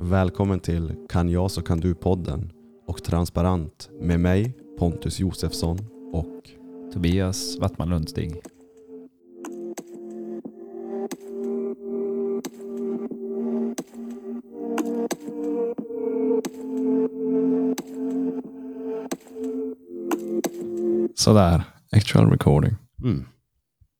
[0.00, 2.52] Välkommen till Kan jag så kan du-podden
[2.86, 5.78] och Transparent med mig Pontus Josefsson
[6.12, 6.50] och
[6.92, 8.40] Tobias Wattman Lundstig.
[21.14, 21.62] Sådär,
[21.92, 22.74] actual recording.
[23.04, 23.24] Mm,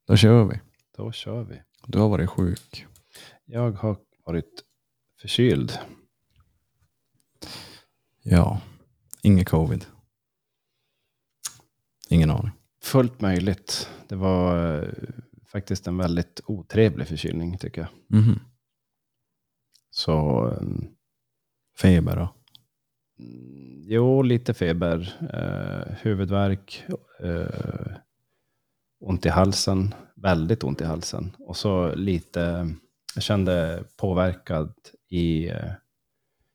[0.06, 0.60] Då kör vi.
[0.96, 1.62] då kör vi.
[1.86, 2.86] Du har varit sjuk.
[3.44, 4.62] Jag har varit
[5.20, 5.78] förkyld.
[8.22, 8.60] Ja,
[9.22, 9.86] inget covid.
[12.08, 12.50] Ingen aning.
[12.82, 13.88] Fullt möjligt.
[14.08, 14.88] Det var eh,
[15.46, 18.18] faktiskt en väldigt otrevlig förkylning tycker jag.
[18.20, 18.40] Mhm.
[19.90, 20.66] Så eh,
[21.78, 22.34] Feber då?
[23.18, 26.84] mm, jo, lite feber, eh, huvudvärk,
[27.20, 27.96] eh,
[29.00, 31.36] ont i halsen, väldigt ont i halsen.
[31.38, 32.74] Och så lite,
[33.14, 34.72] jag kände påverkad
[35.08, 35.72] i, eh,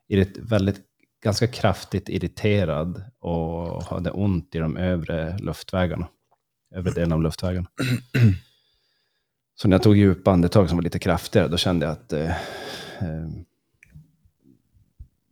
[0.07, 0.81] irrit, väldigt,
[1.23, 6.07] ganska kraftigt irriterad och hade ont i de övre luftvägarna.
[6.75, 7.67] Övre delen av luftvägarna.
[9.55, 12.29] Så när jag tog djupa andetag som var lite kraftigare, då kände jag att eh,
[12.99, 13.29] eh,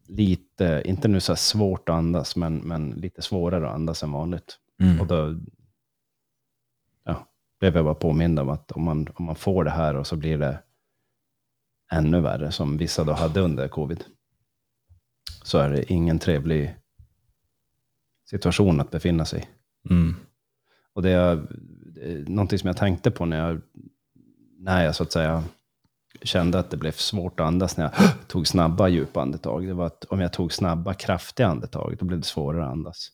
[0.08, 4.12] lite, inte nu så här svårt att andas, men, men lite svårare att andas än
[4.12, 4.58] vanligt.
[4.82, 5.02] Mm.
[5.02, 5.40] Och då
[7.04, 7.28] ja,
[7.60, 10.16] blev jag bara påmind om att om man, om man får det här och så
[10.16, 10.60] blir det
[11.92, 14.04] ännu värre, som vissa då hade under covid,
[15.44, 16.76] så är det ingen trevlig
[18.30, 19.48] situation att befinna sig i.
[19.94, 20.16] Mm.
[20.94, 21.48] Och det är,
[22.28, 23.62] någonting som jag tänkte på när jag,
[24.58, 25.44] när jag så att säga
[26.22, 27.94] kände att det blev svårt att andas när jag
[28.28, 29.68] tog snabba djupa andetag.
[29.68, 33.12] Det var att om jag tog snabba kraftiga andetag, då blev det svårare att andas.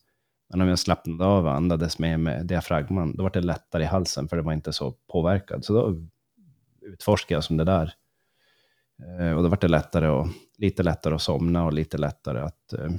[0.50, 3.86] Men om jag slappnade av och andades med, med diafragman, då var det lättare i
[3.86, 5.64] halsen, för det var inte så påverkad.
[5.64, 6.06] Så då
[6.82, 7.94] utforskade jag som det där.
[9.20, 12.72] Eh, Och då var det lättare och, lite lättare att somna och lite lättare att,
[12.72, 12.90] eh,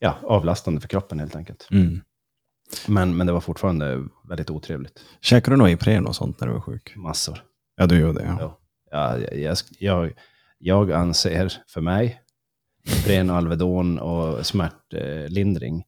[0.00, 1.68] ja, avlastande för kroppen helt enkelt.
[1.70, 2.00] Mm.
[2.88, 5.04] Men, men det var fortfarande väldigt otrevligt.
[5.20, 6.96] Käkade du något Ipren och sånt när du var sjuk?
[6.96, 7.42] Massor.
[7.76, 8.26] Ja, du gjorde det.
[8.26, 8.36] Ja.
[8.40, 8.58] Ja.
[8.90, 10.12] Ja, jag, jag,
[10.58, 12.20] jag, anser för mig,
[12.84, 15.84] Ipren, Alvedon och smärtlindring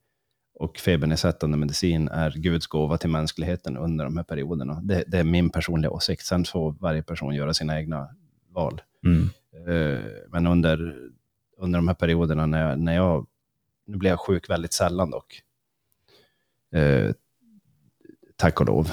[0.58, 4.80] och febernedsättande medicin är Guds gåva till mänskligheten under de här perioderna.
[4.82, 6.26] Det, det är min personliga åsikt.
[6.26, 8.08] Sen får varje person göra sina egna
[8.48, 8.80] val.
[9.04, 9.30] Mm.
[9.66, 11.08] Eh, Men under,
[11.56, 13.26] under de här perioderna när jag, när jag,
[13.86, 15.42] nu blev jag sjuk väldigt sällan dock.
[16.72, 17.12] Eh,
[18.36, 18.90] tack och lov.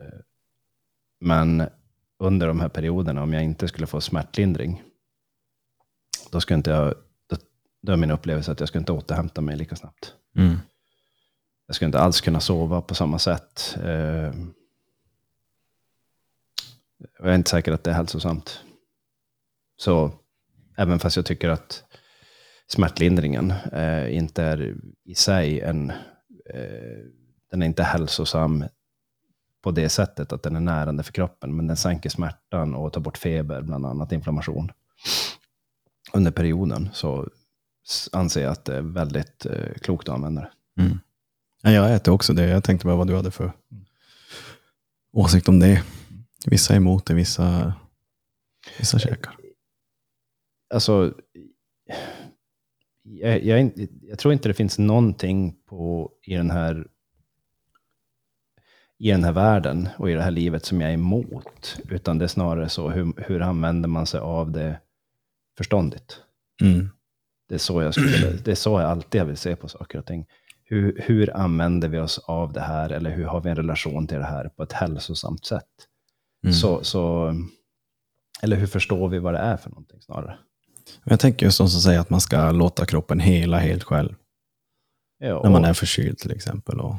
[0.00, 0.18] Eh,
[1.20, 1.68] men
[2.18, 4.82] under de här perioderna, om jag inte skulle få smärtlindring,
[6.30, 6.94] då skulle inte jag,
[7.26, 7.36] då,
[7.82, 10.14] då är min upplevelse att jag skulle inte återhämta mig lika snabbt.
[10.36, 10.56] Mm.
[11.66, 13.76] Jag skulle inte alls kunna sova på samma sätt.
[13.82, 14.34] Eh,
[17.18, 18.60] jag är inte säker att det är hälsosamt.
[19.76, 20.12] Så
[20.76, 21.84] även fast jag tycker att
[22.68, 25.90] smärtlindringen eh, inte är i sig en,
[26.54, 26.98] eh,
[27.50, 28.64] den är inte hälsosam
[29.62, 33.00] på det sättet att den är närande för kroppen, men den sänker smärtan och tar
[33.00, 34.72] bort feber, bland annat inflammation.
[36.12, 37.28] Under perioden så
[38.12, 40.82] anser jag att det är väldigt eh, klokt att använda det.
[40.82, 40.98] Mm.
[41.62, 42.46] Ja, jag äter också det.
[42.46, 43.52] Jag tänkte bara vad du hade för
[45.12, 45.82] åsikt om det.
[46.46, 47.74] Vissa är emot det, vissa,
[48.78, 49.36] vissa käkar
[50.74, 51.14] alltså,
[53.02, 53.72] jag, jag,
[54.02, 56.86] jag tror inte det finns någonting på, i, den här,
[58.98, 61.78] i den här världen och i det här livet som jag är emot.
[61.90, 64.80] Utan det är snarare så, hur, hur använder man sig av det
[65.56, 66.20] förståndigt?
[66.62, 66.88] Mm.
[67.48, 70.06] Det är så jag, skulle, det är så jag alltid vill se på saker och
[70.06, 70.26] ting.
[70.64, 74.18] Hur, hur använder vi oss av det här, eller hur har vi en relation till
[74.18, 75.88] det här på ett hälsosamt sätt?
[76.44, 76.52] Mm.
[76.52, 77.34] Så, så,
[78.42, 80.38] eller hur förstår vi vad det är för någonting snarare?
[81.04, 84.14] Jag tänker just de som säger att man ska låta kroppen hela helt själv.
[85.18, 86.80] Ja, När man är förkyld till exempel.
[86.80, 86.94] Och,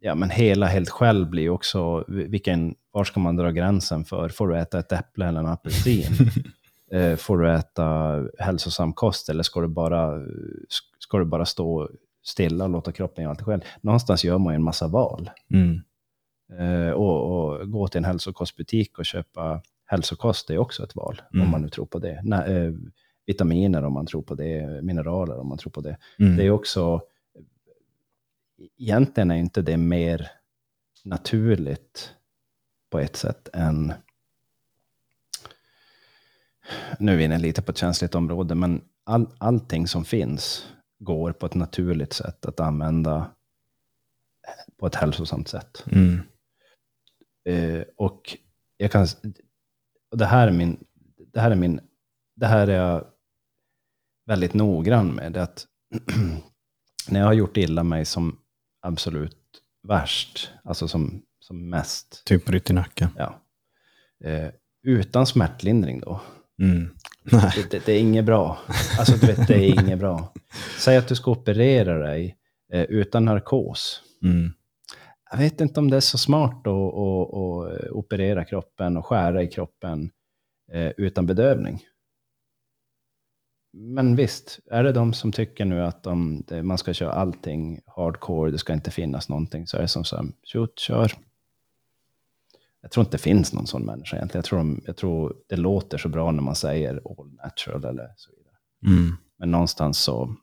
[0.00, 4.28] Ja, men hela helt själv blir också, vilken, var ska man dra gränsen för?
[4.28, 6.04] Får du äta ett äpple eller en apelsin?
[6.92, 10.22] Eh, Får du äta hälsosam kost eller ska du bara,
[10.98, 11.90] ska du bara stå
[12.24, 13.60] stilla och låta kroppen göra allt själv?
[13.80, 15.30] Någonstans gör man ju en massa val.
[15.54, 15.80] mm.
[16.58, 21.46] Eh, och, och gå till en hälsokostbutik och köpa hälsokost är också ett val, Mm.
[21.46, 22.20] om man nu tror på det.
[22.24, 22.72] Nä, eh,
[23.26, 25.98] vitaminer om man tror på det, mineraler om man tror på det.
[26.18, 26.36] Mm.
[26.36, 27.02] Det är också,
[28.78, 30.30] egentligen är inte det mer
[31.04, 32.14] naturligt
[32.90, 33.92] på ett sätt än,
[36.98, 40.68] nu är vi inne lite på ett känsligt område, men all, allting som finns
[40.98, 43.30] går på ett naturligt sätt att använda
[44.76, 45.84] på ett hälsosamt sätt.
[45.92, 46.20] Mm.
[47.44, 48.36] Eh, och
[48.76, 49.06] jag kan,
[50.10, 50.84] och det här är min,
[51.32, 51.80] det här är min,
[52.36, 53.04] det här är jag
[54.26, 55.66] väldigt noggrann med det att
[57.08, 58.38] när jag har gjort illa mig som
[58.82, 59.36] absolut
[59.88, 63.08] värst, alltså som, som mest, Typ bryt i nacken.
[63.16, 63.40] ja,
[64.24, 64.48] eh,
[64.82, 66.20] utan smärtlindring då,
[66.62, 66.90] Mm.
[67.22, 67.52] Nej.
[67.56, 68.58] det, det, det är inget bra.
[68.98, 70.32] Alltså du vet, det är inget bra.
[70.78, 72.36] Säg att du ska operera dig
[72.72, 74.02] eh, utan narkos.
[74.22, 74.52] Mm.
[75.30, 79.42] Jag vet inte om det är så smart att, att, att operera kroppen och skära
[79.42, 80.10] i kroppen
[80.72, 81.82] eh, utan bedövning.
[83.72, 88.50] Men visst, är det de som tycker nu att de, man ska köra allting hardcore,
[88.50, 91.12] det ska inte finnas någonting, så är det som så här, shoot, kör.
[92.80, 94.38] Jag tror inte det finns någon sån människa egentligen.
[94.38, 98.12] Jag tror, de, jag tror det låter så bra när man säger all natural eller
[98.16, 98.54] så vidare.
[98.86, 99.16] Mm.
[99.36, 100.36] Men någonstans så,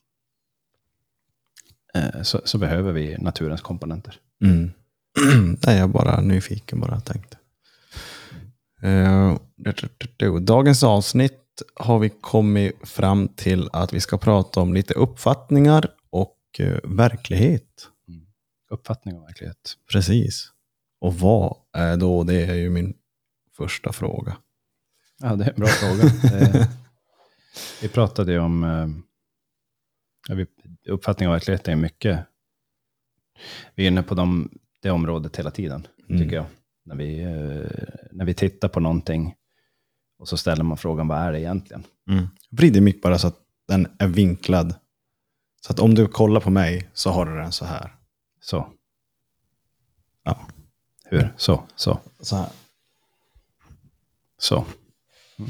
[1.93, 4.19] eh, så, så behöver vi naturens komponenter.
[4.43, 4.71] Mm.
[5.65, 7.37] Nej, jag är bara nyfiken bara tänkte.
[8.81, 9.37] Eh,
[10.41, 11.41] Dagens avsnitt
[11.75, 17.89] har vi kommit fram till att vi ska prata om lite uppfattningar och eh, verklighet.
[18.69, 19.75] Uppfattning och verklighet.
[19.91, 20.51] Precis.
[21.01, 22.23] Och vad är då?
[22.23, 22.93] Det är ju min
[23.57, 24.37] första fråga.
[25.21, 26.03] Ja, det är en bra fråga.
[26.03, 26.69] Det,
[27.81, 28.87] vi pratade ju om eh,
[30.27, 30.45] ja,
[30.93, 32.25] uppfattning och verklighet är mycket.
[33.75, 34.49] Vi är inne på de,
[34.81, 36.21] det området hela tiden, Mm.
[36.21, 36.45] tycker jag.
[36.85, 39.35] När vi, eh, när vi tittar på någonting
[40.19, 41.83] och så ställer man frågan, vad är det egentligen?
[42.09, 42.27] Mm.
[42.49, 43.37] Vrid i mick bara så att
[43.67, 44.75] den är vinklad.
[45.61, 47.95] Så att om du kollar på mig så har du den så här.
[48.41, 48.67] Så.
[50.23, 50.39] Ja.
[51.05, 51.33] Hur?
[51.37, 52.49] Så, så, Så här.
[54.37, 54.65] så.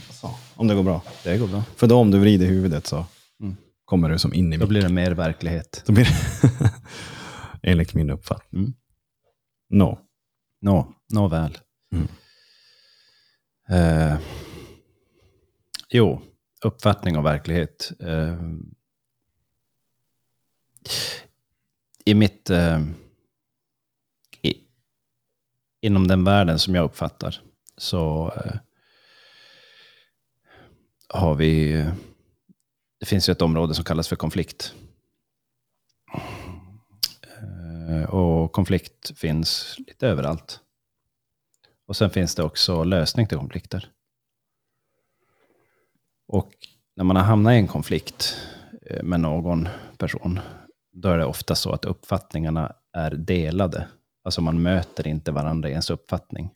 [0.10, 0.36] Så.
[0.56, 1.02] Om det går bra.
[1.24, 1.64] Det går bra.
[1.76, 3.06] För då om du vrider huvudet så
[3.40, 3.56] Mm.
[3.86, 4.70] kommer du som in i Då micken.
[4.70, 5.84] blir det mer verklighet.
[5.86, 6.12] Då blir det
[7.66, 8.64] enligt min uppfattning.
[8.64, 8.74] Mm.
[9.70, 10.00] No.
[10.62, 11.58] Nå, nå väl.
[11.92, 12.08] Mm.
[13.70, 14.20] Eh,
[15.90, 16.22] jo,
[16.62, 17.92] uppfattning och verklighet.
[18.00, 18.40] Eh,
[22.06, 22.50] I mitt...
[22.50, 22.82] Eh,
[24.42, 24.54] i,
[25.82, 27.42] inom den världen som jag uppfattar
[27.78, 28.56] så eh,
[31.10, 31.86] har vi...
[33.00, 34.74] Det finns ju ett område som kallas för konflikt.
[37.24, 37.75] Eh,
[38.10, 40.60] Och konflikt finns lite överallt.
[41.88, 43.92] Och sen finns det också lösning till konflikter.
[46.28, 46.52] Och
[46.96, 48.38] när man har hamnat i en konflikt
[48.82, 49.68] eh, med någon
[49.98, 50.40] person,
[50.92, 53.88] då är det ofta så att uppfattningarna är delade.
[54.24, 56.50] Alltså man möter inte varandra i ens uppfattning.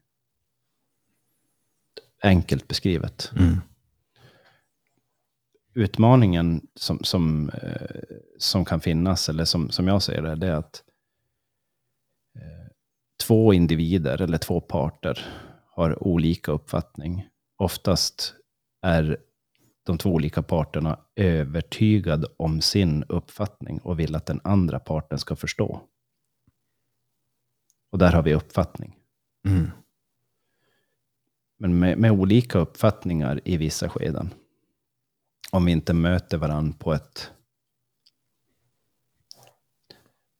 [2.24, 3.62] Enkelt beskrivet Mm.
[5.74, 8.00] utmaningen som, som, eh,
[8.38, 10.89] som kan finnas, eller som, som jag ser det, det är att eh,
[13.24, 15.26] två individer eller två parter
[15.66, 17.28] har olika uppfattning.
[17.58, 18.34] Oftast
[18.82, 19.18] är
[19.84, 25.36] de två olika parterna övertygade om sin uppfattning och vill att den andra parten ska
[25.36, 25.82] förstå.
[27.92, 28.96] Och där har vi uppfattning.
[29.48, 29.72] Mm.
[31.58, 34.34] Men med, med olika uppfattningar i vissa skeden.
[35.52, 37.32] Om vi inte möter varandra på ett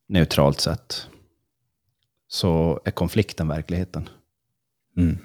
[0.08, 1.10] neutralt sätt.
[2.32, 4.10] Så är konflikten verkligheten.
[4.98, 5.18] Mm.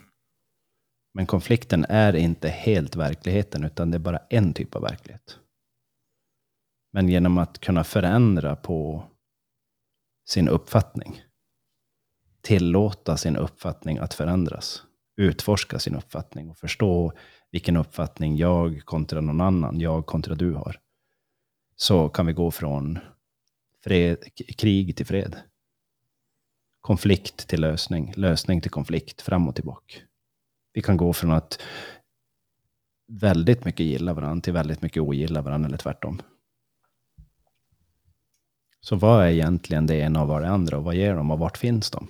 [1.14, 5.38] Men konflikten är inte helt verkligheten, utan det är bara en typ av verklighet.
[6.92, 9.04] Men genom att kunna förändra på
[10.26, 11.22] sin uppfattning,
[12.40, 14.82] tillåta sin uppfattning att förändras,
[15.16, 17.12] utforska sin uppfattning och förstå
[17.50, 20.80] vilken uppfattning jag kontra någon annan, jag kontra du har,
[21.76, 22.98] så kan vi gå från
[23.84, 25.36] fred, krig till fred.
[26.84, 29.94] Konflikt till lösning, lösning till konflikt, fram och tillbaka.
[30.72, 31.62] Vi kan gå från att
[33.08, 36.22] väldigt mycket gilla varandra till väldigt mycket ogilla varandra, eller tvärtom.
[38.80, 40.78] Så vad är egentligen det ena och vad är det andra?
[40.78, 42.08] Och vad ger de och vart finns de?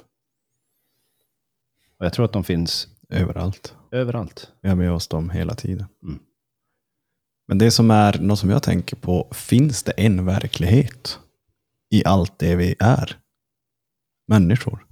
[1.99, 3.76] Och jag tror att de finns Överallt.
[3.90, 4.52] överallt.
[4.61, 5.87] Vi har med oss dem hela tiden.
[6.02, 6.19] Mm.
[7.47, 11.19] Men det som är något som jag tänker på, finns det en verklighet
[11.90, 13.24] i allt det vi är?
[14.26, 14.87] Människor.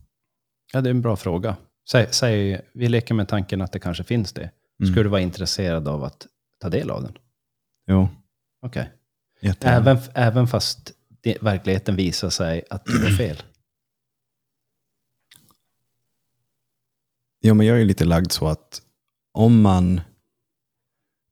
[0.72, 1.56] Ja, det är en bra fråga.
[1.90, 4.50] Säg, säg, vi leker med tanken att det kanske finns det.
[4.80, 4.92] Mm.
[4.92, 6.26] Skulle du vara intresserad av att
[6.58, 7.18] ta del av den?
[7.86, 8.08] Jo,
[8.62, 8.90] Okej.
[9.40, 9.90] jättegärna.
[9.90, 13.42] Även, även fast det, verkligheten visar sig att du har fel.
[17.44, 18.82] Ja, men jag är ju lite lagd så att
[19.32, 20.00] om man...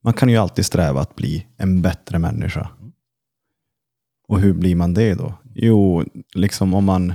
[0.02, 2.70] Man kan ju alltid sträva att bli en bättre människa.
[4.28, 5.34] Och hur blir man det då?
[5.54, 6.04] Jo,
[6.34, 7.14] liksom om man,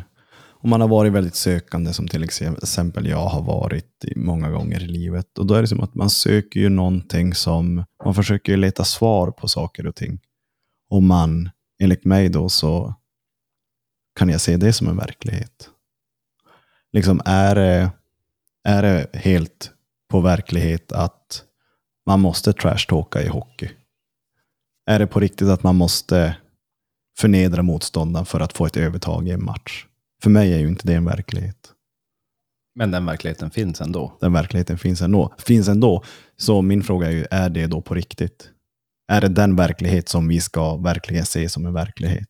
[0.66, 4.88] om man har varit väldigt sökande, som till exempel jag har varit många gånger i
[4.88, 5.38] livet.
[5.38, 7.86] Och då är det som att man söker ju någonting som...
[8.06, 10.20] Man försöker ju leta svar på saker och ting.
[10.90, 12.96] Och man, enligt mig då, så
[14.20, 15.70] kan jag se det som en verklighet.
[16.94, 17.92] Liksom är det,
[18.64, 19.72] är det helt
[20.10, 21.44] på verklighet att
[22.06, 23.70] man måste trashtalka i hockey?
[24.86, 26.38] Är det på riktigt att man måste
[27.18, 29.86] förnedra motståndaren för att få ett övertag i en match?
[30.26, 31.74] För mig är ju inte det en verklighet.
[32.76, 34.18] Men den verkligheten finns ändå.
[34.20, 35.36] Den verkligheten finns ändå.
[35.38, 36.04] Finns ändå.
[36.38, 38.50] Så min fråga är ju, är det då på riktigt?
[39.08, 42.30] Är det den verklighet som vi ska verkligen se som en verklighet?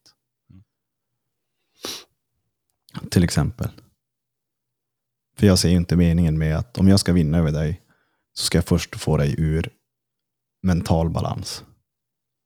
[3.11, 3.69] Till exempel.
[5.37, 7.81] För jag ser ju inte meningen med att om jag ska vinna över dig
[8.33, 9.69] så ska jag först få dig ur
[10.63, 11.63] mental balans.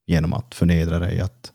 [0.08, 1.54] Genom att förnedra dig, att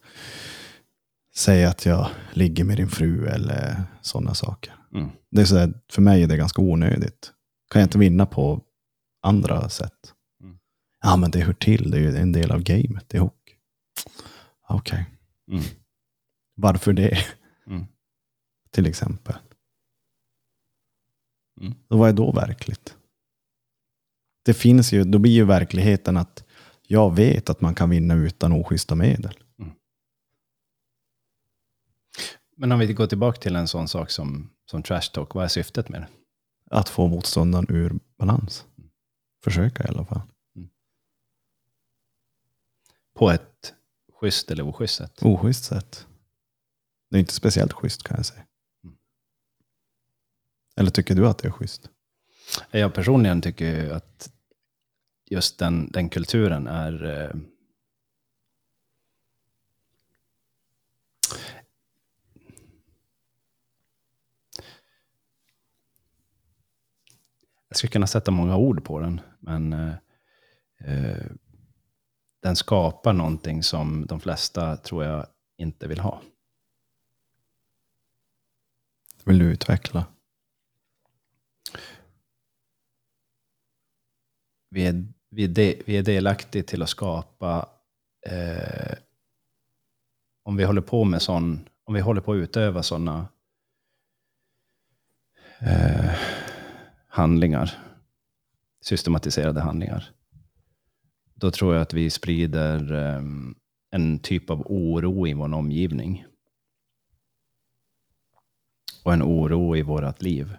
[1.37, 4.75] säga att jag ligger med din fru eller sådana saker.
[4.95, 5.11] Mm.
[5.31, 7.33] Det är så här, för mig är det ganska onödigt.
[7.71, 8.61] Kan jag inte vinna på
[9.23, 10.13] andra sätt?
[10.43, 10.59] Mm.
[11.03, 11.91] Ja, men det hör till.
[11.91, 13.55] Det är ju en del av gamet i hockey.
[14.69, 15.07] Okej.
[15.51, 15.65] Mm.
[16.57, 17.19] Varför det?
[17.67, 17.87] Mm.
[18.71, 19.35] Till exempel.
[21.61, 21.75] Mm.
[21.89, 22.97] Och vad är då verkligt?
[24.45, 26.45] Det finns ju, då blir ju verkligheten att
[26.87, 29.35] jag vet att man kan vinna utan oschyssta medel.
[32.57, 35.49] Men om vi går tillbaka till en sån sak som, som trash talk, vad är
[35.49, 36.09] syftet med det?
[36.71, 38.67] Att få motståndaren ur balans.
[39.45, 40.21] Försöka i alla fall.
[43.15, 43.75] På ett
[44.21, 45.23] schysst eller oschysst sätt?
[45.23, 46.07] Oschysst sätt.
[47.11, 48.47] Det är inte speciellt schysst kan jag säga.
[48.85, 48.97] Mm.
[50.77, 51.91] Eller tycker du att det är schysst?
[52.71, 54.33] Jag personligen tycker att
[55.31, 57.37] just den, den kulturen är...
[67.75, 69.95] jag skulle kunna sätta många ord på den, men eh,
[70.85, 71.27] eh,
[72.43, 75.27] den skapar någonting som de flesta, tror jag,
[75.59, 76.21] inte vill ha.
[79.25, 80.07] Vill du utveckla?
[84.75, 87.69] vi är, vi är, de, vi är delaktiga till att skapa,
[88.27, 88.97] eh,
[90.43, 93.29] om vi håller på med sån, om vi håller på att utöva sådana
[95.59, 96.15] eh,
[97.15, 97.71] handlingar,
[98.81, 100.11] systematiserade handlingar,
[101.35, 103.23] då tror jag att vi sprider eh,
[103.91, 106.25] en typ av oro i vår omgivning.
[109.05, 110.57] Och en oro i vårt liv.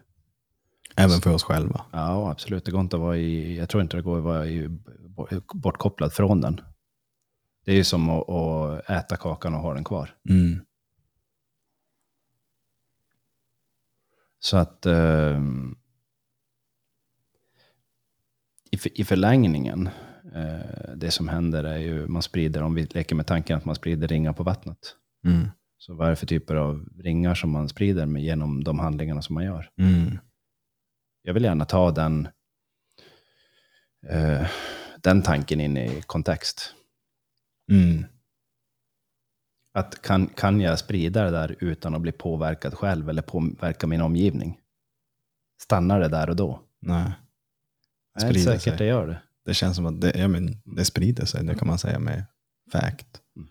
[0.96, 1.86] Även för oss själva.
[1.92, 2.66] Ja, absolut.
[2.66, 4.70] Det går inte att vara i, jag tror inte det går att vara i,
[5.54, 6.62] bortkopplad från den.
[7.66, 10.16] Det är ju som att, att äta kakan och ha den kvar.
[10.30, 10.60] Mm.
[14.40, 15.42] Så att eh,
[18.76, 19.90] i, för- i förlängningen,
[20.36, 23.76] eh, det som händer är ju, man sprider, om vi leker med tanken att man
[23.76, 24.96] sprider ringar på vattnet.
[25.26, 25.48] Mm.
[25.78, 29.22] Så vad är det för typer av ringar som man sprider med genom de handlingarna
[29.22, 29.70] som man gör?
[29.78, 30.20] Mm.
[31.22, 32.28] jag vill gärna ta den,
[34.08, 34.48] eh,
[35.02, 36.74] den tanken in i kontext.
[37.72, 38.06] Mm.
[39.74, 44.02] Att kan, kan jag sprida det där utan att bli påverkad själv eller påverka min
[44.02, 44.60] omgivning?
[45.62, 46.62] Stannar det där och då?
[46.82, 47.12] Nej.
[48.16, 48.78] Det är säkert sig.
[48.78, 49.22] det gör det.
[49.46, 52.26] Det känns som att det, ja, men det sprider sig, det kan man säga med
[52.72, 53.22] fact.
[53.36, 53.50] Mm.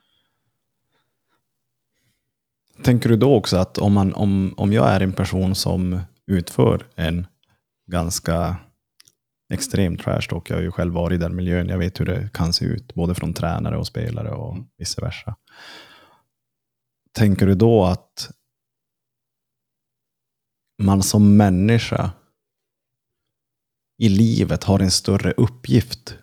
[2.83, 6.87] Tänker du då också att om, man, om, om jag är en person som utför
[6.95, 7.27] en
[7.87, 8.57] ganska
[9.53, 12.31] extrem trash talk, jag har ju själv varit i den miljön, jag vet hur det
[12.33, 14.67] kan se ut, både från tränare och spelare och Mm.
[14.79, 15.37] vice versa.
[17.13, 18.31] Tänker du då att
[20.83, 22.11] man som människa
[23.99, 26.15] i livet har en större uppgift.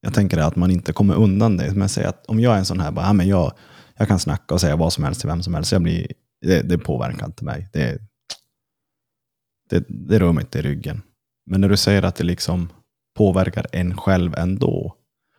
[0.00, 1.74] Jag tänker att man inte kommer undan det.
[1.74, 3.52] Men säg att om jag är en sån här, bara, ja, men jag,
[3.96, 5.72] jag kan snacka och säga vad som helst till vem som helst.
[5.72, 7.68] Jag blir, det, det påverkar inte mig.
[7.72, 7.98] Det,
[9.70, 11.02] det, det rör mig inte i ryggen.
[11.46, 12.68] Men när du säger att det liksom
[13.16, 14.96] påverkar en själv ändå,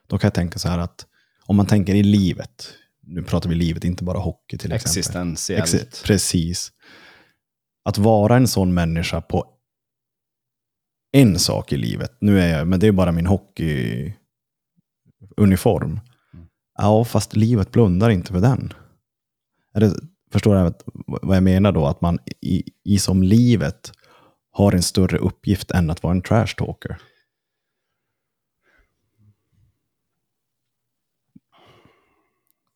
[0.07, 1.05] då kan jag tänka så här att
[1.45, 2.69] om man tänker i livet,
[3.01, 4.99] nu pratar vi livet, inte bara hockey till exempel.
[4.99, 5.73] Existentiellt.
[5.73, 6.71] Ex- Precis.
[7.85, 9.45] Att vara en sån människa på
[11.11, 12.17] en sak i livet.
[12.19, 14.15] Nu är jag, men det är bara min hockeyuniform.
[16.33, 16.45] Mm.
[16.77, 18.73] Ja, fast livet blundar inte för den.
[19.73, 19.93] Det,
[20.31, 20.83] förstår du vad-
[21.21, 21.85] vad jag menar då?
[21.87, 23.91] Att man i, i som livet
[24.51, 26.97] har en större uppgift än att vara en trash talker.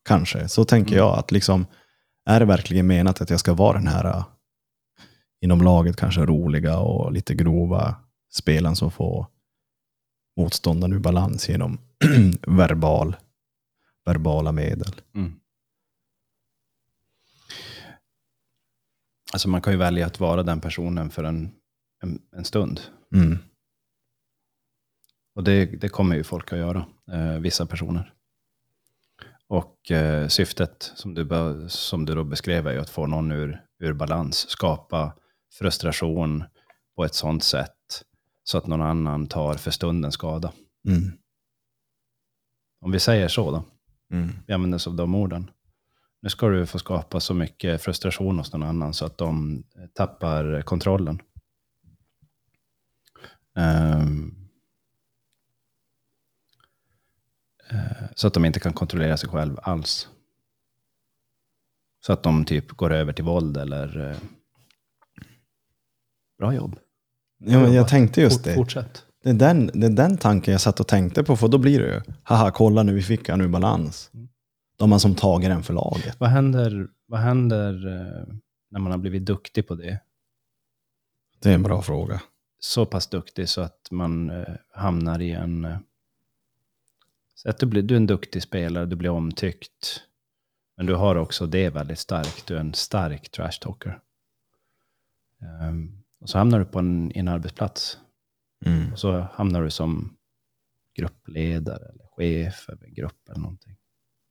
[0.06, 0.48] Kanske.
[0.48, 1.06] Så tänker Mm.
[1.06, 1.66] jag att liksom,
[2.26, 4.24] är det verkligen menat att jag ska vara den här äh,
[5.42, 7.96] inom laget kanske roliga och lite grova
[8.32, 9.28] spelaren som får
[10.38, 11.80] motståndaren ur balans genom
[12.48, 13.16] verbal,
[14.06, 14.96] verbala medel.
[15.16, 15.34] Mm.
[19.34, 21.52] Alltså man kan ju välja att vara den personen för en,
[22.04, 22.82] en, en stund.
[23.16, 23.38] Mm.
[25.36, 28.14] Och det, det, kommer ju folk att göra, eh, vissa personer.
[29.48, 31.30] Och eh, syftet som du,
[31.70, 35.14] som du då beskrev är ju att få någon ur, ur balans, skapa
[35.54, 36.44] frustration
[36.96, 38.04] på ett sådant sätt
[38.44, 40.54] så att någon annan tar för stunden skada.
[40.88, 41.12] Mm.
[42.82, 43.64] Om vi säger så då,
[44.18, 44.30] Mm.
[44.48, 45.52] vi använder oss av de orden.
[46.22, 50.62] Nu ska du få skapa så mycket frustration hos någon annan så att de tappar
[50.62, 51.22] kontrollen.
[53.56, 54.36] Ehm.
[57.70, 60.10] Eh, så att de inte kan kontrollera sig själv alls.
[62.00, 64.12] Så att de typ går över till våld eller...
[64.12, 64.18] eh,
[66.38, 66.80] Bra jobb.
[67.46, 68.54] Ja, men jag tänkte just det.
[68.54, 69.06] Fortsätt.
[69.24, 71.80] Det är, den, det är den tanken jag satt och tänkte på, för då blir
[71.80, 74.10] det ju, haha, kolla nu, vi fick han ur balans.
[74.14, 74.30] Mm.
[74.78, 76.16] Då har man som tagit den för laget.
[76.20, 78.36] Vad händer, vad händer eh,
[78.70, 80.00] när man har blivit duktig på det?
[81.40, 82.22] Det är en bra fråga.
[82.60, 85.66] så pass duktig så att man eh, hamnar i en...
[85.66, 85.78] Eh,
[87.36, 90.02] så att du, blir, du är en duktig spelare, du blir omtyckt.
[90.78, 92.48] Men du har också det väldigt starkt.
[92.48, 94.00] Du är en stark trash talker.
[96.22, 97.98] Och så hamnar du på en, en arbetsplats.
[98.66, 98.92] Mm.
[98.92, 100.18] Och så hamnar du som
[101.00, 103.78] gruppledare eller chef över en grupp eller någonting.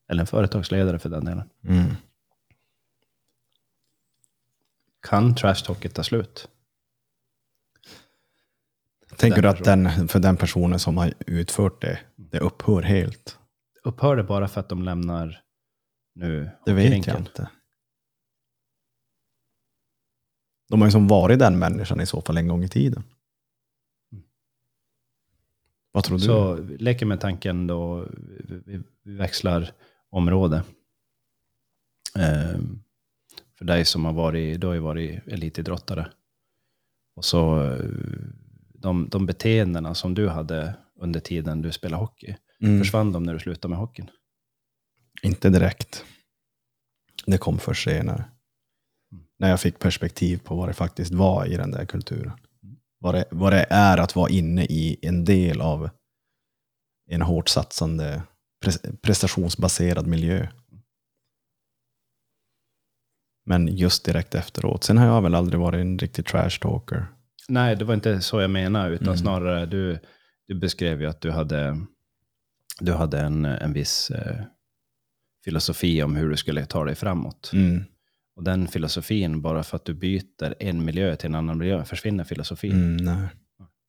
[0.09, 1.51] Eller en företagsledare för den delen.
[1.65, 1.95] Mm.
[5.03, 6.49] Kan trash talket ta slut?
[9.17, 13.39] Tänker du att den, för den personen som har utfört det, det upphör helt?
[13.85, 15.43] Upphör det bara för att de lämnar
[16.15, 17.51] nu Det vet jag inte.
[20.71, 23.03] De har ju som varit den människan i så fall en gång i tiden.
[25.93, 26.25] Vad tror du?
[26.25, 28.07] Så leker med tanken då,
[28.67, 29.73] vi, växlar
[30.11, 30.63] område.
[32.19, 32.83] Ehm,
[33.59, 36.11] för dig som har varit, du har ju varit elitidrottare.
[37.15, 37.77] Och så
[38.75, 43.35] de, de beteendena som du hade under tiden du spelade hockey, mm, försvann de när
[43.35, 44.11] du slutade med hockeyn?
[45.23, 46.05] inte direkt.
[47.27, 48.25] Det kom först senare.
[49.41, 52.33] När jag fick perspektiv på vad det faktiskt var i den där kulturen.
[52.99, 55.91] Vad det, vad det är att vara inne i en del av
[57.11, 58.23] en hårt satsande
[58.65, 60.47] pre- prestationsbaserad miljö.
[63.47, 64.85] Men just direkt efteråt.
[64.85, 67.07] Sen har jag väl aldrig varit en riktig trash talker.
[67.49, 69.19] Nej, det var inte så jag menade, utan Mm.
[69.19, 69.99] snarare du,
[70.47, 71.77] du beskrev ju att du hade,
[72.81, 74.37] du hade en, en viss eh,
[75.45, 77.51] filosofi om hur du skulle ta dig framåt.
[77.55, 77.85] Mm.
[78.41, 82.25] Och den filosofin, bara för att du byter en miljö till en annan miljö, försvinner
[82.25, 82.73] filosofin.
[82.73, 83.29] Mm, nej.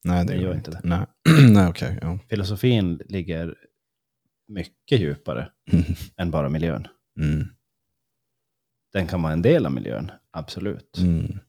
[0.03, 0.81] Nej, det gör inte det.
[0.83, 1.05] Nej,
[1.51, 1.99] nej okej.
[2.01, 2.19] ja.
[2.29, 3.55] Filosofin ligger
[4.47, 5.51] mycket djupare
[6.17, 6.87] än bara miljön.
[7.19, 7.47] Mm.
[8.93, 10.97] Den kan vara en del av miljön, absolut.
[10.97, 11.39] Mm.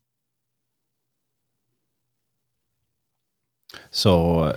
[3.90, 4.52] Så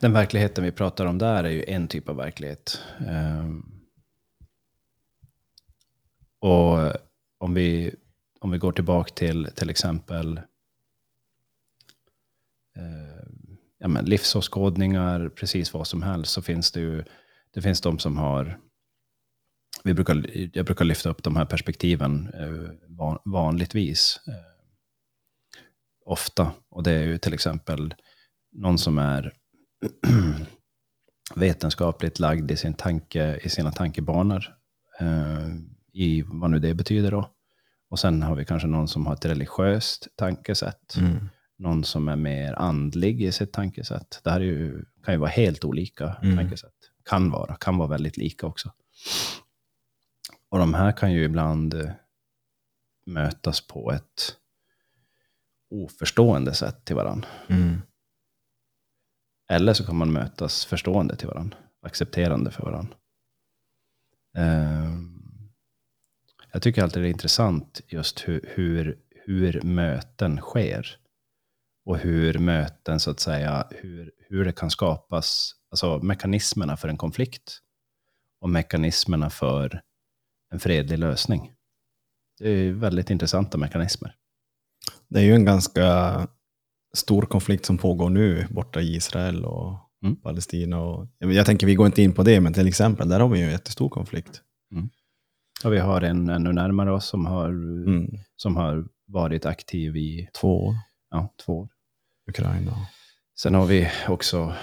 [0.00, 2.82] den verkligheten vi pratar om där är ju en typ av verklighet.
[3.08, 3.79] Ehm,
[6.40, 6.94] och eh,
[7.38, 7.94] om vi,
[8.40, 10.38] om vi går tillbaka till till exempel
[12.76, 13.26] eh,
[13.78, 17.04] ja, men livsåskådningar, precis vad som helst, så finns det ju
[17.50, 18.58] det finns de som har
[19.84, 20.26] vi brukar,
[20.56, 24.20] jag brukar lyfta upp de här perspektiven eh, van, vanligtvis.
[24.26, 24.50] Eh,
[26.04, 26.52] ofta.
[26.68, 27.94] Och det är ju till exempel
[28.52, 29.32] någon som är
[31.34, 34.56] vetenskapligt lagd i, sin tanke, i sina tankebanor.
[35.00, 35.48] Eh,
[35.92, 37.30] i vad nu det betyder då.
[37.88, 40.96] Och sen har vi kanske någon som har ett religiöst tankesätt.
[40.96, 41.28] Mm.
[41.58, 44.20] Någon som är mer andlig i sitt tankesätt.
[44.24, 46.36] Det här är ju, kan ju vara helt olika Mm.
[46.36, 46.74] tankesätt.
[47.04, 48.72] Kan vara, kan vara väldigt lika också.
[50.48, 51.90] Och de här kan ju ibland eh,
[53.06, 54.36] mötas på ett
[55.70, 57.28] oförstående sätt till varandra.
[57.48, 57.82] Mm.
[59.50, 62.96] Eller så kan man mötas förstående till varandra, accepterande för varandra.
[64.36, 65.19] Ehm,
[66.52, 70.96] jag tycker alltid det är intressant just hur, hur, hur möten sker.
[71.86, 76.96] Och hur möten, så att säga, hur, hur det kan skapas, alltså mekanismerna för en
[76.96, 77.58] konflikt.
[78.40, 79.80] Och mekanismerna för
[80.52, 81.52] en fredlig lösning.
[82.38, 84.14] Det är väldigt intressanta mekanismer.
[85.08, 86.28] Det är ju en ganska
[86.96, 90.16] stor konflikt som pågår nu borta i Israel och Mm.
[90.16, 90.80] Palestina.
[90.80, 93.38] Och, jag tänker, vi går inte in på det, men till exempel, där har vi
[93.38, 94.42] ju en jättestor konflikt.
[95.64, 98.10] Och vi har en ännu närmare oss som har, Mm.
[98.36, 100.74] som har varit aktiv i Två år,
[101.10, 101.68] ja, två år.
[102.28, 102.72] Ukraina.
[103.38, 104.54] Sen har vi också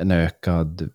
[0.00, 0.90] en ökad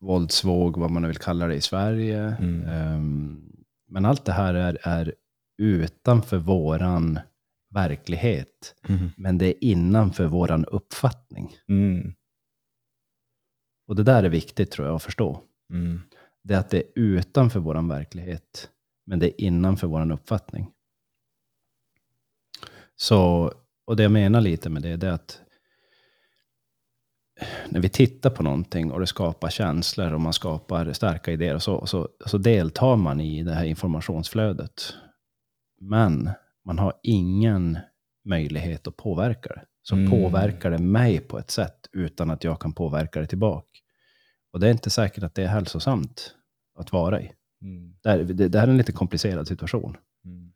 [0.00, 2.36] våldsvåg, vad man nu vill kalla det i Sverige.
[2.40, 2.68] Mm.
[2.68, 3.52] Ehm,
[3.88, 5.14] men allt det här är, är
[5.58, 7.18] utanför våran
[7.74, 8.74] verklighet.
[8.88, 9.08] Mm.
[9.16, 11.56] Men det är innanför våran uppfattning.
[11.68, 12.14] Mm.
[13.88, 15.42] Och det där är viktigt tror jag att förstå.
[15.70, 16.00] Mm.
[16.42, 18.70] Det är att det är utanför våran verklighet.
[19.06, 20.70] Men det är innanför våran uppfattning.
[22.96, 23.52] Så,
[23.84, 25.40] och det jag menar lite med det, det är att
[27.68, 31.62] när vi tittar på någonting och det skapar känslor och man skapar starka idéer och
[31.62, 34.94] så, så, så deltar man i det här informationsflödet.
[35.80, 36.30] Men
[36.64, 37.78] man har ingen
[38.24, 39.62] möjlighet att påverka det.
[39.82, 40.10] Så Mm.
[40.10, 43.66] påverkar det mig på ett sätt utan att jag kan påverka det tillbaka.
[44.52, 46.34] Och det är inte säkert att det är hälsosamt
[46.78, 47.32] att vara i.
[47.62, 47.96] Mm.
[48.02, 49.96] Det här, det, det här är en lite komplicerad situation.
[50.24, 50.52] Mm.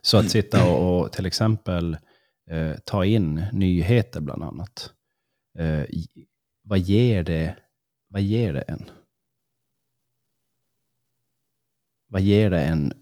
[0.00, 1.96] Så att sitta och, och till exempel
[2.50, 4.92] eh, ta in nyheter bland annat.
[5.58, 5.84] Eh,
[6.62, 7.56] vad, ger det,
[8.08, 8.90] vad ger det en?
[12.08, 12.92] Vad ger det en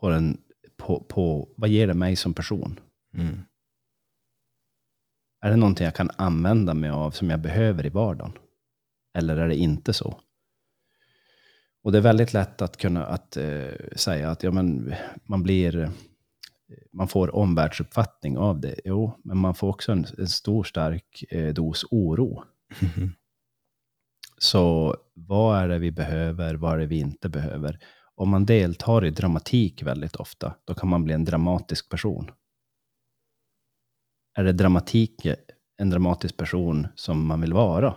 [0.00, 0.40] på den,
[0.76, 2.80] på, på, vad ger det mig som person?
[3.14, 3.40] Mm.
[5.40, 8.32] Är det någonting jag kan använda mig av som jag behöver i vardagen?
[9.18, 10.20] Eller är det inte så?
[11.82, 14.94] Och det är väldigt lätt att kunna att, eh, säga att ja, men,
[15.24, 15.92] man blir
[16.92, 18.80] man får omvärldsuppfattning av det.
[18.84, 22.44] Jo, men man får också en, en stor stark eh, dos oro.
[22.80, 23.12] Mhm.
[24.38, 27.78] Så vad är det vi behöver, vad är det vi inte behöver?
[28.14, 32.30] Om man deltar i dramatik väldigt ofta, då kan man bli en dramatisk person.
[34.34, 35.26] Är det dramatik,
[35.76, 37.94] en dramatisk person som man vill vara?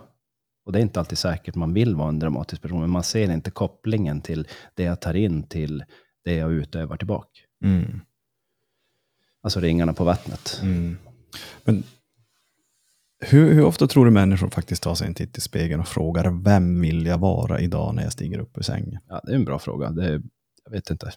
[0.64, 3.30] Och det är inte alltid säkert man vill vara en dramatisk person, men man ser
[3.30, 5.84] inte kopplingen till det jag tar in till
[6.24, 7.40] det jag utövar tillbaka.
[7.64, 8.00] Mm.
[9.42, 10.60] Alltså ringarna på vattnet.
[10.62, 10.96] Mm.
[11.64, 11.82] Men
[13.20, 16.42] hur, hur ofta tror du människor faktiskt tar sig en titt i spegeln och frågar
[16.44, 19.00] vem vill jag vara idag när jag stiger upp ur sängen?
[19.08, 19.90] Ja, det är en bra fråga.
[19.90, 20.22] Det är,
[20.64, 21.12] jag vet inte.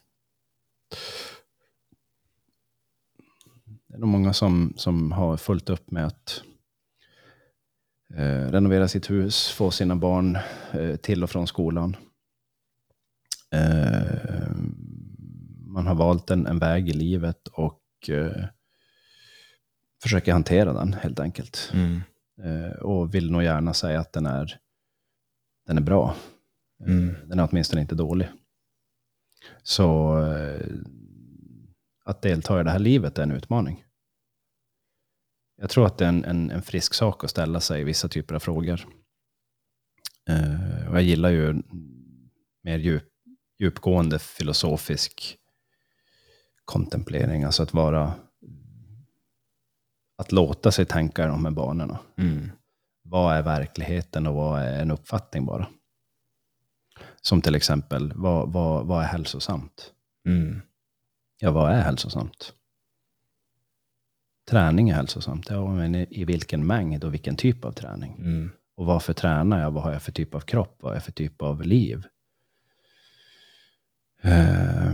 [3.87, 6.41] Det är nog många som, som har fullt upp med att
[8.15, 10.37] eh, renovera sitt hus, få sina barn
[10.71, 11.95] eh, till och från skolan.
[13.51, 14.51] Eh,
[15.59, 18.45] man har valt en, en väg i livet och eh,
[20.03, 21.71] försöker hantera den helt enkelt.
[21.73, 22.01] Mm.
[22.43, 24.57] Eh, och vill nog gärna säga att den är,
[25.67, 26.15] den är bra.
[26.81, 27.15] Eh, Mm.
[27.25, 28.29] Den är åtminstone inte dålig.
[29.63, 30.13] Så
[32.05, 33.83] att delta i det här livet är en utmaning.
[35.57, 38.35] Jag tror att det är en, en, en frisk sak att ställa sig vissa typer
[38.35, 38.87] av frågor.
[40.29, 41.63] Eh, och jag gillar ju
[42.63, 43.03] mer djup,
[43.59, 45.37] djupgående filosofisk
[46.65, 48.13] kontemplering, alltså att vara
[50.17, 51.99] att låta sig tänka i de här banorna.
[52.17, 52.51] Mm.
[53.03, 55.67] Vad är verkligheten och vad är en uppfattning bara?
[57.21, 59.93] Som till exempel, vad, vad, vad är hälsosamt?
[60.27, 60.61] Mm.
[61.39, 62.53] Ja, vad är hälsosamt?
[64.49, 65.49] Träning är hälsosamt.
[65.49, 68.15] Ja, men i vilken mängd och vilken typ av träning?
[68.19, 68.51] Mm.
[68.77, 69.71] Och varför tränar jag?
[69.71, 70.77] Vad har jag för typ av kropp?
[70.81, 72.03] Vad har jag för typ av liv?
[74.21, 74.93] Eh,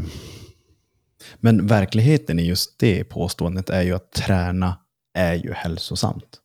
[1.40, 4.78] Men verkligheten i just det påståendet är ju att träna
[5.14, 6.40] är ju hälsosamt.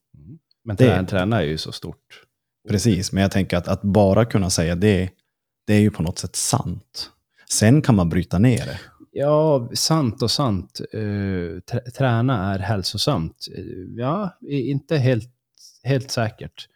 [0.64, 2.22] men Det- trä, träna är ju så stort.
[2.68, 5.10] Precis, men jag tänker att, att bara kunna säga det,
[5.66, 7.10] det är ju på något sätt sant.
[7.50, 8.80] Sen kan man bryta ner det.
[9.18, 10.80] Ja, sant och sant.
[10.92, 11.00] Eh,
[11.60, 13.46] trä- träna är hälsosamt.
[13.56, 13.64] Eh,
[13.96, 15.30] ja, inte helt,
[15.82, 16.68] helt säkert.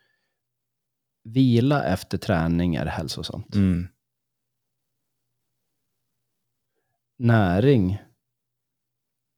[1.24, 3.55] Vila efter träning är hälsosamt.
[3.55, 3.87] Mm.
[7.18, 7.98] Näring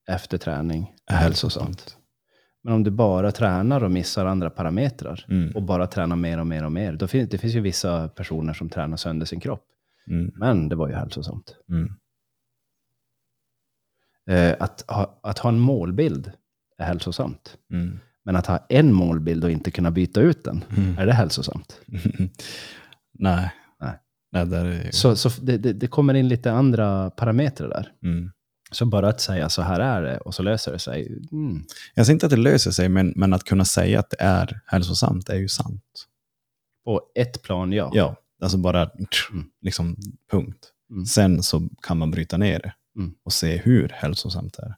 [0.09, 1.97] efter träning är hälsosamt.
[2.62, 5.57] Men om du bara tränar och missar andra parametrar Mm.
[5.57, 8.53] och bara tränar mer och mer och mer, då finns det finns ju vissa personer
[8.53, 9.67] som tränar sönder sin kropp.
[10.11, 10.33] Mm.
[10.35, 11.57] Men det var ju hälsosamt.
[11.69, 11.88] Mm.
[14.31, 16.33] Eh, att, ha, att ha en målbild
[16.79, 17.57] är hälsosamt.
[17.73, 17.99] Mm.
[18.25, 20.99] Men att ha en målbild och inte kunna byta ut den, Mm.
[20.99, 21.81] är det hälsosamt?
[23.19, 23.51] Nej.
[23.81, 23.99] Nej.
[24.33, 24.91] Nej, där är...
[24.91, 27.93] Så, så det, det, det kommer in lite andra parametrar där.
[28.03, 28.31] mm.
[28.73, 31.19] Så bara att säga så här är det och så löser det sig.
[31.33, 31.63] Mm.
[31.95, 34.61] Jag säger inte att det löser sig, men, men att kunna säga att det är
[34.67, 36.07] hälsosamt är ju sant.
[36.85, 37.91] På ett plan, ja.
[37.95, 38.83] Ja, alltså bara
[39.31, 39.47] Mm.
[39.63, 39.97] liksom
[40.31, 40.73] punkt.
[40.91, 41.05] Mm.
[41.07, 43.15] Sen så kan man bryta ner det Mm.
[43.23, 44.75] och se hur hälsosamt det är.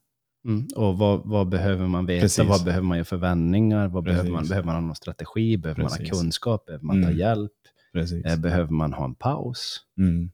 [0.48, 0.66] Mm.
[0.76, 2.22] Och vad, vad behöver man veta?
[2.22, 2.48] Precis.
[2.48, 3.88] Vad behöver man göra för vändningar?
[3.88, 5.56] Vad behöver, man, behöver man någon strategi?
[5.56, 6.10] Behöver man Precis.
[6.10, 6.66] ha kunskap?
[6.66, 7.18] Behöver man ta Mm.
[7.18, 7.52] hjälp?
[7.92, 8.24] Precis.
[8.24, 9.80] Eh, behöver man ha en paus?
[9.98, 10.30] Mm.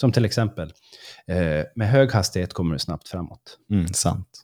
[0.00, 0.72] Som till exempel,
[1.26, 3.58] eh, med hög hastighet kommer du snabbt framåt.
[3.70, 4.42] Mm, sant.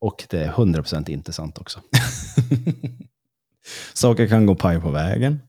[0.00, 1.80] Och det är 100% inte sant också.
[3.94, 5.40] Saker kan gå paj på vägen.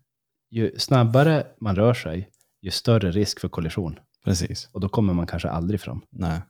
[0.52, 2.30] ju snabbare man rör sig,
[2.62, 4.00] ju större risk för kollision.
[4.28, 4.70] Precis.
[4.72, 6.02] Och då kommer man kanske aldrig fram.
[6.10, 6.42] Nej.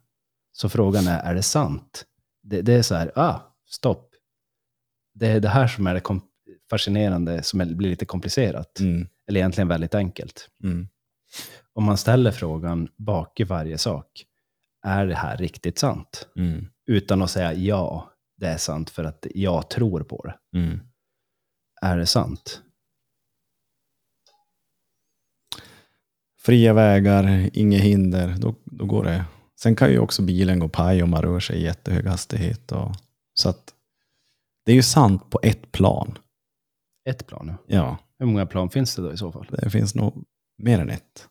[0.51, 2.05] Så frågan är, är det sant?
[2.43, 4.13] Det, det är så här, ah, stopp.
[5.13, 6.01] Det är det här som är det
[6.69, 8.79] fascinerande, som är, blir lite komplicerat.
[8.79, 9.07] Mm.
[9.27, 10.49] Eller egentligen väldigt enkelt.
[10.63, 10.87] Mm.
[11.73, 14.25] Om man ställer frågan bak i varje sak,
[14.85, 16.27] är det här riktigt sant?
[16.35, 16.65] Mm.
[16.87, 20.59] Utan att säga ja, det är sant för att jag tror på det.
[20.59, 20.79] Mm.
[21.81, 22.61] Är det sant?
[26.47, 29.25] Fria vägar, inga hinder, då, då går det.
[29.59, 32.71] Sen kan ju också bilen gå paj om man rör sig i jättehög hastighet.
[32.71, 32.91] Och,
[33.33, 33.73] så att
[34.65, 36.17] det är ju sant på ett plan.
[37.09, 37.75] Ett plan, ja.
[37.75, 39.47] Ja, Hur många plan finns det då i så fall?
[39.51, 40.25] det finns nog
[40.57, 41.27] mer än ett.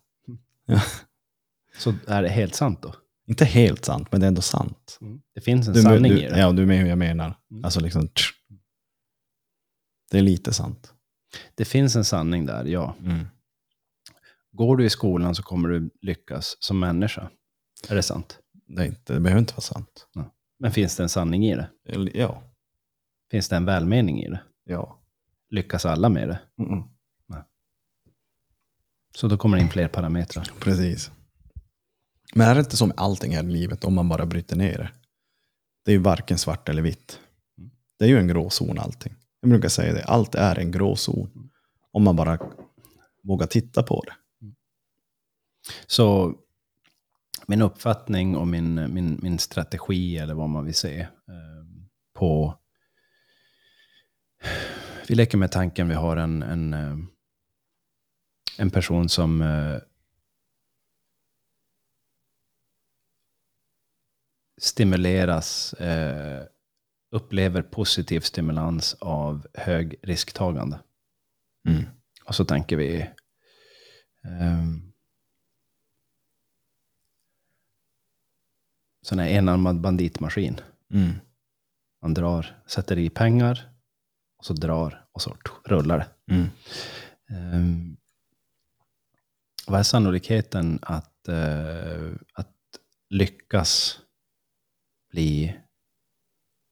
[1.79, 2.95] Så är det helt sant då?
[3.27, 4.99] Inte helt sant, men det är ändå sant.
[5.35, 6.39] Det finns en Du, sanning du, i det.
[6.39, 7.37] Ja, du är med hur jag menar.
[7.51, 7.65] Mm.
[7.65, 8.33] Alltså liksom, tsch.
[10.11, 10.93] det är lite sant.
[11.55, 12.95] Det finns en sanning där, ja.
[13.01, 13.27] Mm.
[14.57, 17.31] Går du i skolan så kommer du lyckas som människa.
[17.89, 18.39] Är det sant?
[18.67, 20.07] Det, är inte, det behöver inte vara sant.
[20.59, 21.71] Men finns det en sanning i det?
[22.15, 22.43] Ja.
[23.31, 24.41] Finns det en välmening i det?
[24.65, 25.03] ja.
[25.51, 26.41] Lyckas alla med det?
[26.59, 26.83] Mm.
[29.17, 30.51] Så då kommer det in fler parametrar.
[30.61, 31.11] Precis.
[32.35, 34.79] Men är det inte som med allting här i livet om man bara bryter ner
[34.79, 34.91] det?
[35.85, 37.21] Det är ju varken svart eller vitt.
[37.99, 39.15] Det är ju en gråzon allting.
[39.41, 41.51] Jag brukar säga det, allt är en gråzon.
[41.93, 42.39] Om man bara
[43.23, 44.13] vågar titta på det.
[45.87, 46.35] Så
[47.47, 51.67] min uppfattning och min, min, min strategi, eller vad man vill se, eh,
[52.15, 52.59] på...
[55.09, 56.97] Vi leker med tanken, vi har en, en, eh,
[58.59, 59.79] en person som eh,
[64.61, 66.45] stimuleras, eh,
[67.11, 70.81] upplever positiv stimulans av hög risktagande.
[71.69, 71.85] Mm.
[72.25, 73.11] Och så tänker vi...
[74.25, 74.93] ehm,
[79.07, 80.61] sån här enarmad banditmaskin.
[80.93, 81.13] Mm.
[82.03, 83.71] Man drar, sätter i pengar,
[84.39, 86.35] och så drar, och så rullar det.
[86.35, 86.49] Mm.
[87.29, 87.97] Ehm,
[89.67, 92.55] vad är sannolikheten att, eh, att
[93.11, 94.01] lyckas
[95.11, 95.57] bli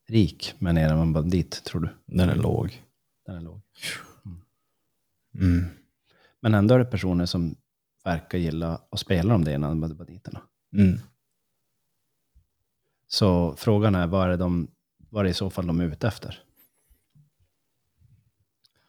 [0.09, 1.89] rik med en enarmad bandit, tror du?
[2.07, 2.83] Den är låg.
[3.27, 3.61] Den är låg.
[5.35, 5.67] Mm.
[6.41, 7.55] Men ändå är det personer som
[8.05, 10.41] verkar gilla att spela de där enarmade banditerna.
[10.77, 10.99] Mm.
[13.15, 14.69] Så frågan är, vad är, de,
[15.11, 16.43] vad är det i så fall de är ute efter?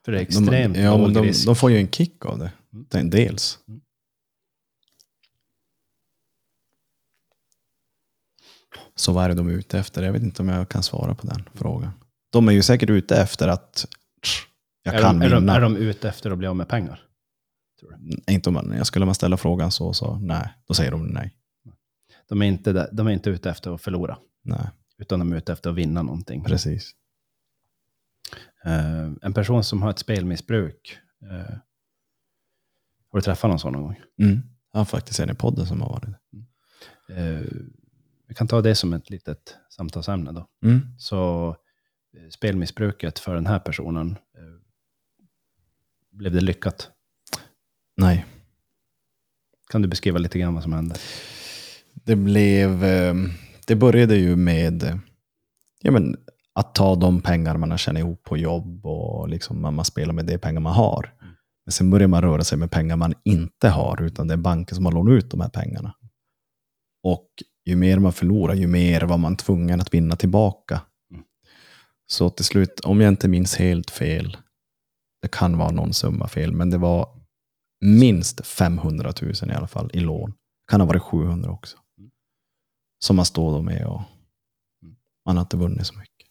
[0.05, 1.45] För det är extremt de, ja, låg de, risk.
[1.45, 2.51] de får ju en kick av det.
[3.03, 3.59] dels.
[3.67, 3.81] Mm.
[8.95, 10.03] Så vad är det de är ute efter?
[10.03, 11.91] Jag vet inte om jag kan svara på den frågan.
[12.29, 13.87] De är ju säkert ute efter att
[14.83, 15.55] jag är, kan de, är, de, vinna.
[15.55, 17.01] är de ute efter att bli av med pengar?
[18.27, 20.53] Inte om man, jag skulle man ställa frågan så, så nej.
[20.67, 21.35] Då säger de nej.
[22.27, 25.37] De är, inte, där- de är inte ute efter att förlora, Nej, utan de är
[25.37, 26.43] ute efter att vinna någonting.
[26.43, 26.91] precis.
[28.65, 31.55] Eh, en person som har ett spelmissbruk, eh,
[33.11, 34.01] har du träffat någon sån någon gång?
[34.21, 34.41] Mm.
[34.71, 36.09] Har faktiskt en i podden som har varit.
[37.09, 37.51] Eh,
[38.27, 40.47] vi kan ta det som ett litet samtalsämne då.
[40.63, 40.81] Mm.
[40.97, 41.55] Så
[42.29, 44.17] spelmissbruket för den här personen,
[46.11, 46.91] blev det lyckat?
[47.97, 48.25] Nej.
[49.69, 50.95] Kan du beskriva lite grann vad som hände?
[52.05, 53.29] Det blev, ehm,
[53.67, 54.99] det började ju med
[55.81, 56.17] ja, men,
[56.53, 60.13] att ta de pengar man har tjänat ihop på jobb och liksom man, man spelar
[60.13, 61.13] med de pengar man har.
[61.65, 64.75] Men sen börjar man röra sig med pengar man inte har, utan det är banken
[64.75, 65.95] som har lånat ut de här pengarna.
[67.03, 67.29] Och
[67.65, 70.81] ju mer man förlorar, ju mer var man tvungen att vinna tillbaka.
[71.11, 71.23] Mm.
[72.07, 74.37] Så till slut, om jag inte minns helt fel,
[75.21, 77.07] det kan vara någon summa fel, men det var
[77.85, 80.29] minst 500 000 i alla fall i lån.
[80.29, 81.77] Det Kan ha varit 700 också.
[83.05, 84.01] Som man står då med och
[85.25, 86.27] man har inte vunnit så mycket.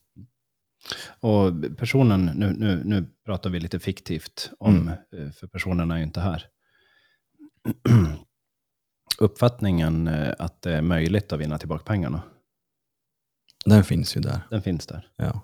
[1.20, 6.02] Och personen, nu, nu, nu pratar vi lite fiktivt om, eh, för personen är ju
[6.02, 6.46] inte här.
[9.18, 12.22] Uppfattningen eh, att det är möjligt att vinna tillbaka pengarna,
[13.64, 14.40] Den finns ju där.
[14.50, 15.08] den finns där.
[15.16, 15.40] Ja.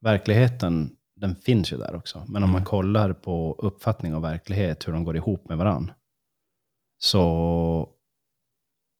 [0.00, 2.18] Verkligheten, den finns ju där också.
[2.18, 2.52] Men om Mm.
[2.52, 5.92] man kollar på uppfattning och verklighet, hur de går ihop med varann,
[6.98, 7.94] så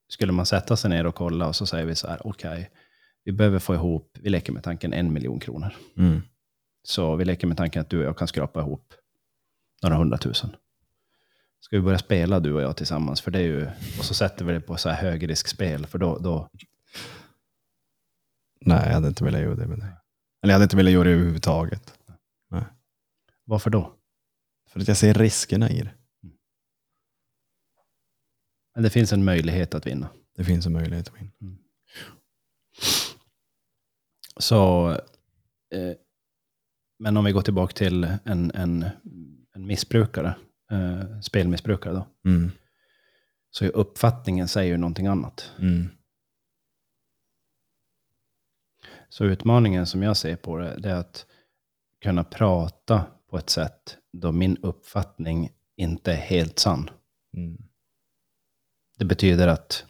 [0.08, 2.70] skulle man sätta sig ner och kolla och så säger vi så här, okej,
[3.24, 5.74] vi behöver få ihop, vi leker med tanken en miljon kronor.
[5.96, 6.22] Mm.
[6.82, 8.94] Så vi leker med tanken att du och jag kan skrapa ihop
[9.82, 10.50] några hundratusen.
[11.60, 13.20] Ska vi börja spela du och jag tillsammans?
[13.20, 13.66] För det är ju,
[13.98, 16.48] och så sätter vi det på så här högriskspel, för då, då,
[18.60, 19.88] Nej, jag hade inte velat göra det med dig.
[20.42, 21.98] Eller jag hade inte velat göra det överhuvudtaget.
[23.44, 23.94] varför då?
[24.68, 25.90] För att jag ser riskerna i det.
[28.78, 30.08] Men det finns en möjlighet att vinna.
[30.36, 31.58] Det finns en möjlighet att vinna.
[34.36, 34.90] Så,
[35.74, 35.92] eh,
[36.98, 38.84] men om vi går tillbaka till en, en,
[39.54, 40.34] en missbrukare,
[40.70, 42.06] eh, spelmissbrukare då.
[42.24, 42.50] Mm.
[43.50, 45.52] Så är uppfattningen säger ju någonting annat.
[45.58, 45.88] Mm.
[49.08, 51.26] Så utmaningen som jag ser på det, det är att
[52.02, 56.90] kunna prata på ett sätt då min uppfattning inte är helt sann.
[57.36, 57.67] Mm.
[58.98, 59.84] Det betyder att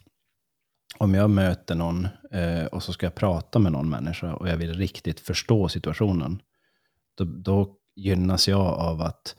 [0.99, 4.57] om jag möter någon eh, och så ska jag prata med någon människa och jag
[4.57, 6.43] vill riktigt förstå situationen,
[7.15, 9.37] då, då gynnas jag av att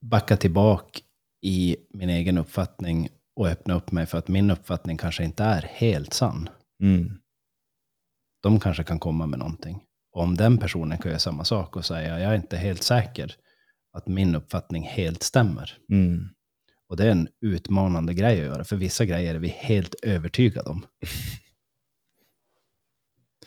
[0.00, 1.00] backa tillbaka
[1.42, 5.62] i min egen uppfattning och öppna upp mig för att min uppfattning kanske inte är
[5.62, 6.48] helt sann.
[6.82, 7.18] Mm.
[8.42, 9.82] De kanske kan komma med någonting.
[10.12, 13.36] Och om den personen kan göra samma sak och säga, jag är inte helt säker
[13.92, 15.78] att min uppfattning helt stämmer.
[15.90, 16.28] Mm.
[16.88, 20.70] Och det är en utmanande grej att göra, för vissa grejer är vi helt övertygade
[20.70, 20.86] om.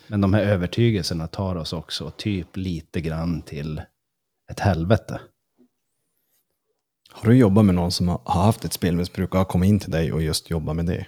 [0.08, 3.82] Men de här övertygelserna tar oss också typ lite grann till
[4.52, 5.22] ett helvete.
[7.12, 9.92] Har du jobbat med någon som har haft ett spelmissbruk och har kommit in till
[9.92, 11.06] dig och just jobbat med det?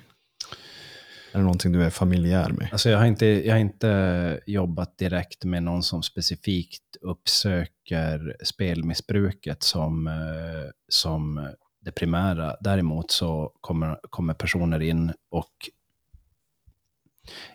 [1.31, 2.69] Är det någonting du är familjär med?
[2.71, 9.63] Alltså jag, har inte, jag har inte jobbat direkt med någon som specifikt uppsöker spelmissbruket
[9.63, 12.55] som, eh, som det primära.
[12.59, 15.69] Däremot så kommer, kommer personer in och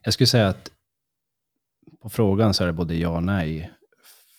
[0.02, 0.70] jag skulle säga att
[2.00, 3.72] på frågan så är det både ja och nej.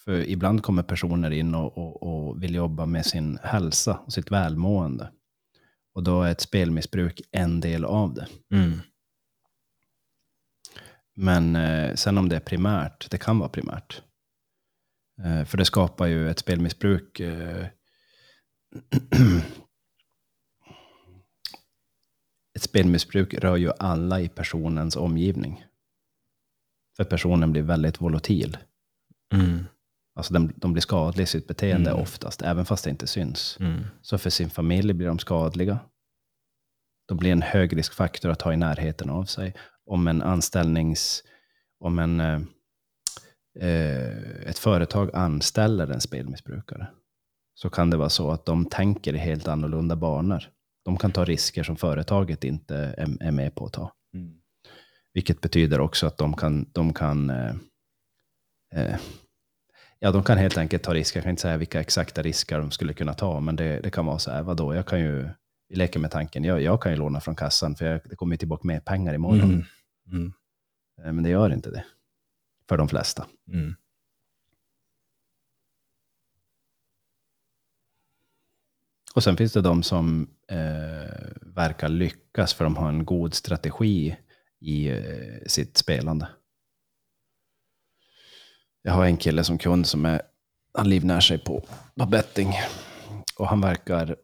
[0.06, 4.32] För ibland kommer personer in och, och, och vill jobba med sin hälsa och sitt
[4.32, 5.12] välmående.
[5.94, 8.28] Och då är ett spelmissbruk en del av det.
[8.52, 8.80] Mm.
[11.16, 14.02] Men eh, sen om det är primärt, det kan vara primärt.
[15.24, 17.20] Eh, för det skapar ju ett spelmissbruk.
[17.20, 17.66] Eh,
[22.56, 25.66] ett spelmissbruk rör ju alla i personens omgivning.
[26.98, 28.58] För personen blir väldigt volatil.
[29.34, 29.66] Mm.
[30.16, 32.02] Alltså de, de blir skadliga i sitt beteende Mm.
[32.02, 33.58] oftast, även fast det inte syns.
[33.60, 33.84] Mm.
[34.02, 35.80] Så för sin familj blir de skadliga.
[37.08, 39.54] De blir en hög riskfaktor att ha i närheten av sig.
[39.86, 41.24] Om en anställnings...
[41.80, 42.42] Om en, eh,
[43.60, 46.88] eh, ett företag anställer en spelmissbrukare
[47.54, 50.44] så kan det vara så att de tänker i helt annorlunda banor.
[50.86, 53.92] De kan ta risker som företaget inte är, är med på att ta.
[54.14, 54.34] Mm.
[55.14, 57.56] Vilket betyder också att de kan, de kan eh,
[58.76, 59.00] eh,
[60.00, 61.18] Ja, de kan helt enkelt ta risker.
[61.20, 64.06] Jag kan inte säga vilka exakta risker de skulle kunna ta, men det, det kan
[64.06, 65.30] vara så här, vadå, jag kan ju,
[65.70, 68.34] vi leker med tanken, jag, jag kan ju låna från kassan, för jag, det kommer
[68.34, 69.54] ju tillbaka mer pengar imorgon.
[69.54, 69.64] Mm.
[70.12, 70.34] Mm.
[71.04, 71.86] Eh, Men det gör inte det.
[72.70, 73.28] För de flesta.
[73.54, 73.76] Mm.
[79.16, 84.18] Och sen finns det de som eh, verkar lyckas för de har en god strategi
[84.62, 86.28] i eh, sitt spelande.
[88.82, 90.22] Jag har en kille som kund som är,
[90.74, 91.64] han livnär sig på,
[92.00, 92.54] på betting.
[93.38, 94.16] Och han verkar,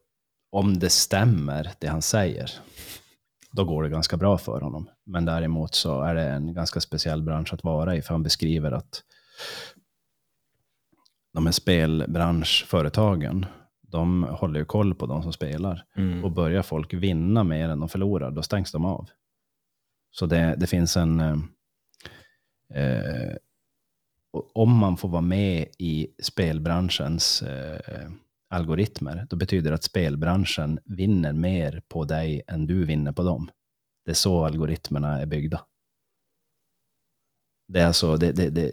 [0.52, 2.52] om det stämmer det han säger,
[3.52, 4.90] då går det ganska bra för honom.
[5.06, 8.72] Men däremot så är det en ganska speciell bransch att vara i, för han beskriver
[8.72, 9.04] att
[11.34, 13.46] de här spelbranschföretagen,
[13.91, 15.86] de håller ju koll på de som spelar.
[15.95, 16.23] Mm.
[16.23, 19.10] Och börjar folk vinna mer än de förlorar, då stängs de av.
[20.12, 21.19] Så det, det finns en...
[21.19, 21.38] Eh,
[22.73, 23.36] eh,
[24.54, 28.12] om man får vara med i spelbranschens eh,
[28.49, 33.49] algoritmer, då betyder det att spelbranschen vinner mer på dig än du vinner på dem.
[34.06, 35.62] Det är så algoritmerna är byggda.
[37.67, 38.71] Det är alltså, det, det, det,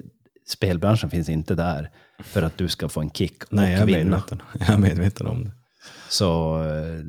[0.48, 3.86] spelbranschen finns inte där för att du ska få en kick och Nej, jag är,
[3.86, 4.00] vinna.
[4.04, 4.42] medveten.
[4.58, 5.50] jag är medveten om det.
[6.08, 7.04] Så, eh,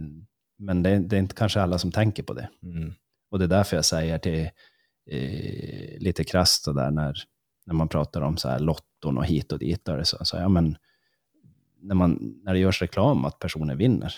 [0.58, 2.50] men det, det är inte kanske alla som tänker på det.
[2.63, 2.94] Mm.
[3.31, 4.50] Och det är därför jag säger till,
[5.12, 7.17] eh, lite krasst där när,
[7.65, 9.85] när man pratar om så här lotton och hit och dit.
[9.85, 10.77] Där, så, så, ja, men,
[11.81, 14.13] när, man, när det görs reklam att personer vinner,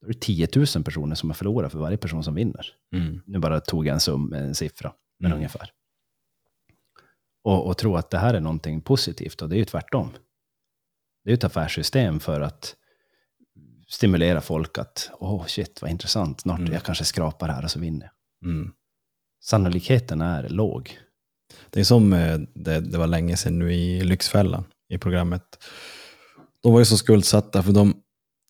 [0.00, 2.66] då är det 10 000 personer som har förlorat för varje person som vinner.
[2.92, 3.20] Mm.
[3.26, 5.36] Nu bara tog jag en, sum, en siffra, men Mm.
[5.38, 5.70] ungefär.
[7.46, 10.10] Och, och tro att det här är någonting positivt, och det är ju tvärtom.
[11.24, 12.76] Det är ju ett affärssystem för att
[13.88, 16.72] stimulera folk att, åh oh, shit vad intressant, snart Mm.
[16.72, 18.10] jag kanske skrapar här och så vinner.
[18.44, 18.72] Mm.
[19.44, 20.98] Sannolikheten är låg.
[21.70, 25.64] Det är som eh, det, det var länge sedan nu i Lyxfällan i programmet.
[26.62, 28.02] De var ju så skuldsatta för de,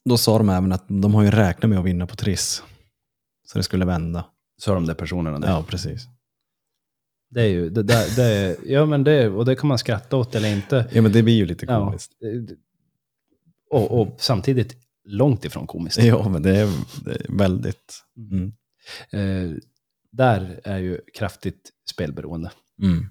[0.05, 2.63] då sa de även att de har ju räknat med att vinna på Triss.
[3.47, 4.25] Så det skulle vända.
[4.59, 5.49] Så de där personerna där.
[5.49, 6.09] Ja, precis.
[7.31, 10.17] Det är ju, det, där, det är, ja men det, och det kan man skratta
[10.17, 10.89] åt eller inte.
[10.93, 12.13] Ja, men det blir ju lite Ja, komiskt.
[12.21, 12.57] det-
[13.71, 15.99] Och, och samtidigt långt ifrån komiskt.
[16.03, 16.69] Ja, men det är,
[17.05, 18.03] det är väldigt...
[18.17, 18.53] Mm.
[19.13, 19.57] Eh,
[20.13, 22.51] där är ju kraftigt spelberoende.
[22.83, 23.07] Mm.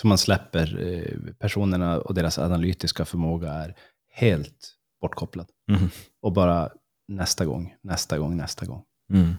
[0.00, 3.76] Så man släpper eh, personerna och deras analytiska förmåga är
[4.12, 5.48] helt bortkopplad.
[5.70, 5.88] Mm.
[6.22, 6.70] Och bara
[7.08, 8.84] nästa gång, nästa gång, nästa gång.
[9.12, 9.32] Mm.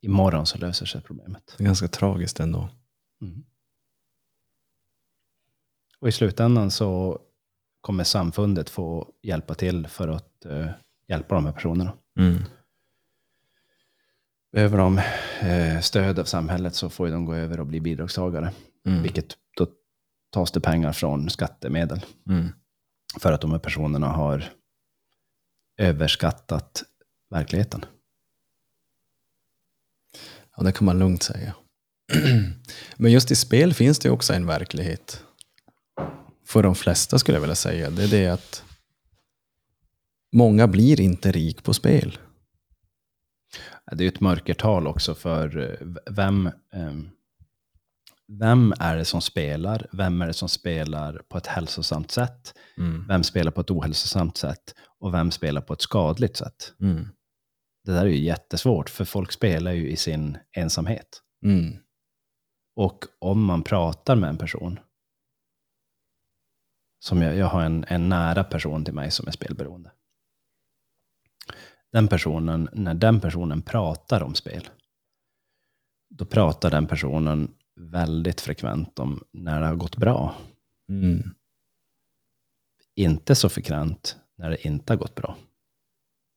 [0.00, 1.54] Imorgon så löser sig problemet.
[1.58, 2.68] Det är ganska tragiskt ändå.
[3.22, 3.44] Mm.
[5.98, 7.20] Och i slutändan så
[7.80, 10.66] kommer samfundet få hjälpa till för att eh,
[11.08, 11.92] hjälpa de här personerna.
[12.18, 12.42] Mm.
[14.52, 14.98] Behöver de
[15.40, 18.52] eh, stöd av samhället så får de gå över och bli bidragstagare.
[18.86, 19.02] Mm.
[19.02, 19.66] Vilket då
[20.30, 22.00] tas det pengar från skattemedel.
[22.28, 22.48] Mm.
[23.18, 24.44] För att de här personerna har
[25.76, 26.82] överskattat
[27.30, 27.84] verkligheten.
[30.60, 31.54] Ja, det kan man lugnt säga.
[32.96, 35.24] Men just i spel finns det också en verklighet.
[36.46, 37.90] För de flesta skulle jag vilja säga.
[37.90, 38.64] Det är det att
[40.32, 42.18] många blir inte rik på spel.
[43.92, 47.08] Det är ju ett mörkertal också för eh, vem, ehm,
[48.40, 49.86] vem är det som spelar?
[49.92, 52.54] Vem är det som spelar på ett hälsosamt sätt?
[52.78, 53.04] Mm.
[53.08, 54.74] Vem spelar på ett ohälsosamt sätt?
[54.98, 56.72] Och vem spelar på ett skadligt sätt?
[56.80, 57.08] Mm.
[57.84, 61.22] Det där är ju jättesvårt, för folk spelar ju i sin ensamhet.
[61.44, 61.76] Mm.
[62.76, 64.78] Och om man pratar med en person,
[66.98, 69.92] som jag, jag har en, en nära person till mig som är spelberoende.
[71.92, 74.68] Den personen, när den personen pratar om spel,
[76.10, 80.34] då pratar den personen väldigt frekvent om när det har gått bra.
[80.88, 81.34] Mm.
[82.94, 85.36] Inte så frekvent när det inte har gått bra.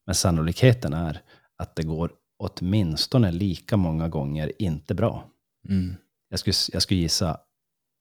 [0.05, 1.21] Men sannolikheten är
[1.57, 5.29] att det går åtminstone lika många gånger inte bra.
[5.69, 5.95] Mm.
[6.29, 7.39] Jag skulle, jag skulle gissa,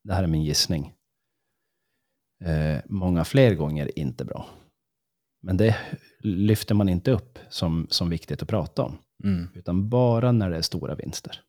[0.05, 0.95] det här är min gissning,
[2.45, 4.47] eh, många fler gånger inte bra.
[5.43, 5.77] Men det
[6.21, 9.49] lyfter man inte upp som, som viktigt att prata om, Mm.
[9.55, 11.41] utan bara när det är stora vinster.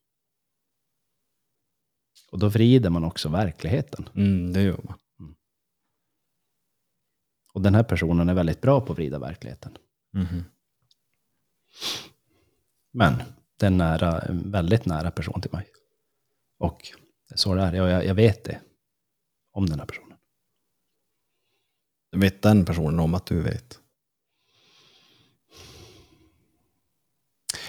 [2.32, 4.08] Och då vrider man också verkligheten.
[4.14, 4.98] Mm, det gör man.
[7.54, 9.78] Och den här personen är väldigt bra på att vrida verkligheten.
[10.14, 10.44] Mhm.
[12.92, 13.22] Men
[13.58, 15.66] det är en, nära, en väldigt nära person till mig.
[16.58, 16.88] Och
[17.28, 17.72] det är så det är.
[17.72, 18.60] Jag, jag, vet det
[19.52, 20.18] om den här personen.
[22.16, 23.80] Vet den personen om att du vet?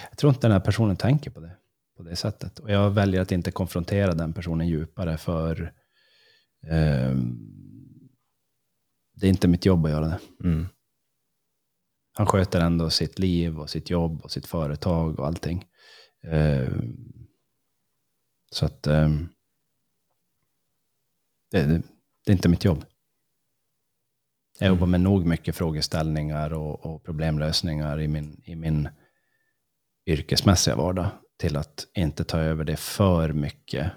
[0.10, 1.58] Jag tror inte den här personen tänker på det
[1.98, 2.60] på det sättet.
[2.60, 5.74] Och jag väljer att inte konfrontera den personen djupare för
[6.68, 7.40] ehm,
[9.14, 10.20] det är inte mitt jobb att göra det.
[10.44, 10.68] Mm.
[12.18, 15.66] Han sköter ändå sitt liv och sitt jobb och sitt företag och allting.
[16.24, 17.28] Ehm,
[18.52, 19.28] så att det,
[21.52, 21.82] det,
[22.26, 22.86] det är inte mitt jobb.
[24.60, 28.90] Jag jobbar med nog mycket frågeställningar och, och problemlösningar i min, i min
[30.06, 33.92] yrkesmässiga vardag till att inte ta över det för mycket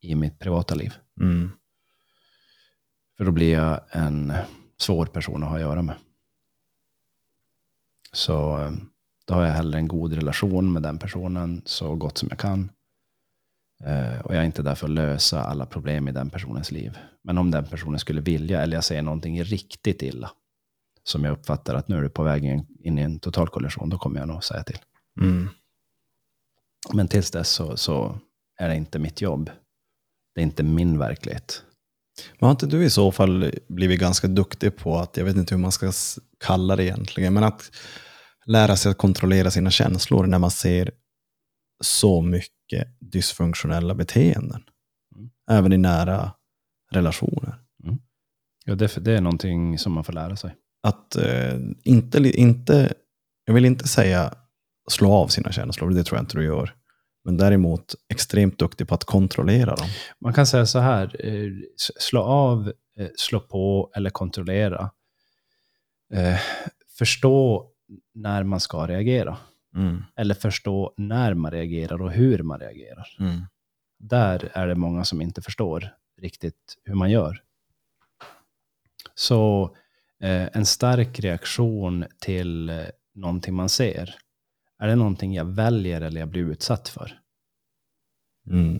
[0.00, 0.94] i mitt privata liv.
[1.20, 1.50] Mm.
[3.16, 4.32] För då blir jag en
[4.78, 5.96] svår person att ha att göra med.
[8.16, 8.72] Så eh,
[9.26, 12.70] då har jag hellre en god relation med den personen så gott som jag kan.
[13.84, 16.98] Eh, Och jag är inte där för att lösa alla problem i den personens liv.
[17.24, 20.30] Men om den personen skulle vilja, eller jag säger någonting riktigt illa,
[21.02, 23.98] som jag uppfattar att nu är du på väg in, i en total kollision, då
[23.98, 24.78] kommer jag nog säga till.
[25.20, 25.48] Mm.
[26.92, 28.18] Men tills dess så, så
[28.58, 29.50] är det inte mitt jobb.
[30.34, 31.62] Det är inte min verklighet.
[32.38, 35.54] Men har inte du i så fall blivit ganska duktig på att, jag vet inte
[35.54, 35.92] hur man ska
[36.40, 37.70] kalla det egentligen, men att
[38.46, 40.90] lära sig att kontrollera sina känslor när man ser
[41.84, 44.62] så mycket dysfunktionella beteenden.
[45.16, 45.30] Mm.
[45.50, 46.32] Även i nära
[46.92, 47.66] relationer.
[48.68, 50.54] Ja, det, det är någonting som man får lära sig.
[50.82, 52.94] Att eh, inte, inte,
[53.44, 54.34] jag vill inte säga
[54.90, 56.74] slå av sina känslor, det tror jag inte du gör.
[57.24, 59.88] Men däremot extremt duktig på att kontrollera dem.
[60.20, 61.50] Man kan säga så här, eh,
[61.98, 64.90] slå av, eh, slå på eller kontrollera.
[66.14, 66.38] Eh,
[66.98, 67.70] Förstå
[68.16, 69.38] när man ska reagera.
[69.74, 70.04] Mm.
[70.16, 73.16] Eller förstå när man reagerar och hur man reagerar.
[73.20, 73.40] Mm.
[73.98, 77.42] Där är det många som inte förstår riktigt hur man gör.
[79.14, 79.64] Så
[80.20, 84.14] eh, en stark reaktion till eh, någonting man ser.
[84.78, 87.20] Är det någonting jag väljer eller jag blir utsatt för?
[88.50, 88.78] Mm.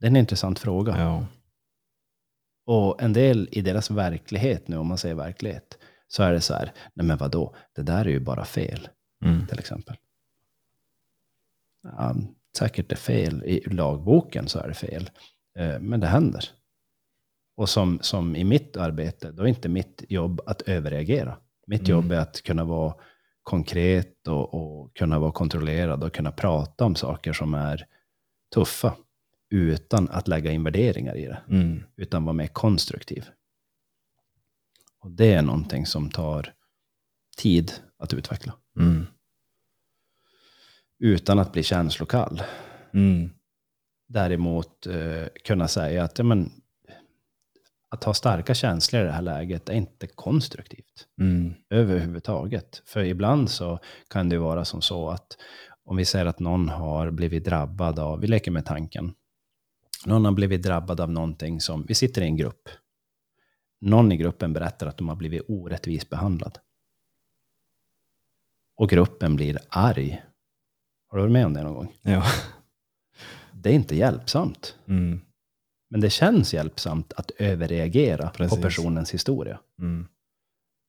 [0.00, 0.98] Det är en intressant fråga.
[0.98, 1.26] Ja.
[2.66, 5.78] Och en del i deras verklighet nu, om man säger verklighet,
[6.12, 8.88] så är det så här, nej men vadå, det där är ju bara fel,
[9.24, 9.46] Mm.
[9.46, 9.96] till exempel.
[11.82, 12.14] Ja,
[12.58, 13.44] säkert är fel.
[13.44, 15.10] I lagboken så är det fel.
[15.58, 16.44] Eh, Men det händer.
[17.56, 21.36] Och som, som i mitt arbete, då är inte mitt jobb att överreagera.
[21.66, 21.90] Mitt Mm.
[21.90, 22.94] jobb är att kunna vara
[23.42, 27.86] konkret och, och kunna vara kontrollerad och kunna prata om saker som är
[28.54, 28.94] tuffa
[29.50, 31.84] utan att lägga in värderingar i det, Mm.
[31.96, 33.24] utan vara mer konstruktiv.
[35.02, 36.54] Och det är någonting som tar
[37.36, 39.06] tid att utveckla, Mm.
[40.98, 42.42] utan att bli känslokall.
[42.94, 43.30] Mm.
[44.08, 46.50] Däremot eh, kunna säga att ja, men,
[47.88, 51.54] att ha starka känslor i det här läget är inte konstruktivt Mm.
[51.70, 52.82] överhuvudtaget.
[52.86, 53.78] För ibland så
[54.10, 55.36] kan det vara som så att
[55.84, 59.14] om vi säger att någon har blivit drabbad av, vi leker med tanken,
[60.06, 62.68] någon har blivit drabbad av någonting som, vi sitter i en grupp,
[63.82, 66.58] någon i gruppen berättar att de har blivit orättvist behandlad.
[68.76, 70.22] Och gruppen blir arg.
[71.08, 71.94] Har du varit med om det någon gång?
[72.02, 72.24] Ja.
[73.52, 74.76] Det är inte hjälpsamt.
[74.86, 75.20] Mm.
[75.90, 78.56] Men det känns hjälpsamt att överreagera Precis.
[78.56, 79.60] på personens historia.
[79.78, 80.06] Mm.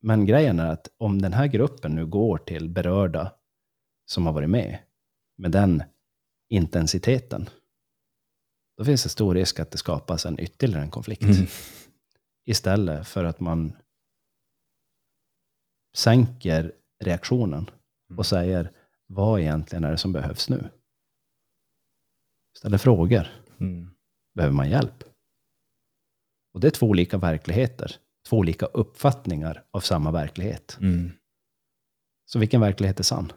[0.02, 3.34] Men grejen är att om den här gruppen nu går till berörda
[4.06, 4.80] som har varit med,
[5.38, 5.84] med den
[6.50, 7.50] intensiteten,
[8.78, 11.22] då finns det stor risk att det skapas en ytterligare en konflikt.
[11.22, 11.48] Mm.
[12.46, 13.74] Istället för att man
[15.96, 16.72] sänker
[17.04, 17.70] reaktionen
[18.18, 18.72] och säger,
[19.08, 20.70] vad egentligen är det som behövs nu?
[22.58, 23.28] Ställer frågor.
[23.60, 23.90] Mm.
[24.34, 25.04] behöver man hjälp.
[26.54, 27.96] Och det är två olika verkligheter.
[28.30, 30.78] Två olika uppfattningar av samma verklighet.
[30.82, 31.12] Mm.
[32.26, 33.32] Så vilken verklighet är sann?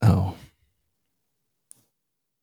[0.00, 0.34] Ja.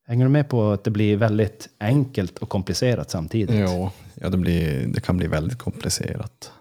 [0.08, 3.56] Hänger du med på att det blir väldigt enkelt och komplicerat samtidigt?
[3.56, 6.52] Ja, ja det, blir, det kan bli väldigt komplicerat.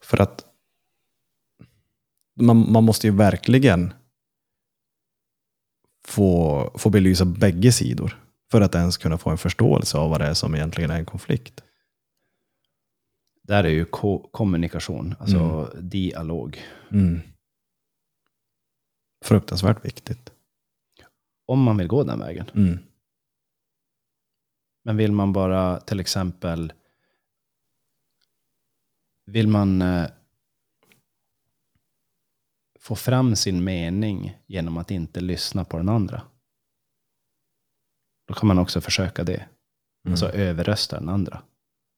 [0.00, 0.44] För att
[2.40, 3.92] man, man måste ju verkligen
[6.06, 10.26] få, få belysa bägge sidor för att ens kunna få en förståelse av vad det
[10.26, 11.62] är som egentligen är en konflikt.
[13.42, 16.58] Där är ju ko- kommunikation, alltså dialog.
[16.92, 17.20] Mm.
[19.24, 20.32] Fruktansvärt viktigt.
[21.46, 22.50] Om man vill gå den vägen.
[22.54, 22.78] Mm.
[24.84, 26.72] Men vill man bara till exempel...
[29.26, 30.06] Vill man eh,
[32.78, 36.22] få fram sin mening genom att inte lyssna på den andra?
[38.26, 39.48] Då kan man också försöka det.
[40.04, 40.12] Mm.
[40.12, 41.42] Alltså överrösta den andra.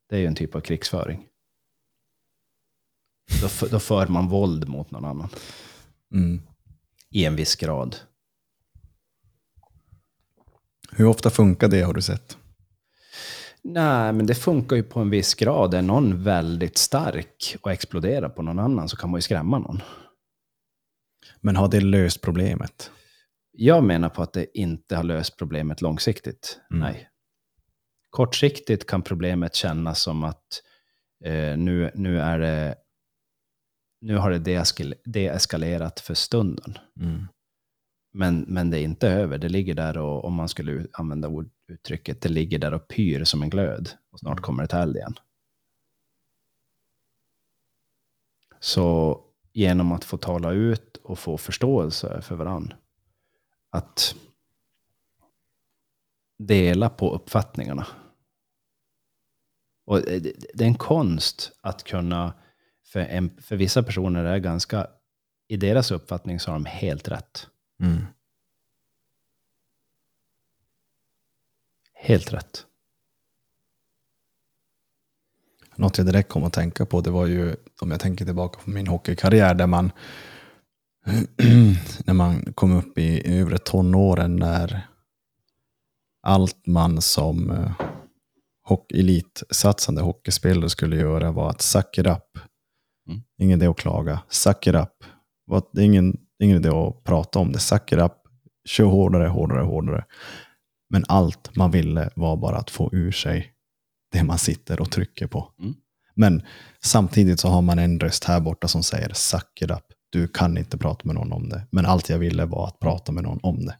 [0.08, 1.28] Det är ju en typ av krigsföring.
[3.40, 5.28] Då, då för man våld mot någon annan.
[6.14, 6.42] Mm.
[7.10, 7.96] I en viss grad.
[10.92, 12.36] Hur ofta funkar det har du sett?
[13.62, 15.74] Nej, men det funkar ju på en viss grad.
[15.74, 19.82] Är någon väldigt stark och exploderar på någon annan så kan man ju skrämma någon.
[21.40, 22.90] Men har det löst problemet?
[23.52, 26.60] Jag menar på att det inte har löst problemet långsiktigt.
[26.70, 26.80] Mm.
[26.80, 27.08] Nej.
[28.10, 30.62] Kortsiktigt kan problemet kännas som att
[31.24, 32.74] eh, nu, nu, är det,
[34.00, 36.78] nu har det deeskal- deeskalerat för stunden.
[37.00, 37.26] Mm.
[38.12, 39.38] Men, men det är inte över.
[39.38, 43.24] Det ligger där och, om man skulle använda ord, uttrycket, det ligger där och pyr
[43.24, 43.90] som en glöd.
[44.10, 45.14] Och snart kommer det till eld igen.
[48.60, 49.20] Så
[49.52, 52.76] genom att få tala ut och få förståelse för varandra.
[53.70, 54.14] Att
[56.38, 57.86] dela på uppfattningarna.
[59.84, 62.32] Och det, det- det är en konst att kunna,
[62.92, 64.86] för, en, för vissa personer är det ganska,
[65.48, 67.46] i deras uppfattning så har de helt rätt.
[67.82, 68.04] Mm.
[71.94, 72.66] Helt rätt.
[75.76, 78.70] Något jag direkt kom att tänka på det var ju, om jag tänker tillbaka på
[78.70, 79.92] min hockeykarriär, där man
[82.04, 84.86] när man kom upp i övre tonåren när
[86.22, 87.72] allt man som eh,
[88.62, 92.38] hock- elitsatsande hockeyspelare skulle göra var att suck it up.
[93.08, 93.20] Mm.
[93.38, 94.20] Ingen idé att klaga.
[94.28, 95.04] Suck it up.
[95.72, 97.58] Det är ingen, ingen idé att prata om det.
[97.58, 98.12] Suck it up.
[98.68, 100.04] Kör hårdare, hårdare, hårdare.
[100.90, 103.52] Men allt man ville var bara att få ur sig
[104.12, 105.52] det man sitter och trycker på.
[105.58, 105.74] Mm.
[106.14, 106.42] Men
[106.80, 109.84] samtidigt så har man en röst här borta som säger suck it up.
[110.10, 111.66] Du kan inte prata med någon om det.
[111.70, 113.76] Men allt jag ville var att prata med någon om det.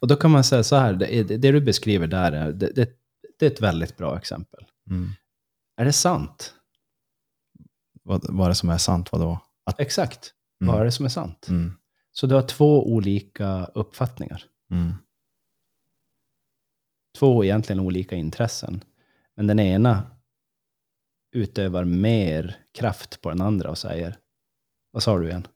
[0.00, 2.72] Och då kan man säga så här, det, det det du beskriver där, är, det,
[2.74, 2.90] det,
[3.38, 4.64] det är ett väldigt bra exempel.
[5.76, 6.54] Är det sant?
[8.02, 9.12] Vad, vad är det som är sant?
[9.12, 9.38] Vadå?
[9.64, 10.32] Att, Exakt.
[10.60, 10.72] Mm.
[10.72, 11.46] Vad är det som är sant?
[11.48, 11.72] mm,
[12.12, 14.44] Så du har två olika uppfattningar.
[14.70, 14.92] mm,
[17.18, 18.84] Två egentligen olika intressen.
[19.36, 20.02] Men den ena
[21.34, 24.16] utövar mer kraft på den andra och säger,
[24.90, 25.46] vad sa du igen?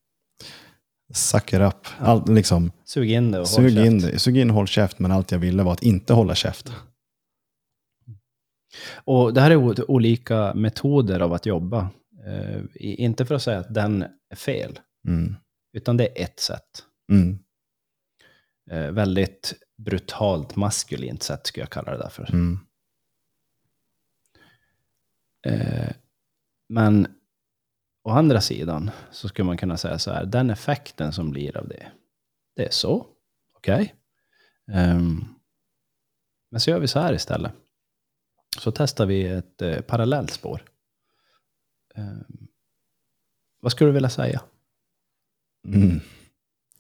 [1.15, 1.87] Suck it up.
[1.99, 3.87] Allt, liksom, Sug in det och håll sug, käft.
[3.87, 4.19] in, det.
[4.19, 6.73] sug in, håll käft, men allt jag ville var att inte hålla käft.
[8.95, 11.89] Och det här är olika metoder av att jobba.
[12.75, 15.35] I- inte för att säga att den är fel, Mm.
[15.73, 16.85] utan det är ett sätt.
[17.13, 17.39] Mm.
[18.71, 22.31] Eh, väldigt brutalt maskulint sätt skulle jag kalla det där för.
[22.33, 22.59] Mm.
[25.47, 25.93] Eh,
[26.69, 27.07] men
[28.05, 31.69] å andra sidan så skulle man kunna säga så här, den effekten som blir av
[31.69, 31.87] det,
[32.57, 33.07] det är så,
[33.55, 33.95] okej.
[34.73, 35.25] Ehm,
[36.51, 37.53] men så gör vi så här istället.
[38.59, 40.63] Så testar vi ett eh, parallellt spår.
[40.63, 40.76] Ehm,
[43.61, 44.43] vad skulle du vilja säga?
[45.75, 46.01] Mm.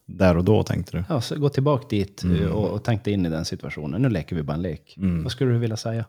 [0.07, 1.05] Där och då tänkte du?
[1.09, 2.53] Ja, så gå tillbaka dit eh, Mm.
[2.53, 4.03] och, och tänk dig in i den situationen.
[4.03, 4.97] Nu leker vi bara en lek.
[4.97, 5.23] Mm.
[5.23, 6.07] Vad skulle du vilja säga?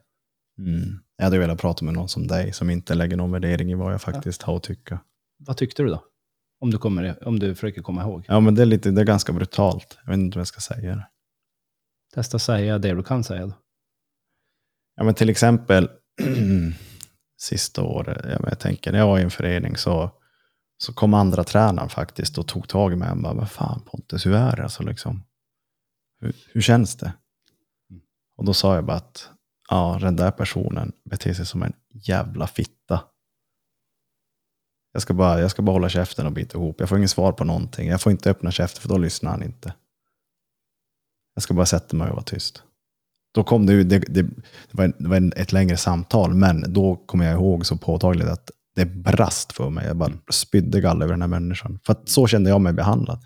[0.59, 0.99] Mm.
[1.17, 3.93] Jag hade velat prata med någon som dig som inte lägger någon värdering i vad
[3.93, 4.99] jag faktiskt har att tycka.
[5.37, 6.03] Vad tyckte du då?
[6.59, 8.25] Om du, kommer, om du försöker komma ihåg.
[8.27, 9.97] Ja, men det är, lite, det är ganska brutalt.
[10.05, 10.95] Jag vet inte vad jag ska säga.
[10.95, 11.07] det.
[12.13, 13.53] Testa säga det du kan säga då.
[14.95, 15.89] Ja, men till exempel
[17.37, 20.11] sista året, jag tänker när jag var i en förening så,
[20.77, 24.25] så kom andra tränaren faktiskt och tog tag i mig och bara, vad fan Pontus,
[24.25, 24.63] hur är det?
[24.63, 25.23] Alltså, liksom,
[26.19, 27.13] hur, hur känns det?
[28.37, 29.29] Och då sa jag bara att
[29.69, 33.03] ja, den där personen beter sig som en jävla fitta.
[34.91, 36.79] Jag ska, bara, jag ska bara hålla käften och bita ihop.
[36.79, 37.87] Jag får inget svar på någonting.
[37.87, 39.73] Jag får inte öppna käften för då lyssnar han inte.
[41.33, 42.63] Jag ska bara sätta mig och vara tyst.
[43.37, 44.21] Då kom det det, det,
[44.69, 49.53] det var, ett längre samtal, men då kommer jag ihåg så påtagligt att det brast
[49.53, 49.87] för mig.
[49.87, 51.79] Jag bara spydde galla över den här människan.
[51.83, 53.19] För att så kände jag mig behandlad.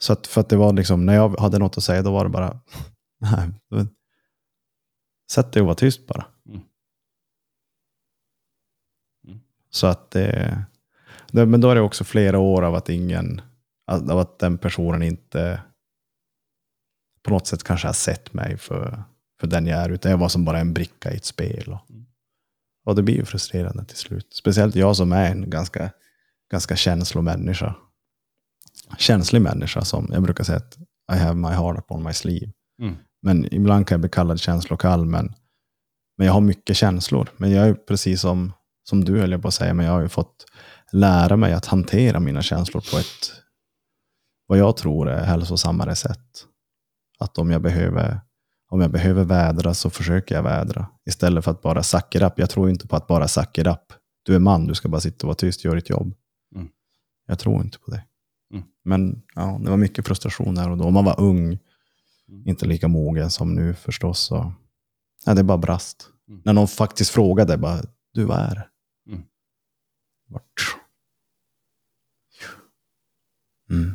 [0.00, 2.24] Så att, för att det var liksom, när jag hade något att säga, då var
[2.24, 2.60] det bara,
[3.20, 3.50] nej,
[5.30, 6.24] sätt dig och var tyst bara.
[6.48, 6.60] Mm.
[9.26, 9.40] Mm.
[9.70, 10.64] Så att det,
[11.32, 13.40] det, men då är det också flera år av att ingen,
[13.86, 15.60] av att den personen inte
[17.24, 19.02] på något sätt kanske har sett mig för,
[19.40, 21.72] för den jag är, utan jag var som bara en bricka i ett spel.
[21.72, 22.06] Och, Mm.
[22.86, 24.34] och det blir ju frustrerande till slut.
[24.34, 25.90] Speciellt jag som är en ganska,
[26.50, 27.74] ganska känslomänniska.
[28.98, 30.78] Känslig människa som jag brukar säga att
[31.12, 32.52] I have my heart upon my sleeve.
[32.82, 32.96] Mm.
[33.22, 35.34] Men ibland kan jag bli kallad känslokall, men,
[36.18, 37.28] men jag har mycket känslor.
[37.36, 38.52] Men jag är precis som,
[38.88, 40.46] som du höll jag på att säga, men jag har ju fått
[40.92, 43.32] lära mig att hantera mina känslor på ett,
[44.46, 46.46] vad jag tror är hälsosammare sätt.
[47.18, 48.20] Att om jag behöver,
[48.68, 50.86] om jag behöver vädra så försöker jag vädra.
[51.06, 52.32] Istället för att bara suck it up.
[52.36, 53.92] Jag tror inte på att bara suck it up.
[54.22, 56.14] Du är man, du ska bara sitta och vara tyst, gör ditt jobb.
[56.54, 56.68] Mm.
[57.26, 58.04] Jag tror inte på det.
[58.54, 58.64] Mm.
[58.84, 60.90] Men ja, det var mycket frustration där och då.
[60.90, 61.58] Man var ung,
[62.28, 62.48] Mm.
[62.48, 64.20] inte lika mogen som nu förstås.
[64.20, 64.52] Så,
[65.26, 66.08] ja, det bara brast.
[66.28, 66.42] Mm.
[66.44, 67.80] När någon faktiskt frågade, bara,
[68.12, 68.68] du vad är det?
[69.12, 69.22] Mm.
[70.28, 70.76] Vart?
[73.70, 73.92] Mm.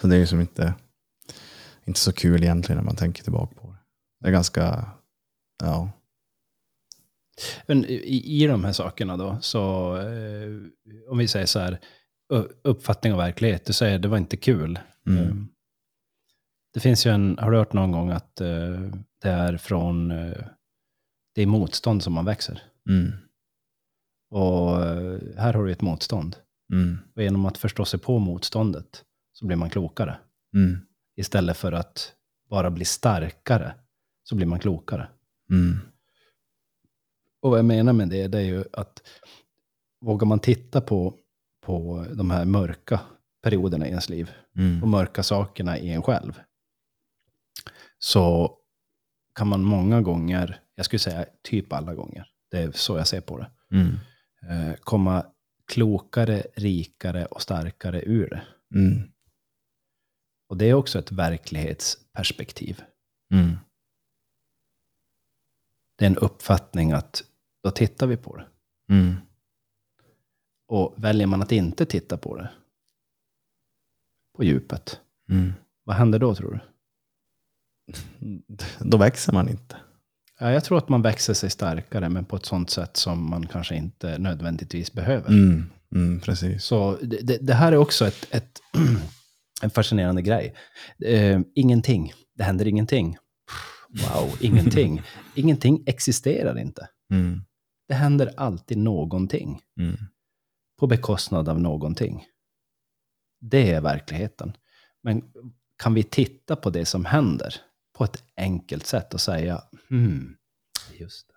[0.00, 0.74] Så det är ju som inte,
[1.90, 3.78] inte så kul egentligen när man tänker tillbaka på det.
[4.20, 4.90] Det är ganska,
[5.62, 5.90] ja.
[7.66, 10.50] Men i, i de här sakerna då, så eh,
[11.10, 11.78] om vi säger så här,
[12.64, 14.78] uppfattning av verklighet, du säger det var inte kul.
[15.06, 15.24] Mm.
[15.24, 15.34] Eh,
[16.74, 18.80] Det finns ju en, har du hört någon gång att eh,
[19.22, 20.44] det är från, eh,
[21.34, 22.62] det är motstånd som man växer.
[22.88, 23.12] Mm.
[24.30, 24.76] Och
[25.36, 26.36] här har du ett motstånd.
[26.72, 26.98] Mm.
[27.14, 30.18] Och genom att förstå sig på motståndet så blir man klokare.
[30.54, 30.78] Mm.
[31.20, 32.12] Istället för att
[32.50, 33.74] bara bli starkare
[34.22, 35.08] så blir man klokare.
[35.50, 35.78] Mm.
[37.42, 39.02] Och vad jag menar med det, det är ju att
[40.00, 41.14] vågar man titta på,
[41.60, 43.00] på de här mörka
[43.42, 44.82] perioderna i ens liv Mm.
[44.82, 46.40] och mörka sakerna i en själv,
[47.98, 48.56] så
[49.34, 53.20] kan man många gånger, jag skulle säga typ alla gånger, det är så jag ser
[53.20, 53.88] på det, Mm.
[54.50, 55.26] eh, komma
[55.72, 58.42] klokare, rikare och starkare ur det.
[58.78, 59.02] Mm.
[60.50, 62.82] Och det är också ett verklighetsperspektiv.
[63.32, 63.56] Mm.
[65.96, 67.22] Det är en uppfattning att
[67.62, 68.46] då tittar vi på det.
[68.94, 69.16] Mm.
[70.68, 72.50] Och väljer man att inte titta på det,
[74.36, 75.52] på djupet, Mm.
[75.84, 76.60] vad händer då tror du?
[78.78, 79.76] Då växer man inte.
[80.38, 83.46] Ja, jag tror att man växer sig starkare, men på ett sånt sätt som man
[83.46, 85.28] kanske inte nödvändigtvis behöver.
[85.28, 85.70] Mm.
[85.94, 86.20] Mm.
[86.20, 86.64] Precis.
[86.64, 88.60] Så det, det, här är också ett, ett,
[89.62, 90.54] en fascinerande grej.
[91.04, 92.12] Eh, ingenting.
[92.34, 93.16] Det händer ingenting.
[93.88, 95.02] Wow, ingenting.
[95.34, 96.88] ingenting existerar inte.
[97.12, 97.40] Mm.
[97.88, 99.96] Det händer alltid någonting Mm.
[100.78, 102.24] på bekostnad av någonting.
[103.40, 104.56] Det är verkligheten.
[105.02, 105.22] Men
[105.76, 107.54] kan vi titta på det som händer
[107.92, 110.36] på ett enkelt sätt och säga, hmm,
[110.98, 111.34] just det.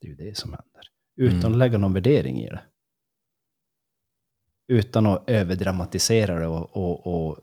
[0.00, 0.82] Det är ju det som händer.
[1.16, 1.52] Utan Mm.
[1.52, 2.60] att lägga någon värdering i det.
[4.68, 7.38] Utan att överdramatisera det och, och, och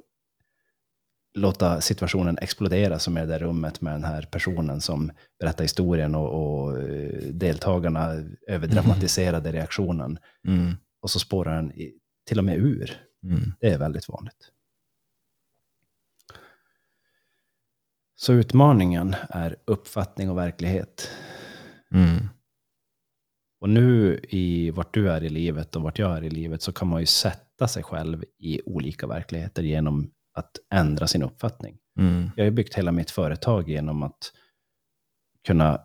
[1.33, 6.15] låta situationen explodera som är det där rummet med den här personen som berättar historien
[6.15, 10.19] och, och eh, deltagarna överdramatiserade reaktionen.
[10.47, 10.75] Mm.
[11.01, 11.73] Och så spårar den
[12.27, 12.97] till och med ur.
[13.23, 13.53] Mm.
[13.59, 14.51] Det är väldigt vanligt.
[18.15, 21.11] Så utmaningen är uppfattning och verklighet.
[21.91, 22.29] Mm.
[23.59, 26.71] Och nu i vart du är i livet och vart jag är i livet så
[26.71, 31.77] kan man ju sätta sig själv i olika verkligheter genom att ändra sin uppfattning.
[31.99, 32.31] Mm.
[32.35, 34.33] Jag har ju byggt hela mitt företag genom att
[35.47, 35.81] kunna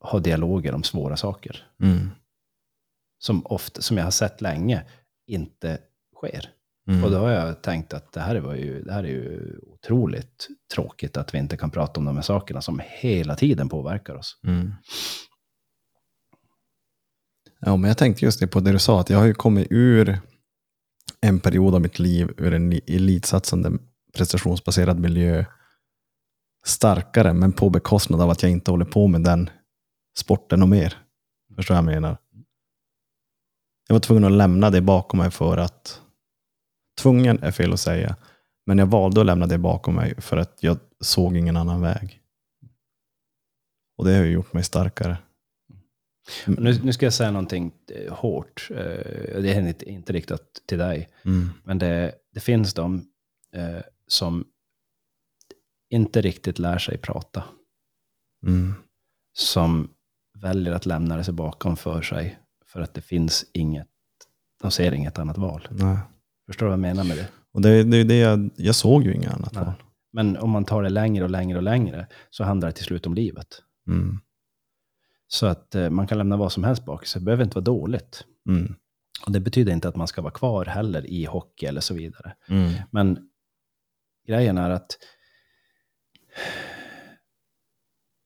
[0.00, 1.66] ha dialoger om svåra saker.
[1.82, 2.10] Mm.
[3.18, 4.84] Som, ofta, som jag har sett länge
[5.26, 5.78] inte
[6.16, 6.50] sker.
[6.88, 7.04] Mm.
[7.04, 10.48] Och då har jag tänkt att det här, var ju, det här är ju otroligt
[10.74, 14.40] tråkigt att vi inte kan prata om de här sakerna som hela tiden påverkar oss.
[14.46, 14.72] Mm.
[17.66, 19.66] Ja, men jag tänkte just det på det du sa, att jag har ju kommit
[19.70, 20.20] ur
[21.20, 23.72] en period av mitt liv ur en elitsatsande
[24.14, 25.44] prestationsbaserad miljö
[26.66, 29.50] starkare, men på bekostnad av att jag inte håller på med den
[30.18, 30.98] sporten och mer.
[31.56, 32.18] Förstår vad jag menar?
[33.88, 36.00] Jag var tvungen att lämna det bakom mig för att,
[37.00, 38.16] tvungen är fel att säga,
[38.66, 42.20] men jag valde att lämna det bakom mig för att jag såg ingen annan väg.
[43.96, 45.16] Och det har ju gjort mig starkare.
[46.46, 48.68] Nu, nu ska jag säga någonting eh, hårt.
[48.70, 48.76] Eh,
[49.42, 51.08] Det är inte, inte riktat till dig.
[51.24, 51.50] Mm.
[51.64, 53.06] Men det, det finns de
[53.54, 54.44] eh, som
[55.90, 57.44] inte riktigt lär sig prata.
[58.46, 58.74] Mm.
[59.38, 59.88] Som
[60.38, 62.38] väljer att lämna det sig bakom för sig.
[62.66, 63.88] För att det finns inget,
[64.62, 65.68] de ser inget annat val.
[65.70, 65.98] Nej.
[66.46, 67.28] Förstår du vad jag menar med det?
[67.52, 69.64] Och det, det det jag, jag såg ju inget annat Nej.
[69.64, 69.74] val.
[70.12, 73.06] Men om man tar det längre och längre och längre så handlar det till slut
[73.06, 73.62] om livet.
[73.88, 74.18] Mm.
[75.34, 77.20] Så att eh, man kan lämna vad som helst bak sig.
[77.20, 78.24] Det behöver inte vara dåligt.
[78.48, 78.74] Mm.
[79.26, 82.34] Och det betyder inte att man ska vara kvar heller i hockey eller så vidare.
[82.48, 82.72] Mm.
[82.90, 83.28] Men
[84.26, 84.98] grejen är att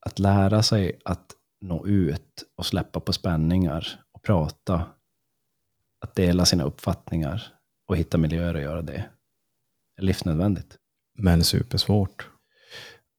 [0.05, 4.85] att lära sig att nå ut och släppa på spänningar och prata,
[6.01, 7.53] att dela sina uppfattningar
[7.87, 9.09] och hitta miljöer att göra det,
[9.97, 10.77] är livsnödvändigt.
[11.17, 12.29] Men supersvårt.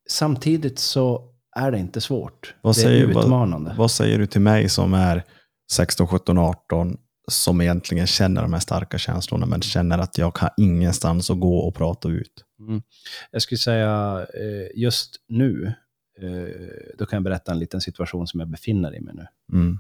[0.09, 2.55] Samtidigt så är det inte svårt.
[2.61, 3.75] Vad det är säger- vad- utmanande.
[3.79, 5.25] Vad säger du till mig som är
[5.73, 6.97] 16, 17, 18
[7.29, 11.59] som egentligen känner de här starka känslorna men känner att jag har ingenstans att gå
[11.59, 12.45] och prata ut?
[12.61, 12.83] Mm.
[13.31, 15.75] Jag skulle säga eh, just nu,
[16.21, 19.27] eh, då kan jag berätta en liten situation som jag befinner mig nu.
[19.53, 19.79] Mm.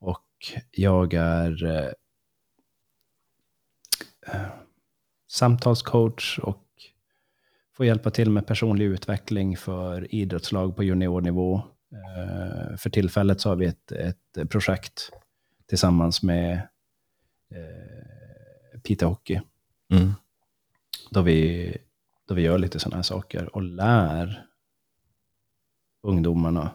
[0.00, 0.24] Och
[0.70, 1.92] jag är eh,
[5.30, 6.61] samtalscoach och
[7.76, 11.56] får hjälpa till med personlig utveckling för idrottslag på juniornivå.
[11.92, 15.10] Eh, för tillfället så har vi ett, ett projekt
[15.68, 16.54] tillsammans med
[17.50, 19.40] eh, Piteå Hockey
[19.92, 20.12] Mm.
[21.10, 21.76] då vi,
[22.28, 24.46] då vi gör lite sådana här saker och lär
[26.02, 26.70] ungdomarna.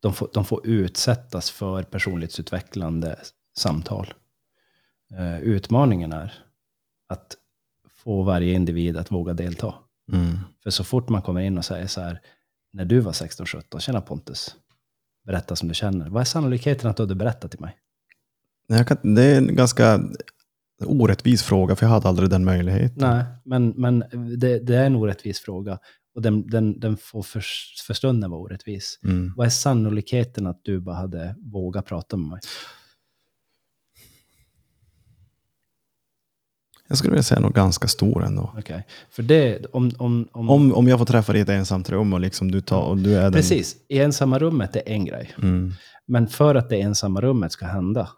[0.00, 3.18] De får, de får utsättas för personlighetsutvecklande
[3.56, 4.14] samtal.
[5.10, 6.44] Eh, utmaningen är
[7.06, 7.36] att
[8.06, 9.74] få varje individ att våga delta.
[10.12, 10.38] Mm.
[10.62, 12.20] För så fort man kommer in och säger så här,
[12.72, 14.54] när du var 16-17, tjena Pontus,
[15.26, 16.08] berätta som du känner.
[16.08, 17.76] Vad är sannolikheten att du hade berättat till mig?
[18.86, 20.00] Kan, det är en ganska
[20.84, 22.98] orättvis fråga, för jag hade aldrig den möjligheten.
[22.98, 23.98] Nej, men, men
[24.38, 25.78] det, det är en orättvis fråga.
[26.14, 27.44] Och den, den, den får för,
[27.86, 28.98] för stunden vara orättvis.
[29.04, 29.32] Mm.
[29.36, 32.40] Vad är sannolikheten att du bara hade vågat prata med mig?
[36.88, 38.54] Jag skulle vilja säga nog ganska stor ändå.
[38.58, 38.86] Okej.
[39.10, 39.90] För det, om...
[39.98, 42.60] om, om, Om, om jag får träffa dig i ett ensamt rum och, liksom du,
[42.60, 43.32] tar, och du är den...
[43.32, 45.34] precis, i ensamma rummet är en grej.
[45.42, 45.72] Mm.
[46.06, 48.08] Men för att det ensamma rummet ska hända,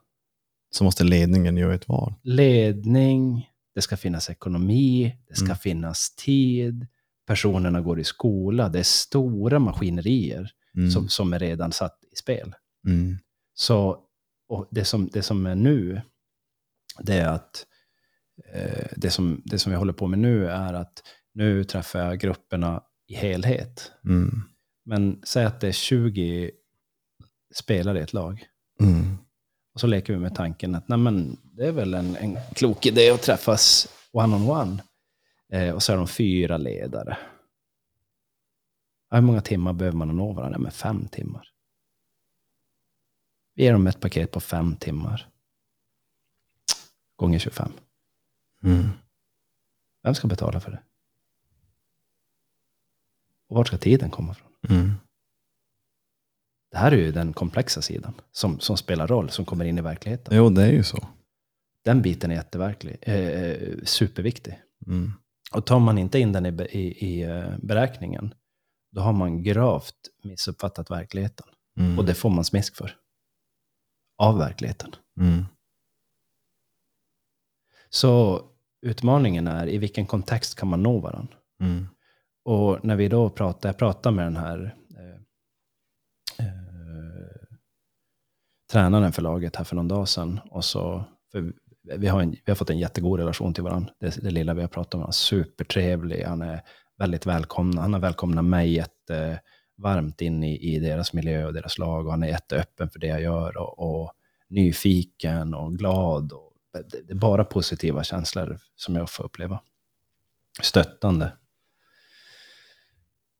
[0.70, 2.14] Så måste ledningen göra ett val.
[2.22, 5.56] ledning, det ska finnas ekonomi, det ska Mm.
[5.56, 6.86] finnas tid,
[7.26, 10.90] personerna går i skola, det är stora maskinerier Mm.
[10.90, 12.54] som, som är redan satt i spel.
[12.86, 13.18] Mm.
[13.54, 13.96] Så
[14.48, 16.02] och det, som, det som är nu,
[17.00, 17.66] det är att
[18.96, 21.02] det, som, det som vi håller på med nu är att
[21.34, 23.92] nu träffar jag grupperna i helhet.
[24.04, 24.42] Mm.
[24.84, 26.50] Men säg att det är 20
[27.54, 28.46] spelare i ett lag.
[28.80, 29.18] Mm.
[29.74, 32.86] Och så leker vi med tanken att nej men, det är väl en, en klok
[32.86, 34.82] idé att träffas one-on-one.
[35.52, 37.18] Eh, och så är de fyra ledare.
[39.10, 40.58] Hur många timmar behöver man nå varandra?
[40.58, 41.48] Men fem timmar.
[43.54, 45.28] Vi ger dem ett paket på fem timmar.
[47.16, 47.72] Gånger 25.
[48.64, 48.88] Mm.
[50.02, 50.82] Vem ska betala för det?
[53.48, 54.52] Och vart ska tiden komma ifrån?
[54.68, 54.92] Mm.
[56.70, 59.80] Det här är ju den komplexa sidan som, som spelar roll, som kommer in i
[59.80, 60.36] verkligheten.
[60.36, 61.08] Jo, det är ju så.
[61.84, 64.62] Den biten är jätteverklig, eh, superviktig.
[64.86, 65.12] Mm.
[65.52, 68.34] Och tar man inte in den i, i, i eh, beräkningen,
[68.90, 69.94] då har man gravt
[70.24, 71.46] missuppfattat verkligheten.
[71.78, 71.98] Mm.
[71.98, 72.96] Och det får man smisk för.
[74.16, 74.94] Av verkligheten.
[75.20, 75.44] Mm.
[77.88, 78.42] Så
[78.82, 81.34] utmaningen är, i vilken kontext kan man nå varandra?
[81.60, 81.86] Mm.
[82.44, 87.48] Och när vi då pratar, jag pratar med den här eh, eh,
[88.72, 90.40] tränaren för laget här för någon dag sedan.
[90.50, 91.52] Och så, för
[91.96, 93.92] vi, har en, vi har fått en jättegod relation till varandra.
[94.00, 95.00] Det, det lilla vi har pratat om.
[95.00, 96.62] Han är supertrevlig, han är
[96.98, 97.80] väldigt välkomna.
[97.80, 102.06] Han har välkomnat mig jättevarmt in i, i deras miljö och deras lag.
[102.06, 103.56] Och han är jätteöppen för det jag gör.
[103.56, 104.12] Och, och
[104.48, 106.32] nyfiken och glad.
[106.32, 109.60] Och, det, är bara positiva känslor som jag får uppleva.
[110.62, 111.32] Stöttande.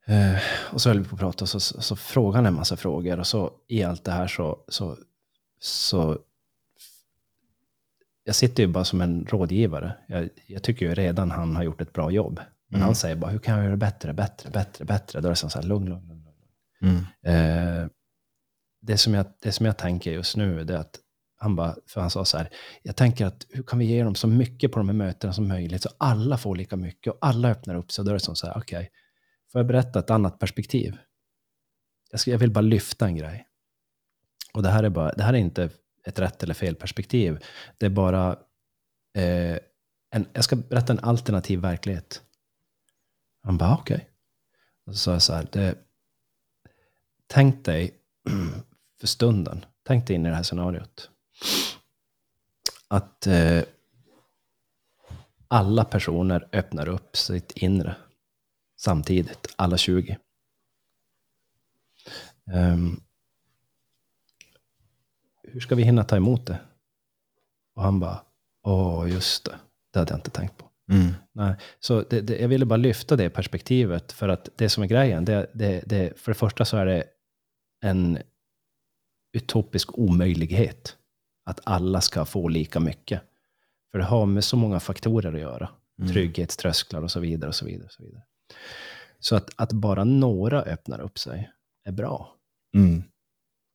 [0.07, 0.39] Eh,
[0.72, 2.76] och så höll vi på att prata och så, så, så frågade han en massa
[2.76, 3.18] frågor.
[3.18, 4.99] Och så i allt det här så, så,
[5.61, 6.18] så
[8.24, 9.93] jag sitter ju bara som en rådgivare.
[10.07, 12.41] Jag, jag tycker ju redan han har gjort ett bra jobb.
[12.68, 12.87] Men Mm.
[12.87, 15.20] han säger bara, hur kan jag göra det bättre, bättre, bättre, bättre?
[15.20, 16.24] Då är det som så här, lugn, lugn, lugn.
[16.81, 17.07] lugn.
[17.22, 17.83] Mm.
[17.83, 17.89] Eh,
[18.81, 20.99] det, som jag, det som jag tänker just nu, är att
[21.39, 22.51] han bara, för han sa så här,
[22.82, 25.49] jag tänker att hur kan vi ge dem så mycket på de här mötena som
[25.49, 28.03] möjligt, så alla får lika mycket och alla öppnar upp sig.
[28.03, 28.91] Och då är det som så här, okej,
[29.53, 30.99] får jag berätta ett annat perspektiv?
[32.11, 33.47] Jag, ska, jag vill bara lyfta en grej.
[34.55, 35.70] Och det här är, bara, det här är inte
[36.05, 37.45] ett rätt eller fel perspektiv.
[37.78, 38.30] Det är bara,
[39.16, 39.59] eh,
[40.11, 42.22] en, jag ska berätta en alternativ verklighet.
[43.43, 44.09] Han bara, okej.
[44.86, 45.74] Och så sa jag så här, det,
[47.26, 47.95] tänk dig
[49.01, 51.11] för stunden, tänk dig in i det här scenariot.
[52.89, 53.62] Att eh,
[55.49, 57.97] alla personer öppnar upp sitt inre
[58.76, 60.18] samtidigt, alla 20.
[62.53, 63.01] Ehm,
[65.43, 66.59] hur ska vi hinna ta emot det?
[67.74, 68.22] Och han bara,
[68.62, 69.59] åh just det,
[69.93, 70.64] det hade jag inte tänkt på.
[70.91, 71.14] Mm.
[71.32, 74.86] Nej, så det, det, jag ville bara lyfta det perspektivet för att det som är
[74.86, 77.05] grejen, det, det, det, för det första så är det
[77.84, 78.18] en
[79.32, 80.97] utopisk omöjlighet
[81.49, 83.22] att alla ska få lika mycket.
[83.90, 85.68] För det har med så många faktorer att göra.
[86.01, 86.12] Mm.
[86.12, 87.49] Trygghetströsklar och så vidare.
[87.49, 88.22] och Så vidare, och så vidare.
[89.18, 91.51] Så att, att bara några öppnar upp sig
[91.84, 92.34] är bra.
[92.74, 93.03] Mm.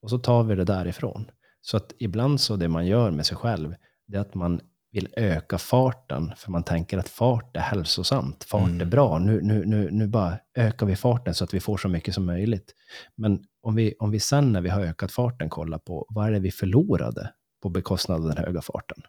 [0.02, 1.32] Och så tar vi det därifrån.
[1.62, 3.76] Så att ibland så det man gör med sig själv,
[4.08, 4.62] det är att man
[4.92, 8.44] vill öka farten, för man tänker att fart är hälsosamt.
[8.44, 8.82] Fart Mm.
[8.82, 9.20] är bra.
[9.20, 12.26] Nu, nu, nu, nu bara ökar vi farten så att vi får så mycket som
[12.26, 12.76] möjligt.
[13.16, 16.32] Men om vi, om vi sen när vi har ökat farten kollar på vad är
[16.32, 17.34] det vi förlorade
[17.64, 19.04] på bekostnad av den höga farten,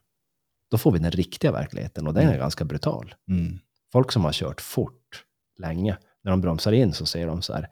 [0.70, 2.38] då får vi den riktiga verkligheten och den är Mm.
[2.38, 3.14] ganska brutal.
[3.28, 3.58] Mm.
[3.92, 5.24] Folk som har kört fort
[5.58, 7.68] länge, när de bromsar in så säger de så här,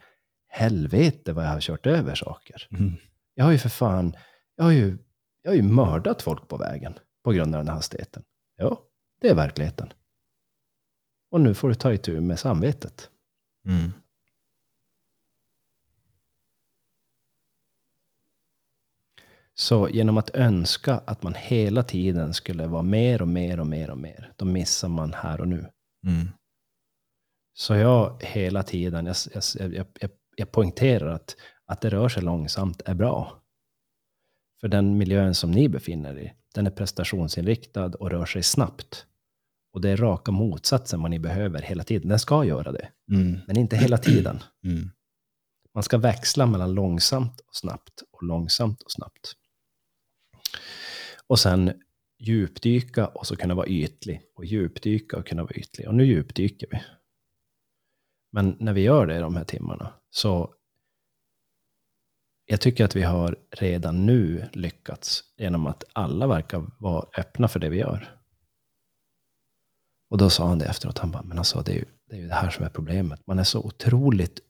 [0.49, 2.68] helvete vad jag har kört över saker.
[2.70, 2.93] Mm.
[3.35, 4.16] Jag har ju för fan,
[4.57, 4.99] jag har ju,
[5.43, 8.22] jag har ju mördat folk på vägen på grund av den här hastigheten.
[8.57, 8.80] Ja,
[9.20, 9.93] det är verkligheten.
[11.30, 13.11] Och nu får du ta itu med samvetet.
[13.66, 13.93] Mm.
[19.63, 23.91] Så genom att önska att man hela tiden skulle vara mer och mer och mer
[23.91, 25.71] och mer, då missar man här och nu.
[26.07, 26.29] Mm.
[27.55, 31.37] Så jag hela tiden, jag, jag, jag, jag, poängterar att,
[31.67, 33.43] att det rör sig långsamt är bra.
[34.61, 39.07] För den miljön som ni befinner er i, den är prestationsinriktad och rör sig snabbt.
[39.73, 42.09] Och det är raka motsatsen vad ni behöver hela tiden.
[42.09, 43.41] Den ska göra det, Mm.
[43.47, 44.39] men inte hela tiden.
[44.65, 44.91] Mm.
[45.75, 49.37] Man ska växla mellan långsamt och snabbt och långsamt och snabbt.
[51.27, 51.83] Och sen
[52.18, 54.23] djupdyka och så kunna vara ytlig.
[54.35, 55.89] Och djupdyka och kunna vara ytlig.
[55.89, 56.83] Och nu djupdyker vi.
[58.33, 60.55] Men när vi gör det i de här timmarna så
[62.47, 67.61] jag tycker att vi har redan nu lyckats genom att alla verkar vara öppna för
[67.61, 68.18] det vi gör.
[70.11, 72.20] Och då sa han det efteråt, han bara, men alltså det är ju det, är
[72.20, 73.27] ju det här som är problemet.
[73.27, 74.41] Man är så otroligt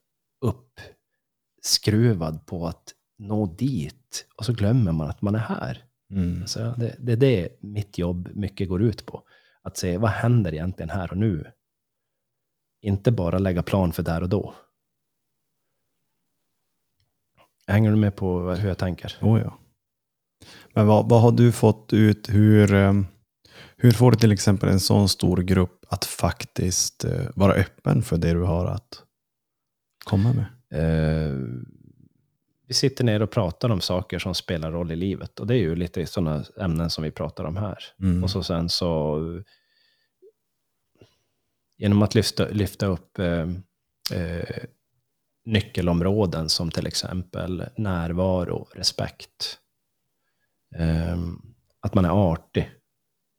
[1.61, 5.85] uppskruvad på att nå dit och så glömmer man att man är här.
[6.13, 6.47] Mm.
[6.47, 9.23] Så det, det är det mitt jobb mycket går ut på.
[9.63, 11.53] Att se vad händer egentligen här och nu.
[12.83, 14.55] Inte bara lägga plan för där och då.
[17.67, 19.19] Hänger du med på hur jag tänker?
[19.21, 19.59] Oh, ja.
[20.75, 22.29] Men vad, vad har du fått ut?
[22.31, 22.93] Hur, eh,
[23.77, 28.17] hur får du till exempel en sån stor grupp att faktiskt eh, vara öppen för
[28.17, 29.03] det du har att
[30.05, 30.47] komma med?
[30.75, 31.37] Eh,
[32.73, 35.41] vi sitter ner och pratar om saker som spelar roll i livet.
[35.41, 37.79] Och det är ju lite sådana ämnen som vi pratar om här.
[38.01, 38.25] Mm.
[38.25, 39.21] Och så sen så
[41.79, 43.49] genom att lyfta, lyfta upp eh,
[44.13, 44.65] eh,
[45.45, 49.59] nyckelområden som till exempel närvaro, respekt.
[50.77, 51.19] Eh,
[51.81, 52.71] att man är artig.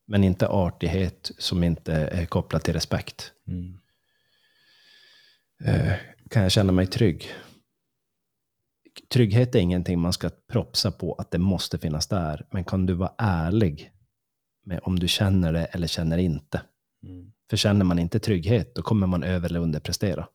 [0.07, 3.31] Men inte artighet som inte är kopplad till respekt.
[3.47, 3.79] Mm.
[5.63, 5.93] Eh,
[6.29, 7.33] kan jag känna mig trygg?
[9.09, 12.47] Trygghet är ingenting man ska propsa på att det måste finnas där.
[12.51, 13.91] Men kan du vara ärlig
[14.65, 16.61] med om du känner det eller känner inte?
[17.03, 17.33] Mm.
[17.49, 20.27] För känner man inte trygghet, då kommer man över eller underprestera.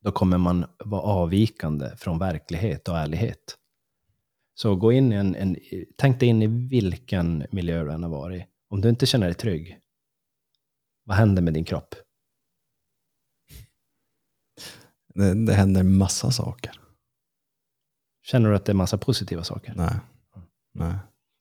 [0.00, 3.58] Då kommer man vara avvikande från verklighet och ärlighet.
[4.54, 5.56] Så gå in i en, en
[5.96, 8.44] tänk dig in i vilken miljö du än har varit.
[8.68, 9.78] Om du inte känner dig trygg,
[11.04, 11.94] vad händer med din kropp?
[15.14, 16.87] Det, det händer massa saker.
[18.30, 19.74] Känner du att det är massa positiva saker?
[19.76, 19.94] Nej.
[20.74, 20.94] Nej.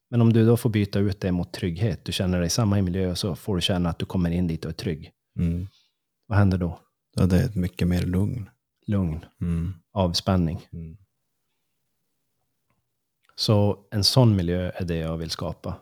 [0.09, 2.81] Men om du då får byta ut det mot trygghet, du känner dig samma i
[2.81, 5.11] miljö och så får du känna att du kommer in dit och är trygg.
[5.39, 5.67] Mm.
[6.27, 6.79] Vad händer då?
[7.15, 8.49] Det är ett mycket mer lugn.
[8.85, 9.73] Lugn, Mm.
[9.93, 10.67] avspänning.
[10.73, 10.97] Mm.
[13.35, 15.77] Så en sån miljö är det jag vill skapa.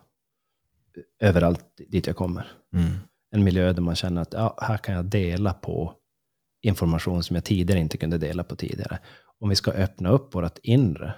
[1.20, 2.52] Överallt dit jag kommer.
[2.72, 2.90] Mm.
[3.30, 5.94] En miljö där man känner att ja, här kan jag dela på
[6.62, 8.98] information som jag tidigare inte kunde dela på tidigare.
[9.38, 11.14] Om vi ska öppna upp vårt inre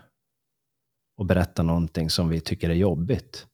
[1.17, 3.47] och berätta någonting som vi tycker är jobbigt,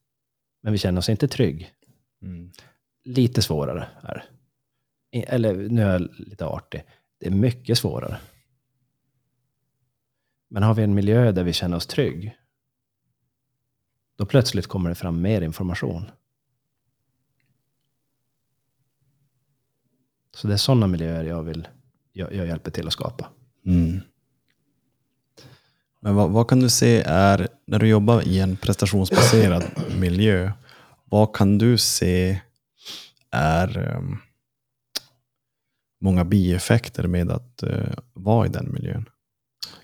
[0.61, 1.73] men vi känner oss inte trygg.
[2.21, 2.51] Mm.
[3.03, 4.25] Lite svårare är
[5.11, 6.83] Eller nu är jag lite artig.
[7.17, 8.19] Det är mycket svårare.
[10.47, 12.37] Men har vi en miljö där vi känner oss trygg,
[14.15, 16.11] då plötsligt kommer det fram mer information.
[20.35, 21.67] Så det är sådana miljöer jag vill,
[22.11, 23.29] jag, jag hjälper till att skapa.
[23.65, 24.01] Mm.
[26.05, 29.63] Men vad, vad kan du se är, när du jobbar i en prestationsbaserad
[29.99, 30.51] miljö,
[31.05, 32.41] vad kan du se
[33.31, 34.17] är um,
[36.01, 39.09] många bieffekter med att eh, vara i den miljön?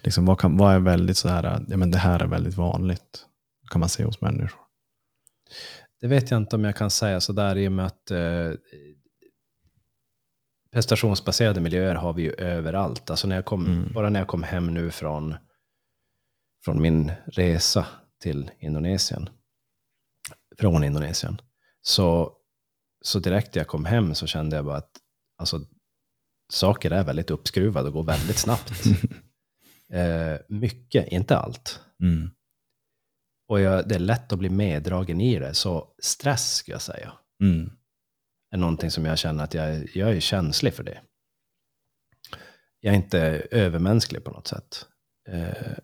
[0.02, 3.26] Liksom, vad, kan, vad är väldigt så här, ja, men det här är väldigt vanligt,
[3.72, 4.62] kan man se hos människor?
[6.02, 8.52] Det vet jag inte om jag kan säga sådär i och med att eh,
[10.72, 13.10] prestationsbaserade miljöer har vi ju överallt.
[13.10, 13.92] Alltså när jag kom, Mm.
[13.94, 15.36] Bara när jag kom hem nu från,
[16.66, 17.88] från min resa
[18.22, 19.30] till Indonesien,
[20.58, 21.42] från Indonesien,
[21.82, 22.38] så,
[23.02, 24.92] så direkt jag kom hem så kände jag bara att
[25.38, 25.60] alltså,
[26.52, 28.86] saker är väldigt uppskruvade och går väldigt snabbt.
[29.94, 31.80] eh, mycket, inte allt.
[32.04, 32.30] Mm.
[33.48, 37.14] Och jag, det är lätt att bli meddragen i det, så stress ska jag säga
[37.42, 37.72] Mm.
[38.52, 41.02] är någonting som jag känner att jag, jag är känslig för det.
[42.80, 43.20] Jag är inte
[43.52, 44.86] övermänsklig på något sätt.
[45.30, 45.78] Eh,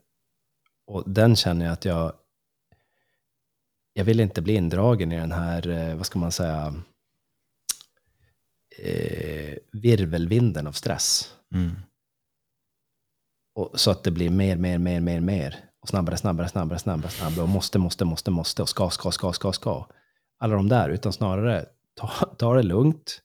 [0.88, 2.14] och den känner jag att jag...
[3.94, 6.74] Jag vill inte bli indragen i den här, eh, vad ska man säga,
[8.78, 11.36] eh, virvelvinden av stress.
[11.54, 11.72] Mm.
[13.56, 15.70] Och, så att det blir mer, mer, mer, mer, mer.
[15.80, 17.42] Och snabbare, snabbare, snabbare, snabbare, snabbare.
[17.42, 18.62] Och måste, måste, måste, måste.
[18.62, 19.88] Och ska, ska, ska, ska, ska.
[20.38, 20.90] Alla de där.
[20.90, 22.08] Utan snarare, ta,
[22.38, 23.22] ta det lugnt.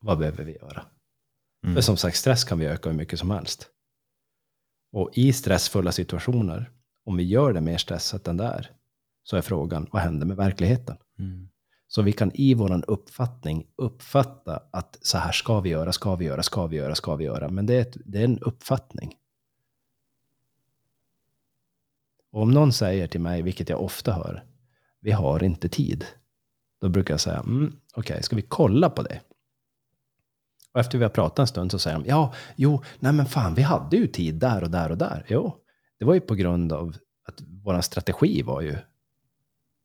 [0.00, 0.86] Vad behöver vi göra?
[1.64, 1.74] Mm.
[1.74, 3.70] För som sagt, stress kan vi öka hur mycket som helst.
[4.92, 6.70] Och i stressfulla situationer,
[7.04, 8.70] om vi gör det mer stressat än där,
[9.22, 10.96] så är frågan, vad händer med verkligheten?
[11.18, 11.48] Mm.
[11.88, 16.24] Så vi kan i våran uppfattning uppfatta att så här ska vi göra, ska vi
[16.24, 17.48] göra, ska vi göra, ska vi göra.
[17.48, 19.14] Men det är, ett, det är en uppfattning.
[22.32, 24.44] Och om någon säger till mig, vilket jag ofta hör,
[25.00, 26.04] vi har inte tid.
[26.80, 29.20] Då brukar jag säga, mm, okej, ska vi kolla på det?
[30.76, 33.54] Och efter vi har pratat en stund så säger de, ja, jo, nej men fan,
[33.54, 35.24] vi hade ju tid där och där och där.
[35.28, 35.56] Jo,
[35.98, 36.96] det var ju på grund av
[37.28, 38.76] att vår strategi var ju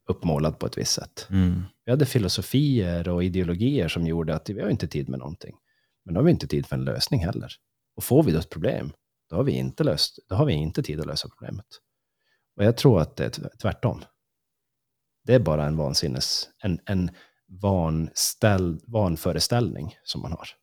[0.07, 1.27] uppmålad på ett visst sätt.
[1.29, 1.63] Mm.
[1.85, 5.55] Vi hade filosofier och ideologier som gjorde att vi har inte tid med någonting.
[6.05, 7.51] Men då har vi inte tid för en lösning heller.
[7.95, 8.93] Och får vi då ett problem,
[9.29, 11.67] då har vi inte, löst, då har vi inte tid att lösa problemet.
[12.57, 14.01] Och jag tror att det är tvärtom.
[15.23, 17.11] Det är bara en vansinnes, en, en
[17.61, 20.61] vanställ, vanföreställning som man har.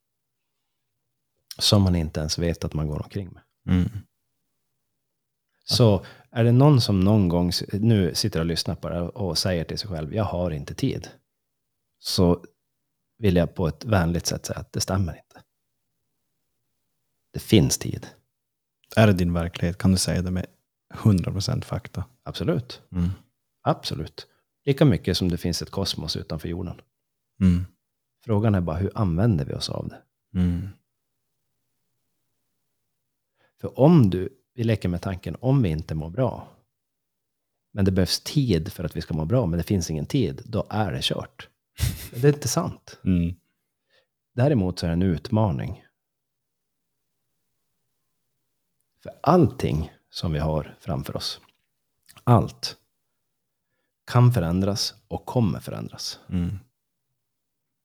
[1.58, 3.42] Som man inte ens vet att man går omkring med.
[3.76, 3.88] Mm.
[5.64, 9.64] Så är det någon som någon gång nu sitter och lyssnar på det och säger
[9.64, 11.08] till sig själv, jag har inte tid.
[11.98, 12.44] Så
[13.18, 15.42] vill jag på ett vänligt sätt säga att det stämmer inte.
[17.32, 18.06] Det finns tid,
[18.96, 20.46] Är det din verklighet kan du säga det med
[20.94, 22.04] 100% fakta.
[22.22, 22.82] absolut.
[22.92, 23.10] Mm.
[23.62, 24.26] Absolut.
[24.64, 26.80] Lika mycket som det finns ett kosmos utanför jorden.
[27.40, 27.66] Mm.
[28.24, 30.02] Frågan är bara hur använder vi oss av det?
[30.38, 30.68] Mm.
[33.60, 36.48] För om du, vi leker med tanken, om vi inte mår bra,
[37.72, 40.42] men det behövs tid för att vi ska må bra, men det finns ingen tid,
[40.46, 41.48] då är det kört.
[42.12, 42.98] Men det är inte sant.
[43.04, 43.34] Mm.
[44.32, 45.84] Däremot så är det en utmaning.
[49.02, 51.40] För allting som vi har framför oss,
[52.24, 52.76] allt,
[54.04, 56.20] kan förändras och kommer förändras.
[56.28, 56.58] Mm.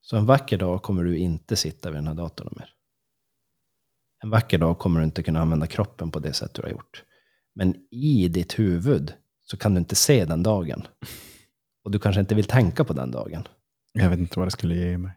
[0.01, 2.73] Så en vacker dag kommer du inte sitta vid den här datorn mer.
[4.23, 7.03] En vacker dag kommer du inte kunna använda kroppen på det sätt du har gjort.
[7.55, 10.87] Men i ditt huvud så kan du inte se den dagen.
[11.85, 13.47] Och du kanske inte vill tänka på den dagen.
[13.93, 15.11] Jag vet inte vad det skulle ge mig.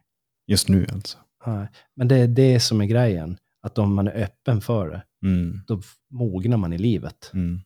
[0.47, 1.17] Just nu alltså.
[1.45, 3.37] Nej, Men det är det som är grejen.
[3.61, 5.61] Att om man är öppen för det, Mm.
[5.67, 5.81] då
[6.11, 7.31] mognar man i livet.
[7.33, 7.61] Mm.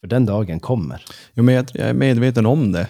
[0.00, 1.04] För den dagen kommer.
[1.34, 2.88] Jo, men jag, jag är medveten om det.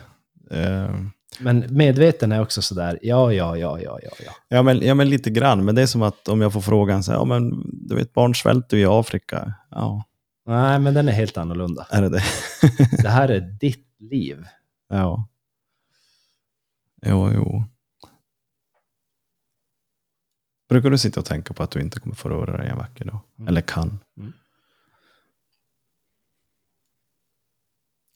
[0.50, 0.94] Eh,
[1.40, 4.32] Men medveten är också sådär, ja, ja, ja, ja, ja, ja.
[4.48, 5.64] ja, men, ja, men lite grann.
[5.64, 8.12] Men det är som att om jag får frågan, så här, ja, men, du vet,
[8.12, 9.54] barn svälter ju i Afrika.
[9.70, 10.04] Ja,
[10.46, 11.86] Nej, men den är helt annorlunda.
[11.90, 12.22] är det det?
[13.02, 14.44] Det här är ditt liv.
[14.88, 15.28] ja.
[17.06, 17.64] Jo, jo.
[20.68, 23.04] Brukar du sitta och tänka på att du inte kommer få röra dig en vacker
[23.04, 23.20] dag?
[23.38, 23.48] Mm.
[23.48, 23.98] Eller kan?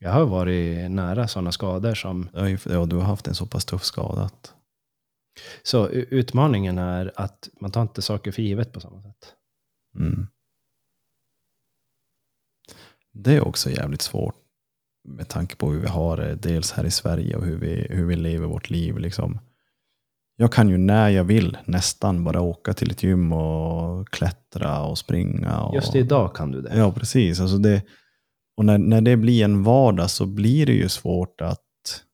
[0.03, 2.29] Jag har varit nära sådana skador som...
[2.65, 4.55] Ja, du har haft en så pass tuff skada att...
[5.63, 9.35] Så utmaningen är att man tar inte saker för givet på samma sätt.
[9.99, 10.27] Mm.
[13.13, 14.35] Det är också jävligt svårt
[15.09, 18.07] med tanke på hur vi har det, dels här i Sverige och hur vi, hur
[18.07, 18.99] vi lever vårt liv.
[18.99, 19.39] Liksom.
[20.37, 24.99] Jag kan ju när jag vill nästan bara åka till ett gym och klättra och
[24.99, 25.61] springa.
[25.61, 26.79] Och, Just idag kan du det.
[26.79, 27.41] Ja, precis.
[27.41, 27.83] Alltså det,
[28.61, 32.05] och när, när det blir en vardag så blir det ju svårt att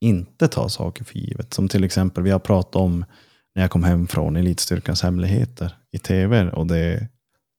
[0.00, 1.54] inte ta saker för givet.
[1.54, 3.04] Som till exempel, vi har pratat om
[3.54, 6.50] när jag kom hem från Elitstyrkans hemligheter i tv.
[6.50, 7.08] Och det,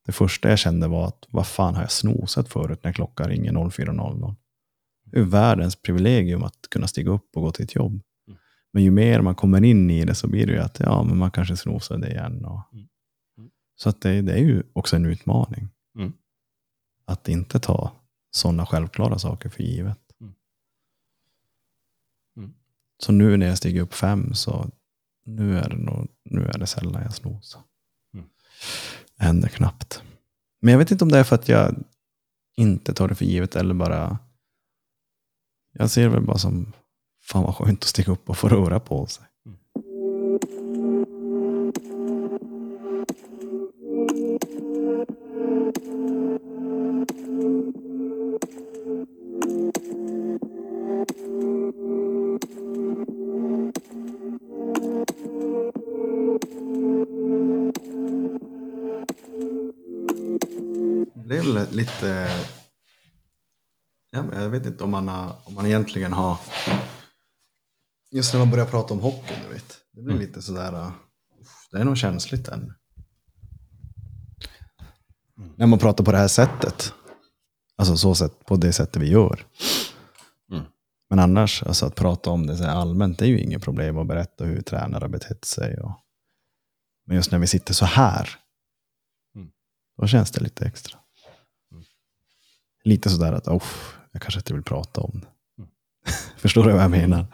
[0.05, 3.51] det första jag kände var att vad fan har jag snosat förut när klockan ringer
[3.51, 4.35] 04.00?
[5.05, 8.01] Det är världens privilegium att kunna stiga upp och gå till ett jobb.
[8.27, 8.39] Mm.
[8.73, 11.17] Men ju mer man kommer in i det så blir det ju att ja, men
[11.17, 12.45] man kanske snosar det igen.
[12.45, 12.87] Och, Mm.
[13.37, 13.49] Mm.
[13.75, 15.69] Så att det, det är ju också en utmaning.
[17.05, 17.91] Att inte ta
[18.31, 19.99] sådana självklara saker för givet.
[20.21, 20.33] Mm.
[22.37, 22.53] Mm.
[22.97, 24.69] Så nu när jag stiger upp fem så
[25.25, 27.61] nu är det, nog, nu är det sällan jag snosar.
[28.13, 28.25] Mm.
[29.17, 30.03] Det händer knappt.
[30.59, 31.83] Men jag vet inte om det är för att jag
[32.55, 34.17] inte tar det för givet eller bara
[35.73, 36.73] jag ser det väl bara som
[37.21, 39.25] fan vad skönt att stiga upp och få röra på sig.
[61.15, 62.29] Det är väl lite...
[64.11, 66.37] Ja, jag vet inte om man, har, om man egentligen har...
[68.11, 69.77] Just när man börjar prata om hockey, du vet.
[69.91, 70.73] Det blir lite sådär...
[70.73, 70.91] uh,
[71.71, 72.73] Det är nog känsligt än.
[75.55, 76.93] När man pratar på det här sättet.
[77.75, 79.45] Alltså så sätt, på det sättet vi gör.
[80.51, 80.63] Mm.
[81.09, 84.07] Men annars, alltså att prata om det så allmänt, det är ju inget problem att
[84.07, 85.77] berätta hur tränare har betett sig.
[85.79, 85.91] Och...
[87.05, 88.29] Men just när vi sitter så här,
[89.35, 89.51] Mm.
[89.97, 90.99] då känns det lite extra.
[91.71, 91.83] Mm.
[92.83, 93.63] Lite sådär att, oh,
[94.11, 95.27] jag kanske inte vill prata om det.
[95.57, 95.69] Mm.
[96.37, 97.25] Förstår du vad jag menar?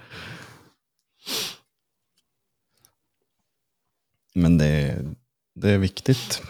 [4.35, 5.15] Men det, är-
[5.55, 6.41] det är viktigt.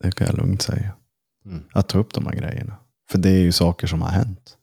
[0.00, 0.96] Det kan jag lugnt säga.
[1.48, 1.64] Mm.
[1.72, 2.76] Att ta upp de här grejerna.
[3.10, 4.58] För det är ju saker som har hänt.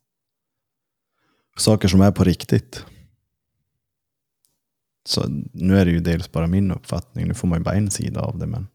[1.58, 2.86] Saker som är på riktigt.
[5.06, 7.28] Så nu är det ju dels bara min uppfattning.
[7.28, 8.46] Nu får man ju bara en sida av det.
[8.46, 8.68] Men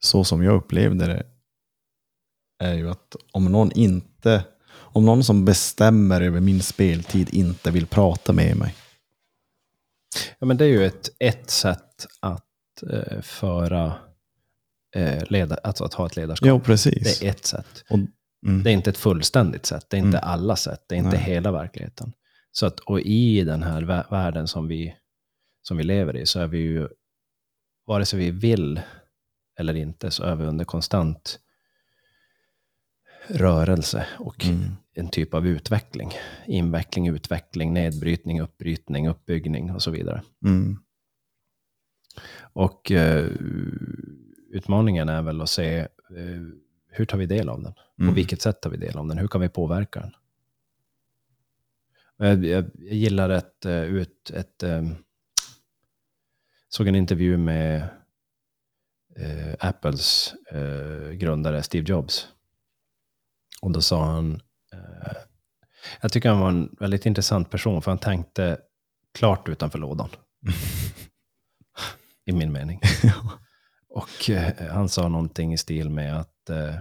[0.00, 1.26] så som jag upplevde det
[2.58, 4.44] är ju att om någon inte
[4.94, 8.74] om någon som bestämmer över min speltid inte vill prata med mig.
[10.38, 13.94] Ja, men det är ju ett, ett sätt att eh, föra,
[14.94, 16.46] eh, leda, alltså att ha ett ledarskap.
[16.46, 17.20] Ja, precis.
[17.20, 17.84] Det är ett sätt.
[17.90, 17.98] Och,
[18.46, 19.86] mm, Det är inte ett fullständigt sätt.
[19.90, 20.30] Det är inte Mm.
[20.30, 20.84] alla sätt.
[20.88, 21.20] Det är inte Nej.
[21.24, 22.12] hela verkligheten.
[22.52, 24.96] Så att, och i den här vä- världen som vi,
[25.62, 26.88] som vi lever i så är vi ju,
[27.86, 28.80] vare sig vi vill
[29.58, 31.38] eller inte, så är vi under konstant
[33.28, 34.60] rörelse och mm,
[34.94, 36.10] en typ av utveckling.
[36.46, 40.22] Inveckling, utveckling, nedbrytning, uppbrytning, uppbyggning och så vidare.
[40.44, 40.78] mm,
[42.52, 43.30] Och eh,
[44.52, 45.88] utmaningen är väl att se eh,
[46.88, 47.72] hur tar vi del av den?
[47.72, 48.14] På mm.
[48.14, 49.18] vilket sätt tar vi del av den?
[49.18, 50.12] Hur kan vi påverka den?
[52.16, 54.82] Jag, jag, jag gillar ett, eh, ut, ett eh,
[56.68, 57.88] såg en intervju med
[59.16, 62.28] eh, Apples eh, grundare Steve Jobs.
[63.62, 64.40] Och då sa han,
[64.72, 65.16] eh,
[66.00, 68.58] jag tycker han var en väldigt intressant person för han tänkte
[69.14, 70.08] klart utanför lådan.
[72.24, 72.80] I min mening.
[73.94, 76.74] Och eh, han sa någonting i stil med att eh,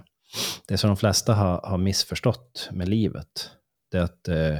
[0.67, 3.51] det som de flesta har, har missförstått med livet,
[3.91, 4.57] det är att eh,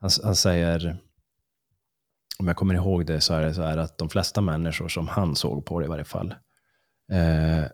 [0.00, 0.96] han, han säger,
[2.38, 5.08] om jag kommer ihåg det, så är det så här att de flesta människor som
[5.08, 6.34] han såg på det i varje fall,
[7.12, 7.64] eh,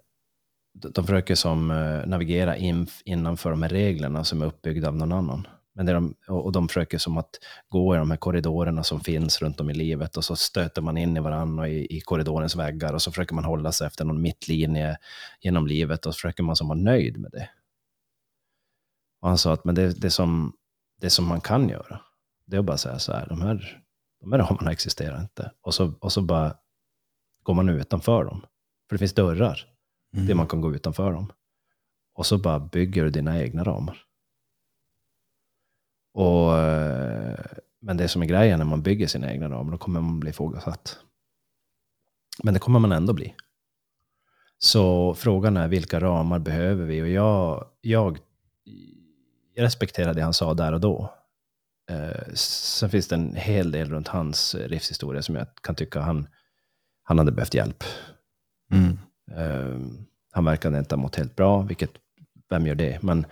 [0.74, 4.96] de, de försöker som eh, navigera in, innanför de här reglerna som är uppbyggda av
[4.96, 5.46] någon annan.
[5.74, 7.30] Men det de, och de försöker som att
[7.68, 10.98] gå i de här korridorerna som finns runt om i livet och så stöter man
[10.98, 14.22] in i varandra i, i korridorens väggar och så försöker man hålla sig efter någon
[14.22, 14.96] mittlinje
[15.40, 17.48] genom livet och så försöker man som vara nöjd med det.
[19.20, 20.52] Och han sa att men det, det, som,
[21.00, 22.00] det som man kan göra,
[22.46, 23.82] det är att bara säga så här, de här,
[24.20, 25.52] de här ramarna existerar inte.
[25.60, 26.56] Och så, och så bara
[27.42, 28.40] går man utanför dem.
[28.88, 29.66] För det finns dörrar,
[30.12, 31.32] det man kan gå utanför dem.
[32.14, 34.04] Och så bara bygger du dina egna ramar.
[36.12, 37.38] Och, eh,
[37.80, 40.30] men det som är grejen när man bygger sina egna ramar, då kommer man bli
[40.30, 40.98] ifrågasatt.
[42.42, 43.34] Men det kommer man ändå bli.
[44.58, 47.02] Så frågan är vilka ramar behöver vi?
[47.02, 48.18] Och jag, jag,
[49.54, 51.14] jag respekterar det han sa där och då.
[51.90, 56.28] Eh, sen finns det en hel del runt hans livshistoria som jag kan tycka han,
[57.02, 57.84] han hade behövt hjälp.
[58.72, 58.98] Mm.
[59.36, 59.80] Eh,
[60.30, 61.90] han verkade inte ha mått helt bra, vilket,
[62.48, 63.02] vem gör det?
[63.02, 63.26] Men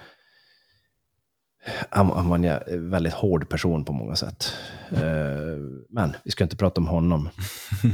[1.90, 4.54] han, var en väldigt hård person på många sätt.
[4.90, 5.58] Eh,
[5.88, 7.28] men vi ska inte prata om honom.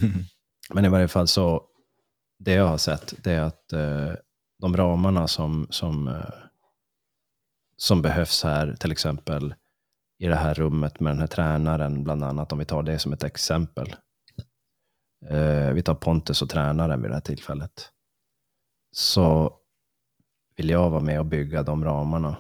[0.71, 1.63] Men i varje fall så,
[2.39, 4.13] det jag har sett, det är att eh,
[4.59, 6.35] de ramarna som, som, eh,
[7.77, 9.55] som behövs här, till exempel
[10.19, 13.13] i det här rummet med den här tränaren, bland annat, om vi tar det som
[13.13, 13.97] ett exempel.
[15.75, 17.91] Vi tar Pontus och tränaren vid det här tillfället.
[18.93, 19.53] Så
[20.57, 22.37] vill jag vara med och bygga de ramarna.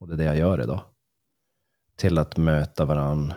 [0.00, 0.80] Och det är det jag gör idag.
[1.96, 3.34] Till att möta varann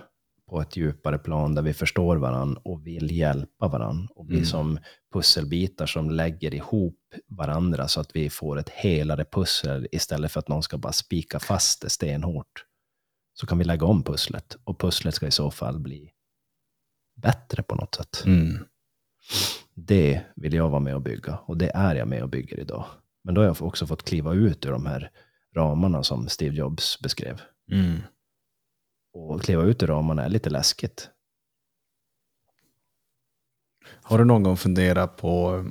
[0.50, 4.08] på ett djupare plan där vi förstår varann och vill hjälpa varann.
[4.16, 4.46] Och bli Mm.
[4.46, 4.80] som
[5.14, 10.48] pusselbitar som lägger ihop varandra så att vi får ett helare pussel istället för att
[10.48, 12.66] någon ska bara spika fast det stenhårt.
[13.34, 16.12] Så kan vi lägga om pusslet och pusslet ska i så fall bli
[17.16, 18.24] bättre på något sätt.
[18.26, 18.66] Mm.
[19.74, 22.86] Det vill jag vara med och bygga och det är jag med och bygger idag.
[23.24, 25.12] Men då har jag också fått kliva ut ur de här
[25.56, 27.42] ramarna som Steve Jobs beskrev.
[27.72, 28.00] Mm.
[29.14, 31.10] Och kliva ut ur ramarna är lite läskigt.
[34.04, 35.66] Har du någon gång funderat på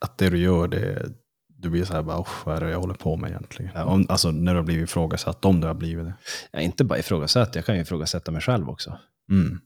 [0.00, 1.12] att det du gör, det,
[1.46, 3.72] du blir så här, bara, "Usch, vad är det jag håller på med egentligen?
[3.74, 3.84] Ja.
[3.84, 6.14] Om, alltså när du har blivit ifrågasatt, om du har blivit det.
[6.52, 8.98] Är inte bara ifrågasatt, jag kan ju ifrågasätta mig själv också.
[9.30, 9.60] Mm.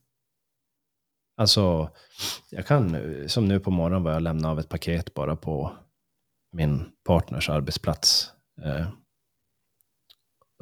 [1.36, 1.90] Alltså,
[2.50, 2.96] jag kan,
[3.28, 5.76] som nu på morgonen var jag lämna av ett paket bara på
[6.52, 8.30] min partners arbetsplats.
[8.64, 8.88] Eh,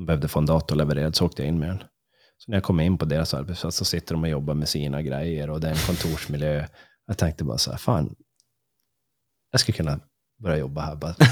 [0.00, 1.78] de behövde få en dator levererad, så åkte jag in med den.
[2.36, 5.02] Så när jag kom in på deras arbetsplats så sitter de och jobbar med sina
[5.02, 6.66] grejer och det är en kontorsmiljö.
[7.06, 8.16] Jag tänkte bara så här, fan,
[9.50, 10.00] jag skulle kunna
[10.38, 10.96] börja jobba här.
[10.96, 11.14] Bara.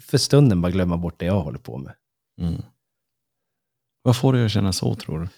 [0.00, 1.94] För stunden bara glömma bort det jag håller på med.
[2.40, 2.62] Mm.
[4.02, 5.28] Vad får dig att känna så tror du?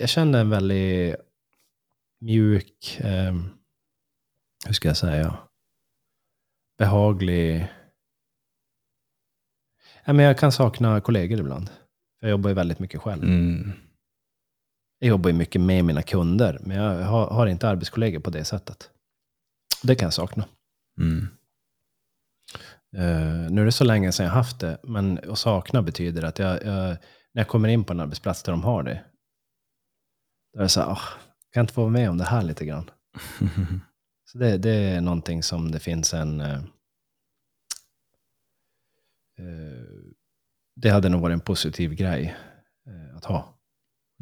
[0.00, 1.16] jag kände en väldigt
[2.20, 3.34] mjuk, eh,
[4.66, 5.38] hur ska jag säga,
[6.78, 7.68] behaglig...
[10.04, 11.70] Ja, men jag kan sakna kollegor ibland.
[12.20, 13.22] Jag jobbar ju väldigt mycket själv.
[13.24, 13.72] Mm.
[14.98, 18.44] Jag jobbar ju mycket med mina kunder, men jag har, har inte arbetskollegor på det
[18.44, 18.90] sättet.
[19.82, 20.44] Det kan jag sakna.
[21.00, 21.28] Mm.
[22.96, 26.38] Eh, nu är det så länge sedan jag haft det, men att sakna betyder att
[26.38, 26.88] jag, jag,
[27.34, 29.04] när jag kommer in på en arbetsplats där de har det,
[30.52, 30.96] då är det så här, "Ah,
[31.52, 32.90] kan jag inte få vara med om det här lite grann?
[34.24, 36.40] Så det, det är någonting som det finns en...
[39.42, 39.84] Eh, eh,
[40.76, 42.36] det hade nog varit en positiv grej
[42.86, 43.58] eh, att ha.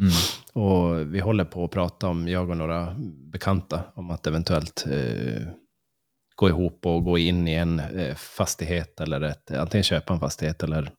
[0.01, 0.13] Mm.
[0.53, 2.97] Och vi håller på att prata om, jag och några
[3.33, 5.43] bekanta, om att eventuellt eh,
[6.35, 10.63] gå ihop och gå in i en eh, fastighet eller ett, antingen köpa en fastighet
[10.63, 10.93] eller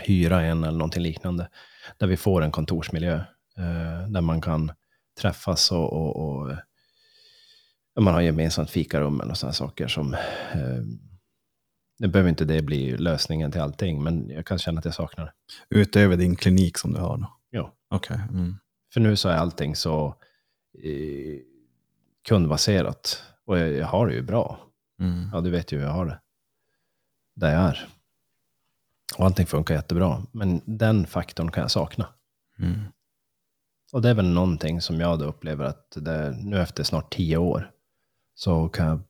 [0.00, 1.48] hyra en eller någonting liknande.
[1.96, 3.14] Där vi får en kontorsmiljö
[3.58, 4.72] eh, där man kan
[5.20, 6.56] träffas och, och, och
[7.94, 10.14] ja, man har gemensamt fikarum eller sådana saker som
[10.52, 10.82] eh,
[11.98, 15.24] nu behöver inte det bli lösningen till allting, men jag kan känna att jag saknar
[15.24, 15.32] det.
[15.78, 17.36] Utöver din klinik som du har då?
[17.50, 17.74] Ja.
[17.90, 18.20] Okej.
[18.30, 18.56] Mm.
[18.92, 20.06] För nu så är allting så
[20.84, 21.38] eh,
[22.28, 23.22] kundbaserat.
[23.44, 24.60] Och jag, jag har det ju bra.
[25.00, 25.30] Mm.
[25.32, 26.20] Ja, du vet ju hur jag har det.
[27.34, 27.88] Där jag är.
[29.18, 30.22] Och allting funkar jättebra.
[30.32, 32.06] Men den faktorn kan jag sakna.
[32.58, 32.80] Mm.
[33.92, 37.36] Och det är väl någonting som jag då upplever att det, nu efter snart tio
[37.36, 37.70] år
[38.34, 39.00] så kan jag,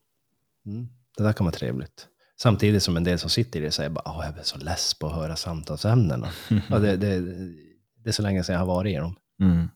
[0.65, 2.07] mm, det där kan vara trevligt.
[2.41, 4.93] Samtidigt som en del som sitter i det säger bara, "Åh, jag blir så less
[4.93, 6.29] på att höra samtalsämnena.
[6.69, 7.19] ja, det, det,
[7.95, 9.15] det är så länge sedan jag har varit i dem.
[9.41, 9.67] Mm.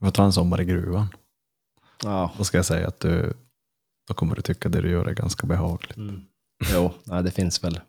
[0.00, 1.06] Får ta en sommar i gruvan.
[2.02, 3.32] Ja, Då ska jag säga att du
[4.08, 5.96] Då kommer du tycka det du gör är ganska behagligt.
[5.96, 6.24] Mm.
[6.72, 7.80] Jo, nej, det finns väl,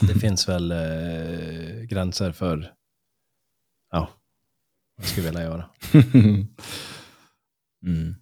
[0.00, 2.74] det finns väl eh, gränser för
[3.90, 4.10] ja,
[4.96, 5.70] vad jag skulle vilja göra.
[7.86, 8.14] mm.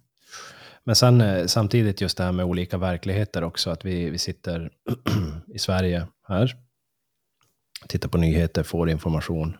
[0.83, 4.71] Men sen eh, samtidigt just det här med olika verkligheter också, att vi, vi sitter
[5.53, 6.55] i Sverige här,
[7.87, 9.57] tittar på nyheter, får information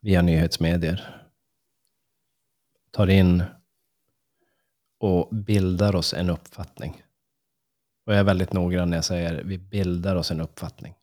[0.00, 1.26] via nyhetsmedier,
[2.90, 3.44] tar in
[4.98, 7.02] och bildar oss en uppfattning.
[8.06, 10.94] Och jag är väldigt noggrann när jag säger vi bildar oss en uppfattning.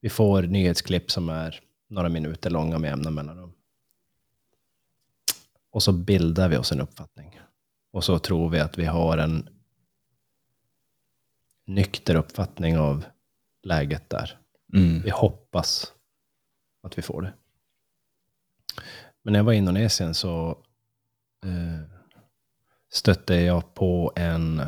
[0.00, 3.52] Vi får nyhetsklipp som är några minuter långa med jämna mellanrum.
[5.70, 7.40] Och så bildar vi oss en uppfattning.
[7.96, 9.48] Och så tror vi att vi har en
[11.64, 13.04] nykter uppfattning av
[13.62, 14.38] läget där.
[14.74, 15.02] Mm.
[15.02, 15.92] Vi hoppas
[16.82, 17.32] att vi får det.
[19.22, 20.50] Men när jag var i Indonesien så
[21.44, 21.80] eh,
[22.92, 24.62] stötte jag på en,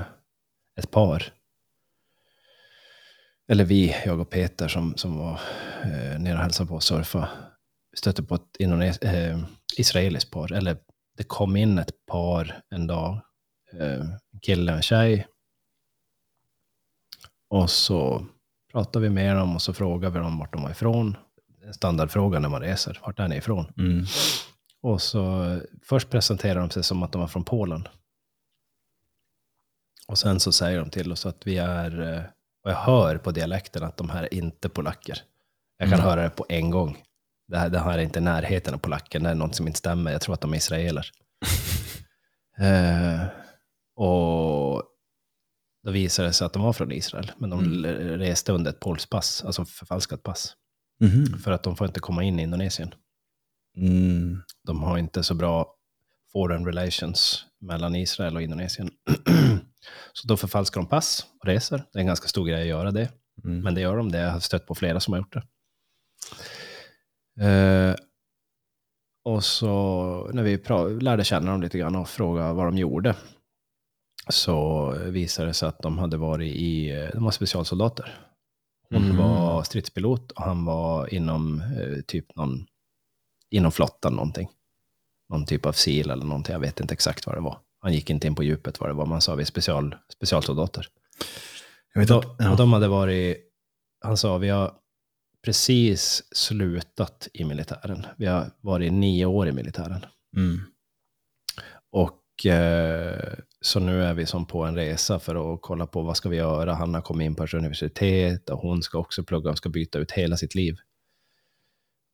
[0.76, 1.32] ett par.
[3.48, 5.40] Eller vi, jag och Peter som, som var
[5.82, 7.28] eh, nere och hälsade på och surfa.
[7.94, 9.38] Stötte på ett indones eh,
[9.76, 10.52] israeliskt par.
[10.52, 10.76] Eller
[11.18, 13.20] det kom in ett par en dag.
[13.72, 14.00] Eh,
[14.32, 15.26] en kille och en tjej.
[17.48, 18.26] Och så
[18.72, 21.16] pratade vi med dem och så frågade vi dem vart de var ifrån.
[21.64, 23.00] En standardfråga när man reser.
[23.02, 23.72] Vart är ni ifrån?
[23.78, 24.04] Mm.
[24.82, 25.44] Och så
[25.82, 27.88] först presenterar de sig som att de var från Polen.
[30.08, 32.22] Och sen så säger de till oss att vi är, eh,
[32.64, 35.22] och jag hör på dialekten att de här är inte polacker.
[35.78, 36.10] Jag kan Mm.
[36.10, 37.02] höra det på en gång.
[37.48, 40.12] Det här, det här är inte närheten av polacken, det är något som inte stämmer.
[40.12, 41.10] Jag tror att de är israeler.
[42.58, 43.26] eh,
[43.96, 44.82] och
[45.84, 48.18] då visade det sig att de var från Israel, men de Mm.
[48.18, 50.54] reste under ett polskt pass, alltså förfalskat pass.
[51.00, 51.38] Mhm.
[51.38, 52.94] För att de får inte komma in i Indonesien.
[53.76, 54.42] Mm.
[54.64, 55.74] De har inte så bra
[56.32, 58.90] foreign relations mellan Israel och Indonesien.
[60.12, 61.76] så då förfalskar de pass och reser.
[61.92, 63.12] Det är en ganska stor grej att göra det.
[63.44, 63.60] Mm.
[63.60, 64.18] Men det gör de, det.
[64.18, 65.42] jag har stött på flera som har gjort det.
[67.40, 67.94] Eh,
[69.24, 70.58] och så när vi
[71.00, 73.14] lärde känna dem lite grann och frågade vad de gjorde,
[74.28, 78.18] så visade det sig att de hade varit i, eh, de var specialsoldater.
[78.90, 79.16] Hon Mhm.
[79.16, 82.66] var stridspilot och han var inom eh, typ någon,
[83.50, 84.48] inom flottan någonting.
[85.28, 87.58] Någon typ av sil eller någonting, jag vet inte exakt vad det var.
[87.80, 90.86] Han gick inte in på djupet vad det var, man sa vi special, specialsoldater.
[91.94, 92.50] Jag vet att, ja.
[92.50, 93.36] och de hade varit,
[94.04, 94.72] han sa, vi har
[95.44, 98.06] precis slutat i militären.
[98.16, 100.06] Vi har varit nio år i militären.
[100.36, 100.60] mm.
[101.90, 106.16] Och eh, så nu är vi som på en resa för att kolla på vad
[106.16, 106.74] ska vi göra.
[106.74, 109.98] Han har kommit in på ett universitet och hon ska också plugga och ska byta
[109.98, 110.76] ut hela sitt liv.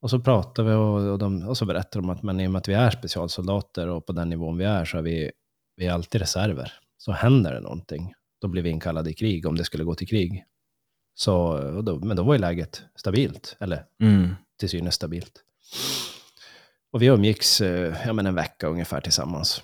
[0.01, 2.51] Och så pratar vi och, och, de, och så berättar de att men i och
[2.51, 5.31] med att vi är specialsoldater och på den nivån vi är så är vi,
[5.77, 6.73] vi är alltid reserver.
[6.99, 10.09] Så händer det någonting, då blir vi inkallade i krig om det skulle gå till
[10.09, 10.45] krig.
[11.15, 14.35] Så, då, men då var ju läget stabilt, eller Mm.
[14.59, 15.43] till synes stabilt.
[16.93, 19.63] Och vi umgicks eh, ja, men en vecka ungefär tillsammans.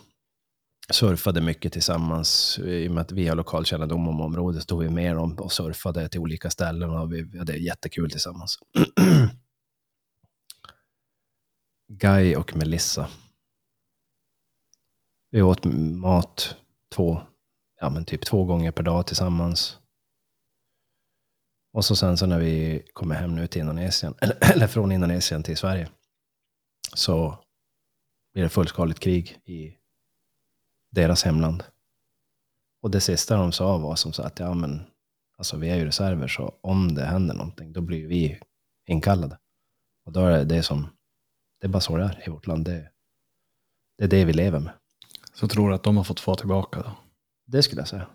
[0.92, 2.58] Surfade mycket tillsammans.
[2.58, 6.08] I och med att vi har lokalkännedom om området stod vi med dem och surfade
[6.08, 8.58] till olika ställen och vi hade jättekul tillsammans.
[11.88, 13.08] Guy och Melissa.
[15.30, 16.56] Vi åt mat
[16.94, 17.20] två,
[17.80, 19.78] ja men typ två gånger per dag tillsammans.
[21.72, 25.42] Och så sen så när vi kommer hem nu till Indonesien, eller, eller från Indonesien
[25.42, 25.88] till Sverige,
[26.94, 27.38] så
[28.32, 29.76] blir det fullskaligt krig i
[30.90, 31.64] deras hemland.
[32.82, 34.82] Och det sista de sa var som så att, ja men,
[35.36, 38.40] alltså vi är ju reserver, så om det händer någonting, då blir vi
[38.86, 39.38] inkallade.
[40.04, 40.88] Och då är det det som,
[41.60, 42.64] det är bara så det är i vårt land.
[42.64, 42.90] Det,
[43.98, 44.72] det är det vi lever med.
[45.34, 46.92] Så tror du att de har fått få tillbaka då?
[47.46, 48.06] Det skulle jag säga.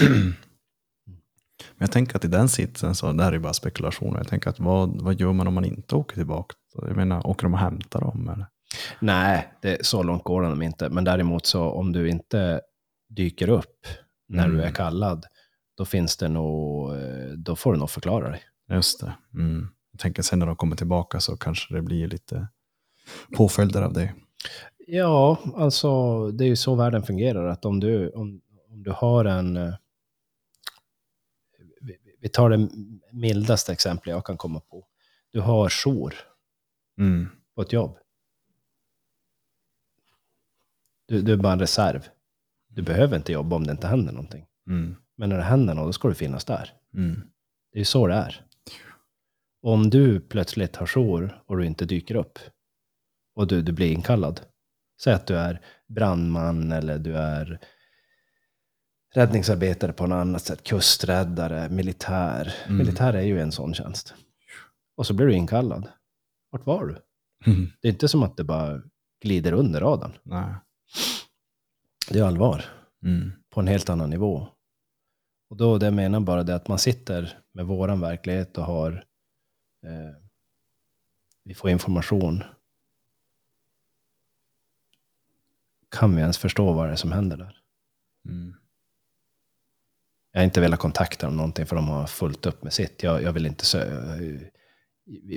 [1.70, 4.18] Men jag tänker att i den sitsen, så det här är ju bara spekulationer.
[4.18, 6.54] Jag tänker att vad, vad gör man om man inte åker tillbaka?
[6.74, 8.28] Jag menar, åker de och hämtar dem?
[8.28, 8.46] Eller?
[9.00, 10.88] Nej, det, så långt går de inte.
[10.88, 12.60] Men däremot så om du inte
[13.08, 13.86] dyker upp
[14.28, 14.56] när Mm.
[14.56, 15.24] du är kallad,
[15.76, 18.40] då finns det nog, eh, då får du nog förklara dig.
[18.70, 19.12] Just det.
[19.34, 19.68] Mm.
[19.92, 22.48] Jag tänker sen när de kommer tillbaka så kanske det blir lite
[23.36, 24.12] påföljder av det.
[24.86, 27.46] Ja, alltså det är ju så världen fungerar.
[27.46, 28.40] Att om du, om,
[28.72, 29.56] om du har en...
[32.20, 32.68] vi- tar det
[33.12, 34.86] mildaste exemplet jag kan komma på.
[35.30, 36.14] Du har jour
[36.98, 37.28] Mm.
[37.54, 37.98] på ett jobb.
[41.06, 42.08] Du, du är bara en reserv.
[42.68, 44.46] Du behöver inte jobba om det inte händer någonting.
[44.66, 44.96] Mm.
[45.16, 46.72] Men när det händer något, då ska du finnas där.
[46.94, 47.14] Mm.
[47.72, 48.44] Det är ju så det är.
[49.62, 52.38] Om du plötsligt har jour och du inte dyker upp
[53.34, 54.40] och du, du blir inkallad.
[55.02, 57.60] Säg att du är brandman eller du är
[59.14, 62.54] räddningsarbetare på något annat sätt, kusträddare, militär.
[62.66, 62.78] Mm.
[62.78, 64.14] Militär är ju en sån tjänst.
[64.96, 65.88] Och så blir du inkallad.
[66.50, 66.98] Vart var du?
[67.50, 67.72] Mm.
[67.80, 68.82] Det är inte som att det bara
[69.22, 70.12] glider under radarn.
[70.22, 70.54] Nej.
[72.10, 72.64] Det är allvar.
[73.04, 73.32] Mm.
[73.50, 74.48] på en helt annan nivå.
[75.50, 79.04] Och då det menar bara det att man sitter med våran verklighet och har
[79.82, 80.22] eh,
[81.44, 82.44] vi får information.
[85.88, 87.60] Kan vi ens förstå vad det är som händer där?
[88.24, 88.54] Mm.
[90.32, 93.02] Jag har inte velat kontakta dem någonting för de har fullt upp med sitt.
[93.02, 93.64] Jag, jag vill inte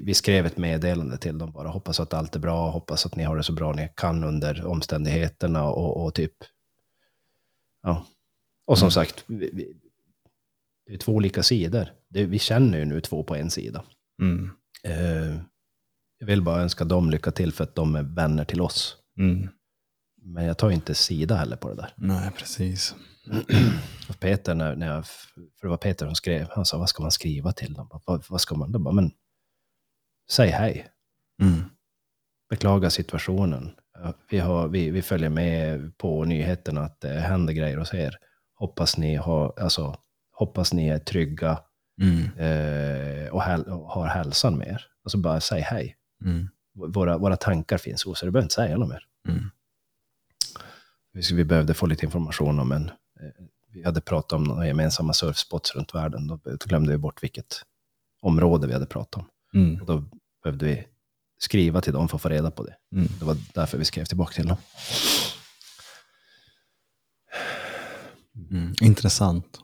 [0.04, 1.68] vi, skrev ett meddelande till dem bara.
[1.68, 4.66] Hoppas att allt är bra, hoppas att ni har det så bra ni kan under
[4.66, 6.34] omständigheterna och, och typ.
[7.84, 8.06] Ja.
[8.66, 8.92] Och som Mm.
[8.92, 9.74] sagt, vi, vi,
[10.86, 11.92] det är två olika sidor.
[12.10, 13.84] Det, vi känner ju nu två på en sida.
[14.22, 14.50] Mm.
[14.84, 15.38] Eh,
[16.18, 18.98] jag vill bara önska dem lycka till för att de är vänner till oss.
[19.18, 19.50] Mm.
[20.24, 21.94] Men jag tar inte sida heller på det där.
[21.98, 22.96] Nej, precis.
[24.20, 27.12] Peter, när, när jag, för det var Peter som skrev, han sa vad ska man
[27.12, 28.02] skriva till dem?
[28.06, 28.72] Vad, vad ska man?
[28.72, 29.12] Då bara, men
[30.32, 30.88] säg hej.
[31.42, 31.64] Mm.
[32.50, 33.76] Beklaga situationen.
[34.30, 38.16] Vi, har, vi, vi följer med på nyheterna att det händer grejer hos er.
[38.54, 39.96] Hoppas ni, har, alltså,
[40.32, 41.60] hoppas ni är trygga
[42.02, 42.24] Mm.
[42.38, 44.86] eh, och, häl, och har hälsan med er.
[45.04, 45.96] Alltså bara säg hej.
[46.26, 46.48] Mm.
[46.74, 48.28] Våra, våra tankar finns hos er.
[48.28, 49.04] Du behöver inte säga något mer.
[49.28, 49.44] Mm.
[51.14, 52.92] Vi, vi behövde få lite information om en...
[53.22, 53.28] Eh,
[53.74, 56.28] vi hade pratat om några gemensamma surfspots runt världen.
[56.28, 57.62] Då glömde vi bort vilket
[58.22, 59.28] område vi hade pratat om.
[59.62, 59.82] Mm.
[59.82, 60.04] Och då
[60.44, 60.88] behövde vi
[61.38, 62.76] skriva till dem för att få reda på det.
[62.96, 63.08] Mm.
[63.20, 64.58] Det var därför vi skrev tillbaka till dem.
[68.52, 68.74] Mm.
[68.82, 69.60] Intressant.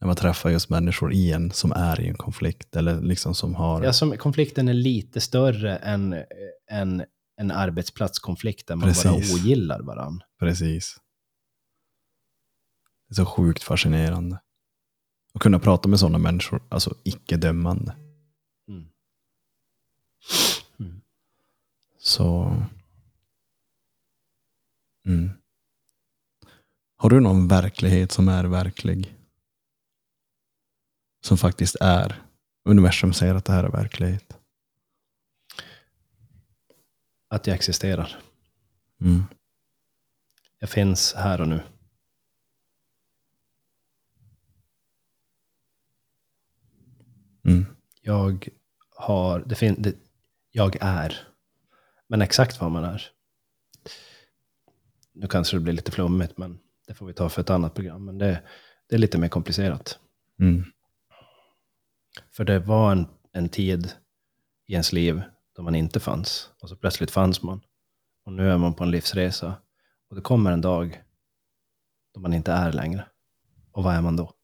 [0.00, 3.54] När man träffar just människor i en som är i en konflikt eller liksom som
[3.54, 3.82] har...
[3.84, 6.20] Ja, som konflikten är lite större än, eh,
[6.70, 7.04] än
[7.36, 9.34] en arbetsplatskonflikt där man bara Precis.
[9.34, 10.26] ogillar varandra.
[10.40, 10.96] Precis.
[13.08, 14.40] Det är så sjukt fascinerande.
[15.34, 17.96] Att kunna prata med sådana människor, alltså icke-dömande.
[18.68, 18.88] Mm.
[20.78, 21.00] Mm.
[21.98, 22.56] Så...
[25.06, 25.30] Mm.
[26.96, 29.16] Har du någon verklighet som är verklig?
[31.20, 32.22] Som faktiskt är.
[32.64, 34.38] Universum säger att det här är verklighet.
[37.28, 38.20] Att jag existerar.
[39.00, 39.24] Mm.
[40.58, 41.62] Jag finns här och nu.
[47.44, 47.66] Mm.
[48.30, 48.48] Jag
[48.96, 49.94] har, det fin, det,
[50.50, 51.18] jag är.
[52.08, 53.02] Men exakt vad man är.
[55.12, 58.04] Nu kanske det blir lite flummigt, men det får vi ta för ett annat program.
[58.04, 58.42] Men det,
[58.88, 59.98] det är lite mer komplicerat.
[60.40, 60.64] Mm.
[62.32, 63.92] För det var en, en tid
[64.66, 65.22] i ens liv
[65.56, 66.50] då man inte fanns.
[66.62, 67.60] Och så plötsligt fanns man.
[68.24, 69.54] Och nu är man på en livsresa.
[70.08, 71.02] Och det kommer en dag
[72.14, 73.06] då man inte är längre.
[73.72, 74.35] Och vad är man då?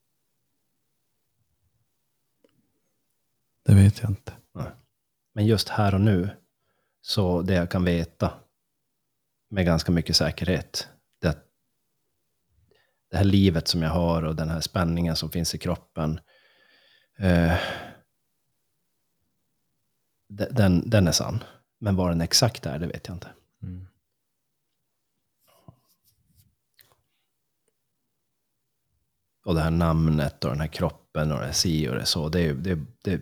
[3.65, 4.33] Det vet jag inte.
[5.35, 6.31] Men just här och nu,
[7.01, 8.35] så det jag kan veta
[9.51, 11.45] med ganska mycket säkerhet, det att
[13.11, 16.21] det här livet som jag har och den här spänningen som finns i kroppen,
[17.19, 17.57] eh,
[20.29, 21.45] de- den, den är sann.
[21.79, 23.29] Men vad den exakt är, det vet jag inte.
[23.63, 23.87] Mm.
[29.45, 32.29] Och det här namnet och den här kroppen och det här si och det så,
[32.29, 33.21] det är, det, det,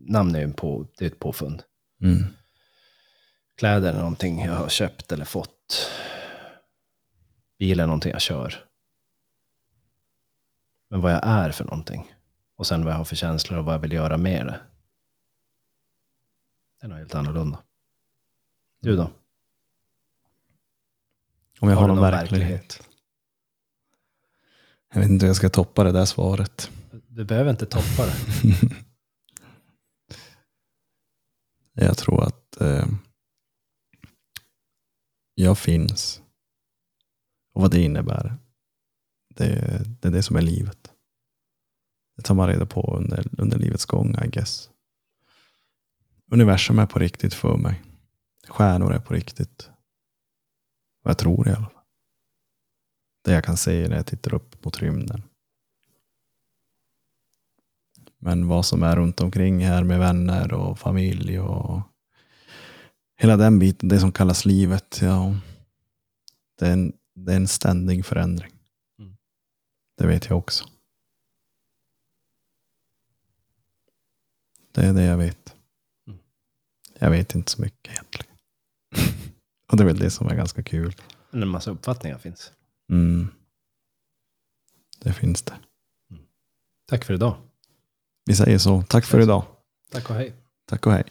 [0.00, 1.62] namn är ju på, det är ett påfund.
[2.02, 2.24] Mm.
[3.56, 5.90] Kläder är någonting jag har köpt eller fått.
[7.58, 8.64] Bil är någonting jag kör.
[10.90, 12.14] Men vad jag är för någonting.
[12.56, 14.60] Och sen vad jag har för känslor och vad jag vill göra med det.
[16.80, 17.62] Det är nog helt annorlunda.
[18.80, 19.10] Du då?
[21.60, 22.88] Om jag har, du någon verklighet.
[24.94, 26.70] Jag vet inte hur jag ska toppa det där svaret.
[27.08, 28.12] Du behöver inte toppa det.
[31.72, 32.86] Jag tror att eh,
[35.34, 36.22] jag finns.
[37.54, 38.36] Och vad det innebär.
[39.34, 40.92] Det, det är det som är livet.
[42.16, 44.70] Det tar man reda på under, under livets gång, I guess.
[46.30, 47.82] Universum är på riktigt för mig.
[48.48, 49.70] Stjärnor är på riktigt.
[51.02, 51.84] Vad jag tror i alla fall.
[53.24, 55.22] Det jag kan se när jag tittar upp mot rymden.
[58.24, 61.80] Men vad som är runt omkring här med vänner och familj och
[63.16, 65.36] hela den biten, det som kallas livet, ja.
[66.58, 68.52] Det är en, det är en ständig förändring.
[68.98, 69.16] Mm.
[69.98, 70.64] Det vet jag också.
[74.72, 75.54] Det är det jag vet.
[76.06, 76.18] Mm.
[76.98, 78.36] Jag vet inte så mycket egentligen.
[79.70, 80.94] och det är väl det som är ganska kul.
[81.30, 82.52] Men en massa uppfattningar finns.
[82.90, 83.28] Mm.
[84.98, 85.58] Det finns det.
[86.86, 87.36] Tack för idag.
[88.24, 88.82] Vi säger så.
[88.82, 89.44] Tack för idag.
[89.92, 90.32] Tack och hej.
[90.68, 91.04] Tack och hej.